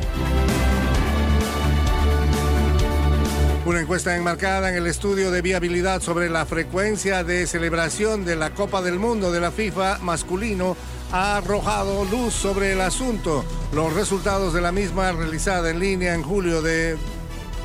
Una 3.65 3.79
encuesta 3.79 4.13
enmarcada 4.17 4.69
en 4.69 4.75
el 4.75 4.87
estudio 4.87 5.31
de 5.31 5.41
viabilidad 5.41 6.01
sobre 6.01 6.29
la 6.29 6.45
frecuencia 6.45 7.23
de 7.23 7.47
celebración 7.47 8.25
de 8.25 8.35
la 8.35 8.53
Copa 8.53 8.81
del 8.81 8.99
Mundo 8.99 9.31
de 9.31 9.39
la 9.39 9.51
FIFA 9.51 9.99
masculino 9.99 10.75
ha 11.13 11.37
arrojado 11.37 12.03
luz 12.03 12.33
sobre 12.33 12.73
el 12.73 12.81
asunto. 12.81 13.45
Los 13.73 13.93
resultados 13.93 14.53
de 14.53 14.59
la 14.59 14.73
misma 14.73 15.13
realizada 15.13 15.69
en 15.69 15.79
línea 15.79 16.13
en 16.13 16.23
julio 16.23 16.61
de 16.61 16.97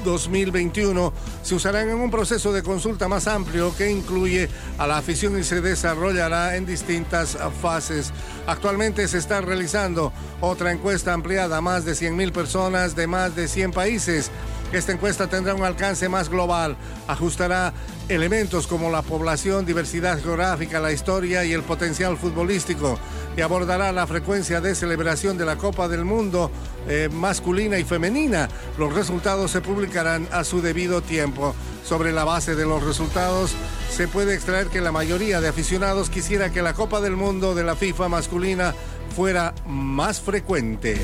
2021 0.04 1.12
se 1.42 1.56
usarán 1.56 1.88
en 1.88 1.96
un 1.96 2.12
proceso 2.12 2.52
de 2.52 2.62
consulta 2.62 3.08
más 3.08 3.26
amplio 3.26 3.74
que 3.76 3.90
incluye 3.90 4.48
a 4.78 4.86
la 4.86 4.98
afición 4.98 5.36
y 5.36 5.42
se 5.42 5.60
desarrollará 5.60 6.54
en 6.54 6.64
distintas 6.64 7.36
fases. 7.60 8.12
Actualmente 8.46 9.08
se 9.08 9.18
está 9.18 9.40
realizando 9.40 10.12
otra 10.40 10.70
encuesta 10.70 11.12
ampliada 11.12 11.56
a 11.56 11.60
más 11.60 11.84
de 11.84 11.92
100.000 11.92 12.30
personas 12.30 12.94
de 12.94 13.08
más 13.08 13.34
de 13.34 13.48
100 13.48 13.72
países. 13.72 14.30
Esta 14.72 14.92
encuesta 14.92 15.28
tendrá 15.28 15.54
un 15.54 15.64
alcance 15.64 16.10
más 16.10 16.28
global, 16.28 16.76
ajustará 17.06 17.72
elementos 18.08 18.66
como 18.66 18.90
la 18.90 19.00
población, 19.00 19.64
diversidad 19.64 20.20
geográfica, 20.20 20.78
la 20.78 20.92
historia 20.92 21.42
y 21.44 21.54
el 21.54 21.62
potencial 21.62 22.18
futbolístico 22.18 22.98
y 23.34 23.40
abordará 23.40 23.92
la 23.92 24.06
frecuencia 24.06 24.60
de 24.60 24.74
celebración 24.74 25.38
de 25.38 25.46
la 25.46 25.56
Copa 25.56 25.88
del 25.88 26.04
Mundo 26.04 26.50
eh, 26.86 27.08
masculina 27.10 27.78
y 27.78 27.84
femenina. 27.84 28.50
Los 28.76 28.92
resultados 28.92 29.52
se 29.52 29.62
publicarán 29.62 30.28
a 30.32 30.44
su 30.44 30.60
debido 30.60 31.00
tiempo. 31.00 31.54
Sobre 31.82 32.12
la 32.12 32.24
base 32.24 32.54
de 32.54 32.66
los 32.66 32.82
resultados, 32.82 33.52
se 33.90 34.06
puede 34.06 34.34
extraer 34.34 34.66
que 34.66 34.82
la 34.82 34.92
mayoría 34.92 35.40
de 35.40 35.48
aficionados 35.48 36.10
quisiera 36.10 36.50
que 36.50 36.60
la 36.60 36.74
Copa 36.74 37.00
del 37.00 37.16
Mundo 37.16 37.54
de 37.54 37.64
la 37.64 37.74
FIFA 37.74 38.08
masculina 38.08 38.74
fuera 39.16 39.54
más 39.66 40.20
frecuente. 40.20 40.98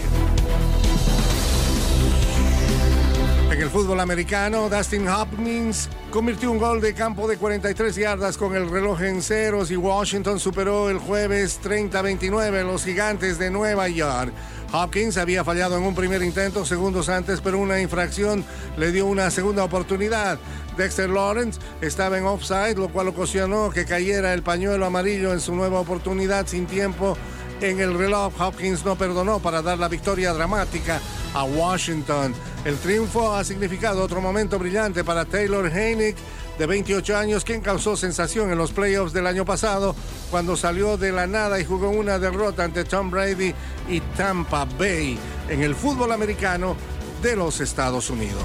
Fútbol 3.75 3.99
americano, 3.99 4.69
Dustin 4.69 5.09
Hopkins 5.09 5.89
convirtió 6.13 6.49
un 6.53 6.59
gol 6.59 6.81
de 6.81 6.95
campo 6.95 7.27
de 7.27 7.37
43 7.37 7.97
yardas 7.97 8.37
con 8.37 8.55
el 8.55 8.71
reloj 8.71 9.03
en 9.03 9.21
ceros 9.21 9.73
y 9.73 9.77
Washington 9.77 10.39
superó 10.39 10.89
el 10.91 10.99
jueves 10.99 11.59
30-29 11.61 12.65
los 12.65 12.85
gigantes 12.85 13.37
de 13.37 13.51
Nueva 13.51 13.89
York. 13.89 14.33
Hopkins 14.73 15.17
había 15.17 15.43
fallado 15.43 15.77
en 15.77 15.83
un 15.83 15.97
primer 15.97 16.23
intento 16.23 16.65
segundos 16.65 17.09
antes, 17.09 17.41
pero 17.41 17.59
una 17.59 17.81
infracción 17.81 18.45
le 18.77 18.93
dio 18.93 19.07
una 19.07 19.29
segunda 19.33 19.65
oportunidad. 19.65 20.39
Dexter 20.77 21.11
Lawrence 21.11 21.59
estaba 21.81 22.17
en 22.17 22.27
offside, 22.27 22.77
lo 22.77 22.91
cual 22.91 23.09
ocasionó 23.09 23.71
que 23.71 23.87
cayera 23.87 24.35
el 24.35 24.45
pañuelo 24.45 24.87
amarillo 24.87 25.33
en 25.33 25.41
su 25.41 25.53
nueva 25.53 25.81
oportunidad 25.81 26.47
sin 26.47 26.67
tiempo 26.67 27.17
en 27.61 27.81
el 27.81 27.99
reloj. 27.99 28.33
Hopkins 28.41 28.85
no 28.85 28.95
perdonó 28.95 29.41
para 29.41 29.63
dar 29.63 29.79
la 29.79 29.89
victoria 29.89 30.33
dramática 30.33 31.01
a 31.35 31.45
Washington. 31.45 32.35
El 32.65 32.77
triunfo 32.79 33.35
ha 33.35 33.45
significado 33.45 34.03
otro 34.03 34.21
momento 34.21 34.59
brillante 34.59 35.05
para 35.05 35.25
Taylor 35.25 35.67
Heineck, 35.67 36.17
de 36.59 36.67
28 36.67 37.17
años, 37.17 37.45
quien 37.45 37.61
causó 37.61 37.97
sensación 37.97 38.51
en 38.51 38.59
los 38.59 38.73
playoffs 38.73 39.13
del 39.13 39.27
año 39.27 39.45
pasado 39.45 39.95
cuando 40.31 40.57
salió 40.57 40.97
de 40.97 41.13
la 41.13 41.27
nada 41.27 41.61
y 41.61 41.65
jugó 41.65 41.91
una 41.91 42.19
derrota 42.19 42.65
ante 42.65 42.85
Tom 42.85 43.11
Brady 43.11 43.53
y 43.89 44.01
Tampa 44.17 44.65
Bay 44.65 45.19
en 45.49 45.63
el 45.63 45.75
fútbol 45.75 46.13
americano 46.13 46.77
de 47.23 47.37
los 47.37 47.61
Estados 47.61 48.09
Unidos. 48.11 48.45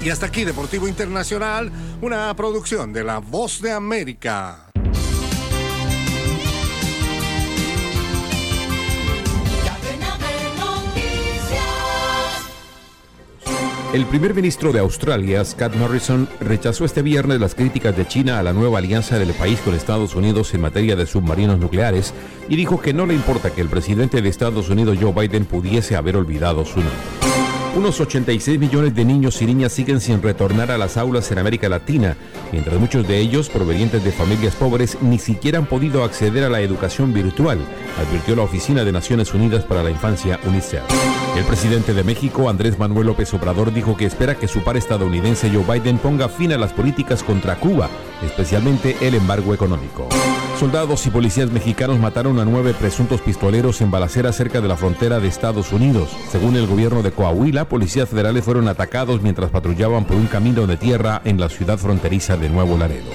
Y 0.00 0.10
hasta 0.10 0.26
aquí 0.26 0.44
Deportivo 0.44 0.86
Internacional, 0.86 1.70
una 2.02 2.34
producción 2.36 2.92
de 2.92 3.04
La 3.04 3.18
Voz 3.18 3.60
de 3.62 3.72
América. 3.72 4.73
El 13.94 14.06
primer 14.06 14.34
ministro 14.34 14.72
de 14.72 14.80
Australia, 14.80 15.44
Scott 15.44 15.76
Morrison, 15.76 16.28
rechazó 16.40 16.84
este 16.84 17.00
viernes 17.00 17.38
las 17.38 17.54
críticas 17.54 17.96
de 17.96 18.08
China 18.08 18.40
a 18.40 18.42
la 18.42 18.52
nueva 18.52 18.78
alianza 18.78 19.20
del 19.20 19.32
país 19.34 19.60
con 19.60 19.72
Estados 19.72 20.16
Unidos 20.16 20.52
en 20.52 20.62
materia 20.62 20.96
de 20.96 21.06
submarinos 21.06 21.60
nucleares 21.60 22.12
y 22.48 22.56
dijo 22.56 22.80
que 22.80 22.92
no 22.92 23.06
le 23.06 23.14
importa 23.14 23.50
que 23.50 23.60
el 23.60 23.68
presidente 23.68 24.20
de 24.20 24.28
Estados 24.28 24.68
Unidos, 24.68 24.98
Joe 25.00 25.12
Biden, 25.12 25.44
pudiese 25.44 25.94
haber 25.94 26.16
olvidado 26.16 26.64
su 26.64 26.80
nombre. 26.80 27.23
Unos 27.76 28.00
86 28.00 28.60
millones 28.60 28.94
de 28.94 29.04
niños 29.04 29.42
y 29.42 29.46
niñas 29.46 29.72
siguen 29.72 30.00
sin 30.00 30.22
retornar 30.22 30.70
a 30.70 30.78
las 30.78 30.96
aulas 30.96 31.30
en 31.32 31.38
América 31.38 31.68
Latina, 31.68 32.16
mientras 32.52 32.78
muchos 32.78 33.06
de 33.08 33.18
ellos, 33.18 33.48
provenientes 33.48 34.04
de 34.04 34.12
familias 34.12 34.54
pobres, 34.54 34.96
ni 35.02 35.18
siquiera 35.18 35.58
han 35.58 35.66
podido 35.66 36.04
acceder 36.04 36.44
a 36.44 36.48
la 36.48 36.60
educación 36.60 37.12
virtual, 37.12 37.58
advirtió 37.98 38.36
la 38.36 38.42
Oficina 38.42 38.84
de 38.84 38.92
Naciones 38.92 39.34
Unidas 39.34 39.64
para 39.64 39.82
la 39.82 39.90
Infancia, 39.90 40.38
UNICEF. 40.46 40.82
El 41.36 41.44
presidente 41.44 41.94
de 41.94 42.04
México, 42.04 42.48
Andrés 42.48 42.78
Manuel 42.78 43.08
López 43.08 43.34
Obrador, 43.34 43.74
dijo 43.74 43.96
que 43.96 44.06
espera 44.06 44.36
que 44.36 44.46
su 44.46 44.62
par 44.62 44.76
estadounidense 44.76 45.50
Joe 45.50 45.64
Biden 45.64 45.98
ponga 45.98 46.28
fin 46.28 46.52
a 46.52 46.58
las 46.58 46.72
políticas 46.72 47.24
contra 47.24 47.56
Cuba, 47.56 47.90
especialmente 48.22 48.96
el 49.00 49.16
embargo 49.16 49.52
económico. 49.52 50.08
Soldados 50.58 51.04
y 51.06 51.10
policías 51.10 51.50
mexicanos 51.50 51.98
mataron 51.98 52.38
a 52.38 52.44
nueve 52.44 52.74
presuntos 52.74 53.20
pistoleros 53.20 53.80
en 53.80 53.90
balacera 53.90 54.32
cerca 54.32 54.60
de 54.60 54.68
la 54.68 54.76
frontera 54.76 55.18
de 55.18 55.26
Estados 55.26 55.72
Unidos. 55.72 56.10
Según 56.30 56.54
el 56.56 56.68
gobierno 56.68 57.02
de 57.02 57.10
Coahuila, 57.10 57.68
policías 57.68 58.08
federales 58.08 58.44
fueron 58.44 58.68
atacados 58.68 59.20
mientras 59.20 59.50
patrullaban 59.50 60.04
por 60.04 60.16
un 60.16 60.26
camino 60.26 60.66
de 60.68 60.76
tierra 60.76 61.20
en 61.24 61.40
la 61.40 61.48
ciudad 61.48 61.76
fronteriza 61.76 62.36
de 62.36 62.48
Nuevo 62.50 62.78
Laredo. 62.78 63.10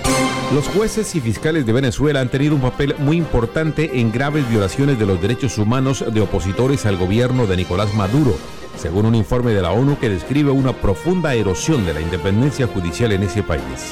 Los 0.54 0.68
jueces 0.68 1.16
y 1.16 1.22
fiscales 1.22 1.66
de 1.66 1.74
Venezuela 1.74 2.20
han 2.20 2.30
tenido 2.30 2.56
un 2.56 2.62
papel 2.62 2.96
muy 3.00 3.18
importante 3.18 4.00
en 4.00 4.12
graves 4.12 4.48
violaciones 4.50 5.00
de 5.00 5.06
los 5.06 5.22
derechos 5.22 5.58
humanos 5.58 6.04
de 6.12 6.22
opositores 6.22 6.86
al 6.86 6.98
gobierno 6.98 7.48
de 7.48 7.56
Nicolás 7.56 7.94
Maduro, 7.94 8.36
según 8.80 9.06
un 9.06 9.16
informe 9.16 9.52
de 9.52 9.62
la 9.62 9.72
ONU 9.72 10.00
que 10.00 10.10
describe 10.10 10.52
una 10.52 10.74
profunda 10.74 11.36
erosión 11.36 11.86
de 11.86 11.94
la 11.94 12.02
independencia 12.02 12.66
judicial 12.68 13.12
en 13.12 13.24
ese 13.24 13.44
país. 13.44 13.92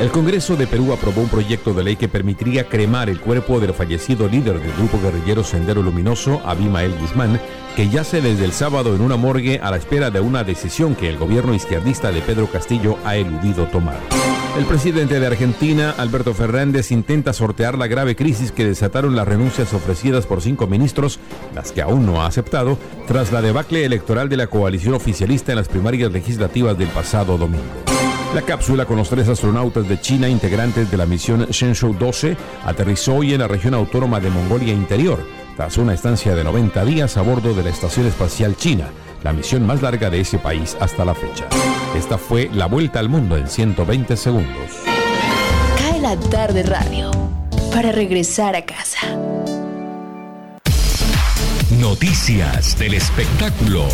El 0.00 0.10
Congreso 0.10 0.56
de 0.56 0.66
Perú 0.66 0.92
aprobó 0.92 1.22
un 1.22 1.28
proyecto 1.28 1.72
de 1.72 1.82
ley 1.82 1.96
que 1.96 2.06
permitiría 2.06 2.68
cremar 2.68 3.08
el 3.08 3.18
cuerpo 3.18 3.60
del 3.60 3.72
fallecido 3.72 4.28
líder 4.28 4.60
del 4.60 4.72
grupo 4.74 5.00
guerrillero 5.00 5.42
Sendero 5.42 5.82
Luminoso, 5.82 6.42
Abimael 6.44 6.94
Guzmán, 7.00 7.40
que 7.74 7.88
yace 7.88 8.20
desde 8.20 8.44
el 8.44 8.52
sábado 8.52 8.94
en 8.94 9.00
una 9.00 9.16
morgue 9.16 9.58
a 9.62 9.70
la 9.70 9.78
espera 9.78 10.10
de 10.10 10.20
una 10.20 10.44
decisión 10.44 10.94
que 10.94 11.08
el 11.08 11.16
gobierno 11.16 11.54
izquierdista 11.54 12.12
de 12.12 12.20
Pedro 12.20 12.46
Castillo 12.46 12.98
ha 13.04 13.16
eludido 13.16 13.66
tomar. 13.68 13.96
El 14.56 14.64
presidente 14.64 15.20
de 15.20 15.26
Argentina, 15.26 15.94
Alberto 15.98 16.32
Fernández, 16.32 16.90
intenta 16.90 17.34
sortear 17.34 17.76
la 17.76 17.88
grave 17.88 18.16
crisis 18.16 18.52
que 18.52 18.64
desataron 18.64 19.14
las 19.14 19.28
renuncias 19.28 19.74
ofrecidas 19.74 20.24
por 20.24 20.40
cinco 20.40 20.66
ministros, 20.66 21.20
las 21.54 21.72
que 21.72 21.82
aún 21.82 22.06
no 22.06 22.22
ha 22.22 22.26
aceptado, 22.26 22.78
tras 23.06 23.32
la 23.32 23.42
debacle 23.42 23.84
electoral 23.84 24.30
de 24.30 24.38
la 24.38 24.46
coalición 24.46 24.94
oficialista 24.94 25.52
en 25.52 25.56
las 25.58 25.68
primarias 25.68 26.10
legislativas 26.10 26.78
del 26.78 26.88
pasado 26.88 27.36
domingo. 27.36 27.64
La 28.34 28.40
cápsula 28.40 28.86
con 28.86 28.96
los 28.96 29.10
tres 29.10 29.28
astronautas 29.28 29.86
de 29.88 30.00
China 30.00 30.26
integrantes 30.26 30.90
de 30.90 30.96
la 30.96 31.04
misión 31.04 31.46
Shenzhou 31.50 31.92
12 31.92 32.36
aterrizó 32.64 33.16
hoy 33.16 33.34
en 33.34 33.40
la 33.40 33.48
región 33.48 33.74
autónoma 33.74 34.20
de 34.20 34.30
Mongolia 34.30 34.72
Interior, 34.72 35.18
tras 35.54 35.76
una 35.76 35.92
estancia 35.92 36.34
de 36.34 36.44
90 36.44 36.82
días 36.86 37.18
a 37.18 37.22
bordo 37.22 37.52
de 37.52 37.62
la 37.62 37.70
Estación 37.70 38.06
Espacial 38.06 38.56
China, 38.56 38.88
la 39.26 39.32
misión 39.32 39.66
más 39.66 39.82
larga 39.82 40.08
de 40.08 40.20
ese 40.20 40.38
país 40.38 40.76
hasta 40.78 41.04
la 41.04 41.12
fecha. 41.12 41.48
Esta 41.96 42.16
fue 42.16 42.48
la 42.52 42.66
vuelta 42.66 43.00
al 43.00 43.08
mundo 43.08 43.36
en 43.36 43.48
120 43.48 44.16
segundos. 44.16 44.70
Cae 45.76 46.00
la 46.00 46.16
tarde 46.30 46.62
radio 46.62 47.10
para 47.72 47.90
regresar 47.90 48.54
a 48.54 48.64
casa. 48.64 49.00
Noticias 51.80 52.78
del 52.78 52.94
espectáculo. 52.94 53.88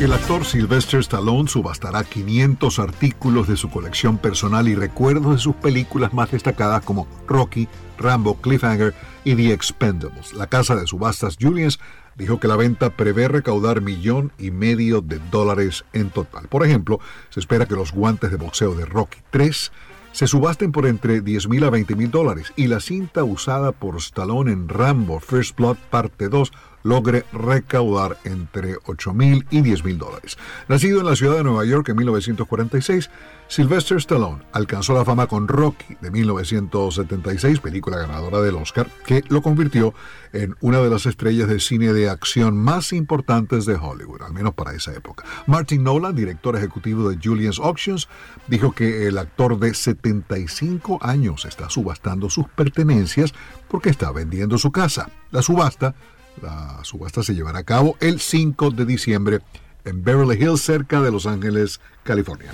El 0.00 0.12
actor 0.12 0.44
Sylvester 0.44 1.00
Stallone 1.00 1.48
subastará 1.48 2.04
500 2.04 2.78
artículos 2.78 3.48
de 3.48 3.56
su 3.56 3.70
colección 3.70 4.18
personal 4.18 4.68
y 4.68 4.76
recuerdos 4.76 5.34
de 5.34 5.38
sus 5.38 5.56
películas 5.56 6.12
más 6.12 6.30
destacadas 6.30 6.84
como 6.84 7.08
Rocky, 7.26 7.66
Rambo, 7.98 8.36
Cliffhanger 8.36 8.94
y 9.24 9.34
The 9.34 9.52
Expendables. 9.52 10.32
La 10.32 10.46
casa 10.46 10.76
de 10.76 10.86
subastas 10.86 11.36
Julius 11.40 11.80
dijo 12.16 12.40
que 12.40 12.48
la 12.48 12.56
venta 12.56 12.90
prevé 12.90 13.28
recaudar 13.28 13.80
millón 13.80 14.32
y 14.38 14.50
medio 14.50 15.00
de 15.00 15.20
dólares 15.30 15.84
en 15.92 16.10
total. 16.10 16.48
Por 16.48 16.64
ejemplo, 16.64 17.00
se 17.30 17.40
espera 17.40 17.66
que 17.66 17.74
los 17.74 17.92
guantes 17.92 18.30
de 18.30 18.36
boxeo 18.36 18.74
de 18.74 18.84
Rocky 18.84 19.18
3 19.30 19.72
se 20.12 20.26
subasten 20.26 20.72
por 20.72 20.86
entre 20.86 21.22
10 21.22 21.48
mil 21.48 21.64
a 21.64 21.70
20 21.70 21.96
mil 21.96 22.10
dólares 22.10 22.52
y 22.54 22.66
la 22.66 22.80
cinta 22.80 23.24
usada 23.24 23.72
por 23.72 23.96
Stallone 23.96 24.52
en 24.52 24.68
Rambo 24.68 25.20
First 25.20 25.56
Blood 25.56 25.78
Parte 25.90 26.28
2 26.28 26.52
logre 26.82 27.24
recaudar 27.32 28.18
entre 28.24 28.76
8 28.86 29.12
mil 29.14 29.46
y 29.50 29.62
10 29.62 29.84
mil 29.84 29.98
dólares. 29.98 30.38
Nacido 30.68 31.00
en 31.00 31.06
la 31.06 31.16
ciudad 31.16 31.36
de 31.36 31.44
Nueva 31.44 31.64
York 31.64 31.88
en 31.88 31.96
1946, 31.96 33.10
Sylvester 33.48 33.98
Stallone 33.98 34.42
alcanzó 34.52 34.94
la 34.94 35.04
fama 35.04 35.26
con 35.26 35.46
Rocky 35.46 35.96
de 36.00 36.10
1976, 36.10 37.60
película 37.60 37.98
ganadora 37.98 38.40
del 38.40 38.54
Oscar, 38.54 38.88
que 39.04 39.22
lo 39.28 39.42
convirtió 39.42 39.92
en 40.32 40.56
una 40.60 40.78
de 40.78 40.88
las 40.88 41.04
estrellas 41.04 41.48
de 41.48 41.60
cine 41.60 41.92
de 41.92 42.08
acción 42.08 42.56
más 42.56 42.94
importantes 42.94 43.66
de 43.66 43.74
Hollywood, 43.74 44.22
al 44.22 44.32
menos 44.32 44.54
para 44.54 44.72
esa 44.72 44.94
época. 44.94 45.24
Martin 45.46 45.84
Nolan, 45.84 46.14
director 46.14 46.56
ejecutivo 46.56 47.10
de 47.10 47.18
Julian's 47.22 47.58
Auctions, 47.58 48.08
dijo 48.48 48.72
que 48.72 49.06
el 49.06 49.18
actor 49.18 49.58
de 49.58 49.74
75 49.74 51.00
años 51.02 51.44
está 51.44 51.68
subastando 51.68 52.30
sus 52.30 52.48
pertenencias 52.48 53.34
porque 53.68 53.90
está 53.90 54.12
vendiendo 54.12 54.56
su 54.56 54.72
casa. 54.72 55.10
La 55.30 55.42
subasta 55.42 55.94
la 56.40 56.80
subasta 56.82 57.22
se 57.22 57.34
llevará 57.34 57.60
a 57.60 57.64
cabo 57.64 57.96
el 58.00 58.20
5 58.20 58.70
de 58.70 58.86
diciembre 58.86 59.40
en 59.84 60.02
Beverly 60.02 60.42
Hills, 60.42 60.62
cerca 60.62 61.00
de 61.00 61.10
Los 61.10 61.26
Ángeles, 61.26 61.80
California. 62.04 62.52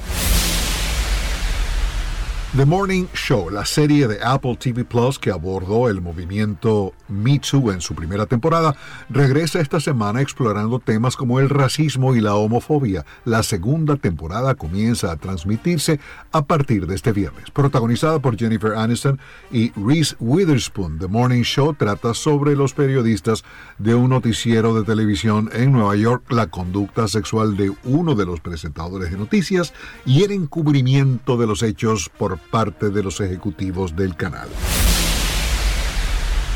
The 2.57 2.65
Morning 2.65 3.05
Show, 3.13 3.51
la 3.51 3.67
serie 3.67 4.09
de 4.09 4.21
Apple 4.25 4.57
TV 4.57 4.83
Plus 4.83 5.19
que 5.19 5.31
abordó 5.31 5.91
el 5.91 6.01
movimiento 6.01 6.95
Me 7.07 7.39
Too 7.39 7.71
en 7.73 7.83
su 7.83 7.95
primera 7.95 8.25
temporada, 8.25 8.75
regresa 9.11 9.61
esta 9.61 9.81
semana 9.81 10.23
explorando 10.23 10.79
temas 10.79 11.15
como 11.15 11.41
el 11.41 11.51
racismo 11.51 12.17
y 12.17 12.23
la 12.23 12.37
homofobia. 12.37 13.05
La 13.27 13.43
segunda 13.43 13.97
temporada 13.97 14.55
comienza 14.55 15.13
a 15.13 15.17
transmitirse 15.17 16.01
a 16.33 16.47
partir 16.47 16.87
de 16.87 16.95
este 16.95 17.13
viernes. 17.13 17.51
Protagonizada 17.51 18.19
por 18.19 18.39
Jennifer 18.39 18.73
Aniston 18.77 19.21
y 19.53 19.71
Reese 19.73 20.17
Witherspoon, 20.19 20.99
The 20.99 21.07
Morning 21.07 21.43
Show 21.43 21.75
trata 21.75 22.15
sobre 22.15 22.57
los 22.57 22.73
periodistas 22.73 23.45
de 23.77 23.95
un 23.95 24.09
noticiero 24.09 24.73
de 24.73 24.85
televisión 24.85 25.51
en 25.53 25.73
Nueva 25.73 25.97
York, 25.97 26.25
la 26.33 26.47
conducta 26.47 27.09
sexual 27.09 27.59
de 27.59 27.73
uno 27.85 28.15
de 28.15 28.25
los 28.25 28.41
presentadores 28.41 29.11
de 29.11 29.19
noticias 29.19 29.75
y 30.07 30.25
el 30.25 30.33
encubrimiento 30.33 31.37
de 31.37 31.47
los 31.47 31.63
hechos 31.63 32.09
por 32.09 32.38
parte 32.39 32.91
de 32.91 33.03
los 33.03 33.21
ejecutivos 33.21 33.95
del 33.95 34.17
canal. 34.17 34.49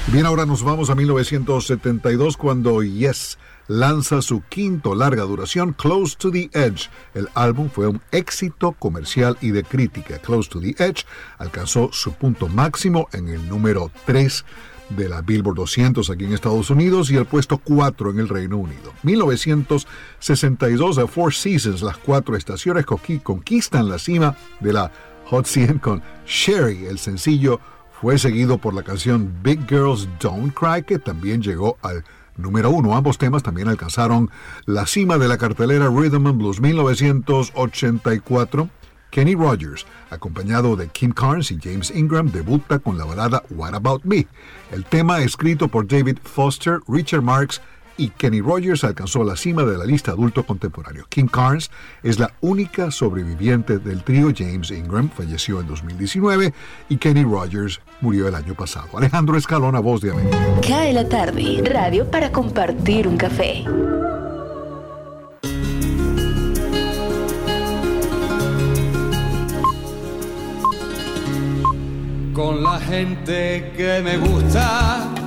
Bien, 0.09 0.27
ahora 0.27 0.47
nos 0.47 0.63
vamos 0.63 0.91
a 0.91 0.95
1972 0.95 2.37
cuando 2.37 2.83
Yes 2.83 3.39
lanza 3.69 4.21
su 4.21 4.43
quinto 4.43 4.95
larga 4.95 5.23
duración, 5.23 5.73
Close 5.73 6.17
to 6.19 6.31
the 6.31 6.51
Edge. 6.53 6.91
El 7.15 7.29
álbum 7.35 7.71
fue 7.71 7.87
un 7.87 8.01
éxito 8.11 8.73
comercial 8.73 9.39
y 9.41 9.51
de 9.51 9.63
crítica. 9.65 10.19
Close 10.19 10.51
to 10.51 10.61
the 10.61 10.75
Edge 10.79 11.05
alcanzó 11.39 11.91
su 11.93 12.13
punto 12.13 12.49
máximo 12.49 13.09
en 13.13 13.29
el 13.29 13.49
número 13.49 13.91
3 14.05 14.45
de 14.91 15.09
la 15.09 15.23
Billboard 15.23 15.57
200 15.57 16.11
aquí 16.11 16.25
en 16.25 16.33
Estados 16.33 16.69
Unidos 16.71 17.11
y 17.11 17.17
el 17.17 17.25
puesto 17.25 17.59
4 17.59 18.11
en 18.11 18.19
el 18.19 18.29
Reino 18.29 18.59
Unido. 18.59 18.93
1962 19.05 20.99
a 20.99 21.07
Four 21.07 21.33
Seasons, 21.33 21.83
las 21.83 21.97
cuatro 21.97 22.37
estaciones 22.37 22.85
conquistan 23.23 23.89
la 23.89 23.99
cima 23.99 24.37
de 24.61 24.73
la 24.73 24.93
Hot 25.33 25.47
100 25.47 25.79
con 25.79 26.03
Sherry. 26.27 26.85
El 26.85 26.99
sencillo 26.99 27.59
fue 28.03 28.19
seguido 28.19 28.59
por 28.59 28.75
la 28.75 28.83
canción 28.83 29.35
Big 29.43 29.67
Girls 29.67 30.07
Don't 30.21 30.53
Cry, 30.53 30.83
que 30.83 30.99
también 30.99 31.41
llegó 31.41 31.79
al 31.81 32.05
número 32.37 32.69
uno. 32.69 32.95
Ambos 32.95 33.17
temas 33.17 33.43
también 33.43 33.69
alcanzaron 33.69 34.29
la 34.67 34.87
cima 34.87 35.17
de 35.17 35.29
la 35.29 35.39
cartelera 35.39 35.89
Rhythm 35.89 36.27
and 36.27 36.37
Blues 36.37 36.61
1984. 36.61 38.69
Kenny 39.09 39.35
Rogers, 39.35 39.87
acompañado 40.11 40.77
de 40.77 40.89
Kim 40.89 41.13
Carnes 41.13 41.51
y 41.51 41.59
James 41.59 41.91
Ingram, 41.97 42.31
debuta 42.31 42.79
con 42.79 42.99
la 42.99 43.07
balada 43.07 43.43
What 43.49 43.75
About 43.75 44.05
Me. 44.05 44.27
El 44.71 44.85
tema, 44.85 45.23
escrito 45.23 45.69
por 45.69 45.89
David 45.89 46.19
Foster, 46.23 46.81
Richard 46.87 47.23
Marks 47.23 47.63
y 47.97 48.09
Kenny 48.11 48.41
Rogers 48.41 48.85
alcanzó 48.85 49.25
la 49.25 49.37
cima 49.37 49.65
de 49.65 49.79
la 49.79 49.85
lista 49.85 50.13
adulto 50.13 50.45
contemporáneo. 50.45 51.07
Kim 51.09 51.29
Carnes 51.29 51.71
es 52.03 52.19
la 52.19 52.33
única 52.41 52.91
sobreviviente 52.91 53.79
del 53.79 54.03
trío. 54.03 54.33
James 54.37 54.71
Ingram 54.71 55.11
falleció 55.11 55.61
en 55.61 55.67
2019 55.67 56.53
y 56.89 56.97
Kenny 56.97 57.25
Rogers 57.25 57.81
murió 58.01 58.29
el 58.29 58.35
año 58.35 58.55
pasado. 58.55 58.89
Alejandro 58.97 59.37
Escalona, 59.37 59.81
voz 59.81 60.01
de 60.01 60.11
América. 60.11 60.39
Cae 60.67 60.93
la 60.93 61.09
tarde, 61.09 61.63
radio 61.65 62.11
para 62.11 62.31
compartir 62.31 63.07
un 63.09 63.17
café. 63.17 63.65
Con 72.35 72.63
la 72.63 72.81
gente 72.81 73.73
que 73.77 74.01
me 74.03 74.17
gusta 74.17 75.22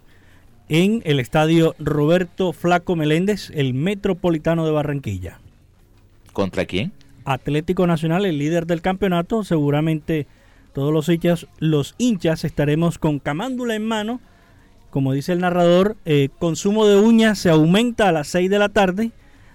en 0.70 1.02
el 1.06 1.20
estadio 1.20 1.76
Roberto 1.80 2.54
Flaco 2.54 2.96
Meléndez, 2.96 3.52
el 3.54 3.74
Metropolitano 3.74 4.66
de 4.66 4.72
Barranquilla. 4.72 5.40
¿Contra 6.32 6.66
quién? 6.66 6.92
Atlético 7.26 7.88
Nacional, 7.88 8.26
el 8.26 8.38
líder 8.38 8.66
del 8.66 8.82
campeonato. 8.82 9.44
Seguramente 9.44 10.28
todos 10.74 10.94
los 10.94 11.08
hinchas, 11.10 11.48
los 11.60 11.96
hinchas 11.98 12.44
estaremos 12.44 12.98
con 12.98 13.20
camándula 13.20 13.76
en 13.76 13.86
mano. 13.86 14.20
Como 14.90 15.14
dice 15.14 15.34
el 15.34 15.40
narrador, 15.40 15.96
eh, 16.06 16.30
consumo 16.40 16.86
de 16.86 16.98
uñas 16.98 17.40
se 17.40 17.50
aumenta 17.50 18.10
a 18.10 18.12
las 18.12 18.28
6 18.28 18.50
de 18.50 18.60
la 18.60 18.70
tarde, 18.70 19.12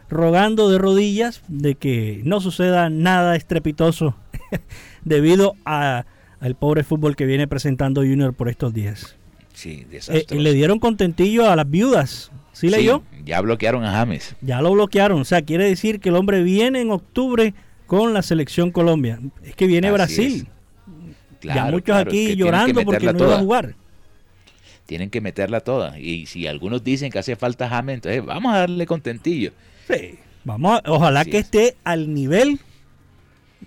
rogando 0.08 0.68
de 0.68 0.78
rodillas 0.78 1.42
de 1.48 1.74
que 1.74 2.20
no 2.24 2.40
suceda 2.40 2.90
nada 2.90 3.36
estrepitoso 3.36 4.16
debido 5.04 5.54
a 5.64 6.06
al 6.40 6.54
pobre 6.54 6.84
fútbol 6.84 7.16
que 7.16 7.26
viene 7.26 7.48
presentando 7.48 8.02
Junior 8.02 8.32
por 8.32 8.48
estos 8.48 8.72
días. 8.72 9.17
Sí, 9.58 9.84
eh, 9.90 10.24
le 10.30 10.54
dieron 10.54 10.78
contentillo 10.78 11.50
a 11.50 11.56
las 11.56 11.68
viudas. 11.68 12.30
¿Sí, 12.52 12.68
leyó? 12.68 13.02
Ya 13.24 13.40
bloquearon 13.40 13.84
a 13.84 13.90
James. 13.90 14.36
Ya 14.40 14.62
lo 14.62 14.70
bloquearon. 14.70 15.20
O 15.20 15.24
sea, 15.24 15.42
quiere 15.42 15.64
decir 15.64 15.98
que 15.98 16.10
el 16.10 16.14
hombre 16.14 16.44
viene 16.44 16.80
en 16.80 16.92
octubre 16.92 17.54
con 17.88 18.14
la 18.14 18.22
selección 18.22 18.70
Colombia. 18.70 19.18
Es 19.42 19.56
que 19.56 19.66
viene 19.66 19.90
Brasil. 19.90 20.46
ya 21.42 21.64
muchos 21.64 21.96
aquí 21.96 22.36
llorando 22.36 22.84
porque 22.84 23.12
no 23.12 23.24
iba 23.24 23.34
a 23.34 23.40
jugar. 23.40 23.74
Tienen 24.86 25.10
que 25.10 25.20
meterla 25.20 25.58
toda. 25.58 25.98
Y 25.98 26.26
si 26.26 26.46
algunos 26.46 26.84
dicen 26.84 27.10
que 27.10 27.18
hace 27.18 27.34
falta 27.34 27.68
James, 27.68 27.94
entonces 27.94 28.24
vamos 28.24 28.54
a 28.54 28.58
darle 28.58 28.86
contentillo. 28.86 29.50
Sí. 29.88 30.20
Vamos 30.44 30.82
ojalá 30.86 31.24
que 31.24 31.38
esté 31.38 31.76
al 31.82 32.14
nivel 32.14 32.60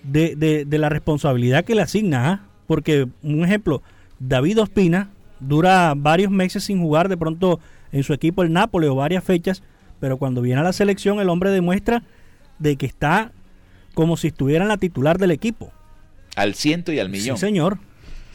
de, 0.02 0.64
de, 0.66 0.78
la 0.78 0.88
responsabilidad 0.88 1.66
que 1.66 1.74
le 1.74 1.82
asigna. 1.82 2.32
¿ah? 2.32 2.46
Porque, 2.66 3.08
un 3.22 3.44
ejemplo, 3.44 3.82
David 4.18 4.62
Ospina 4.62 5.10
dura 5.46 5.94
varios 5.96 6.30
meses 6.30 6.64
sin 6.64 6.80
jugar 6.80 7.08
de 7.08 7.16
pronto 7.16 7.60
en 7.92 8.02
su 8.02 8.12
equipo 8.12 8.42
el 8.42 8.52
Nápoles 8.52 8.90
o 8.90 8.94
varias 8.94 9.24
fechas, 9.24 9.62
pero 10.00 10.16
cuando 10.18 10.42
viene 10.42 10.60
a 10.60 10.64
la 10.64 10.72
selección 10.72 11.20
el 11.20 11.28
hombre 11.28 11.50
demuestra 11.50 12.02
de 12.58 12.76
que 12.76 12.86
está 12.86 13.32
como 13.94 14.16
si 14.16 14.28
estuviera 14.28 14.64
en 14.64 14.68
la 14.68 14.76
titular 14.78 15.18
del 15.18 15.30
equipo. 15.30 15.72
Al 16.36 16.54
ciento 16.54 16.92
y 16.92 16.98
al 16.98 17.08
millón. 17.08 17.36
Sí, 17.36 17.40
señor. 17.40 17.78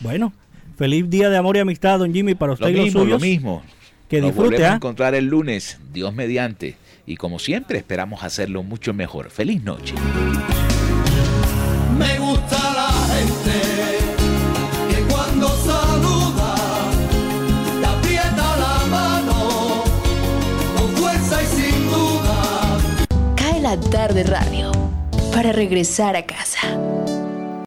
Bueno, 0.01 0.33
feliz 0.77 1.09
día 1.09 1.29
de 1.29 1.37
amor 1.37 1.57
y 1.57 1.59
amistad, 1.59 1.99
don 1.99 2.13
Jimmy, 2.13 2.35
para 2.35 2.53
usted 2.53 2.71
lo 2.71 2.77
y 2.77 2.83
mismo, 2.83 2.99
los 3.01 3.09
Lo 3.09 3.19
mismo. 3.19 3.63
Que 4.07 4.21
Nos 4.21 4.29
disfrute. 4.29 4.49
volvemos 4.49 4.69
a 4.69 4.73
¿ah? 4.73 4.75
encontrar 4.75 5.15
el 5.15 5.25
lunes, 5.25 5.79
Dios 5.91 6.13
mediante. 6.13 6.77
Y 7.05 7.15
como 7.17 7.39
siempre, 7.39 7.77
esperamos 7.77 8.23
hacerlo 8.23 8.63
mucho 8.63 8.93
mejor. 8.93 9.29
Feliz 9.29 9.63
noche. 9.63 9.95
Me 11.97 12.19
gusta 12.19 12.76
la 23.68 23.78
tarde 23.89 24.24
radio 24.24 24.72
para 25.34 25.51
regresar 25.51 26.15
a 26.15 26.26
casa. 26.26 26.70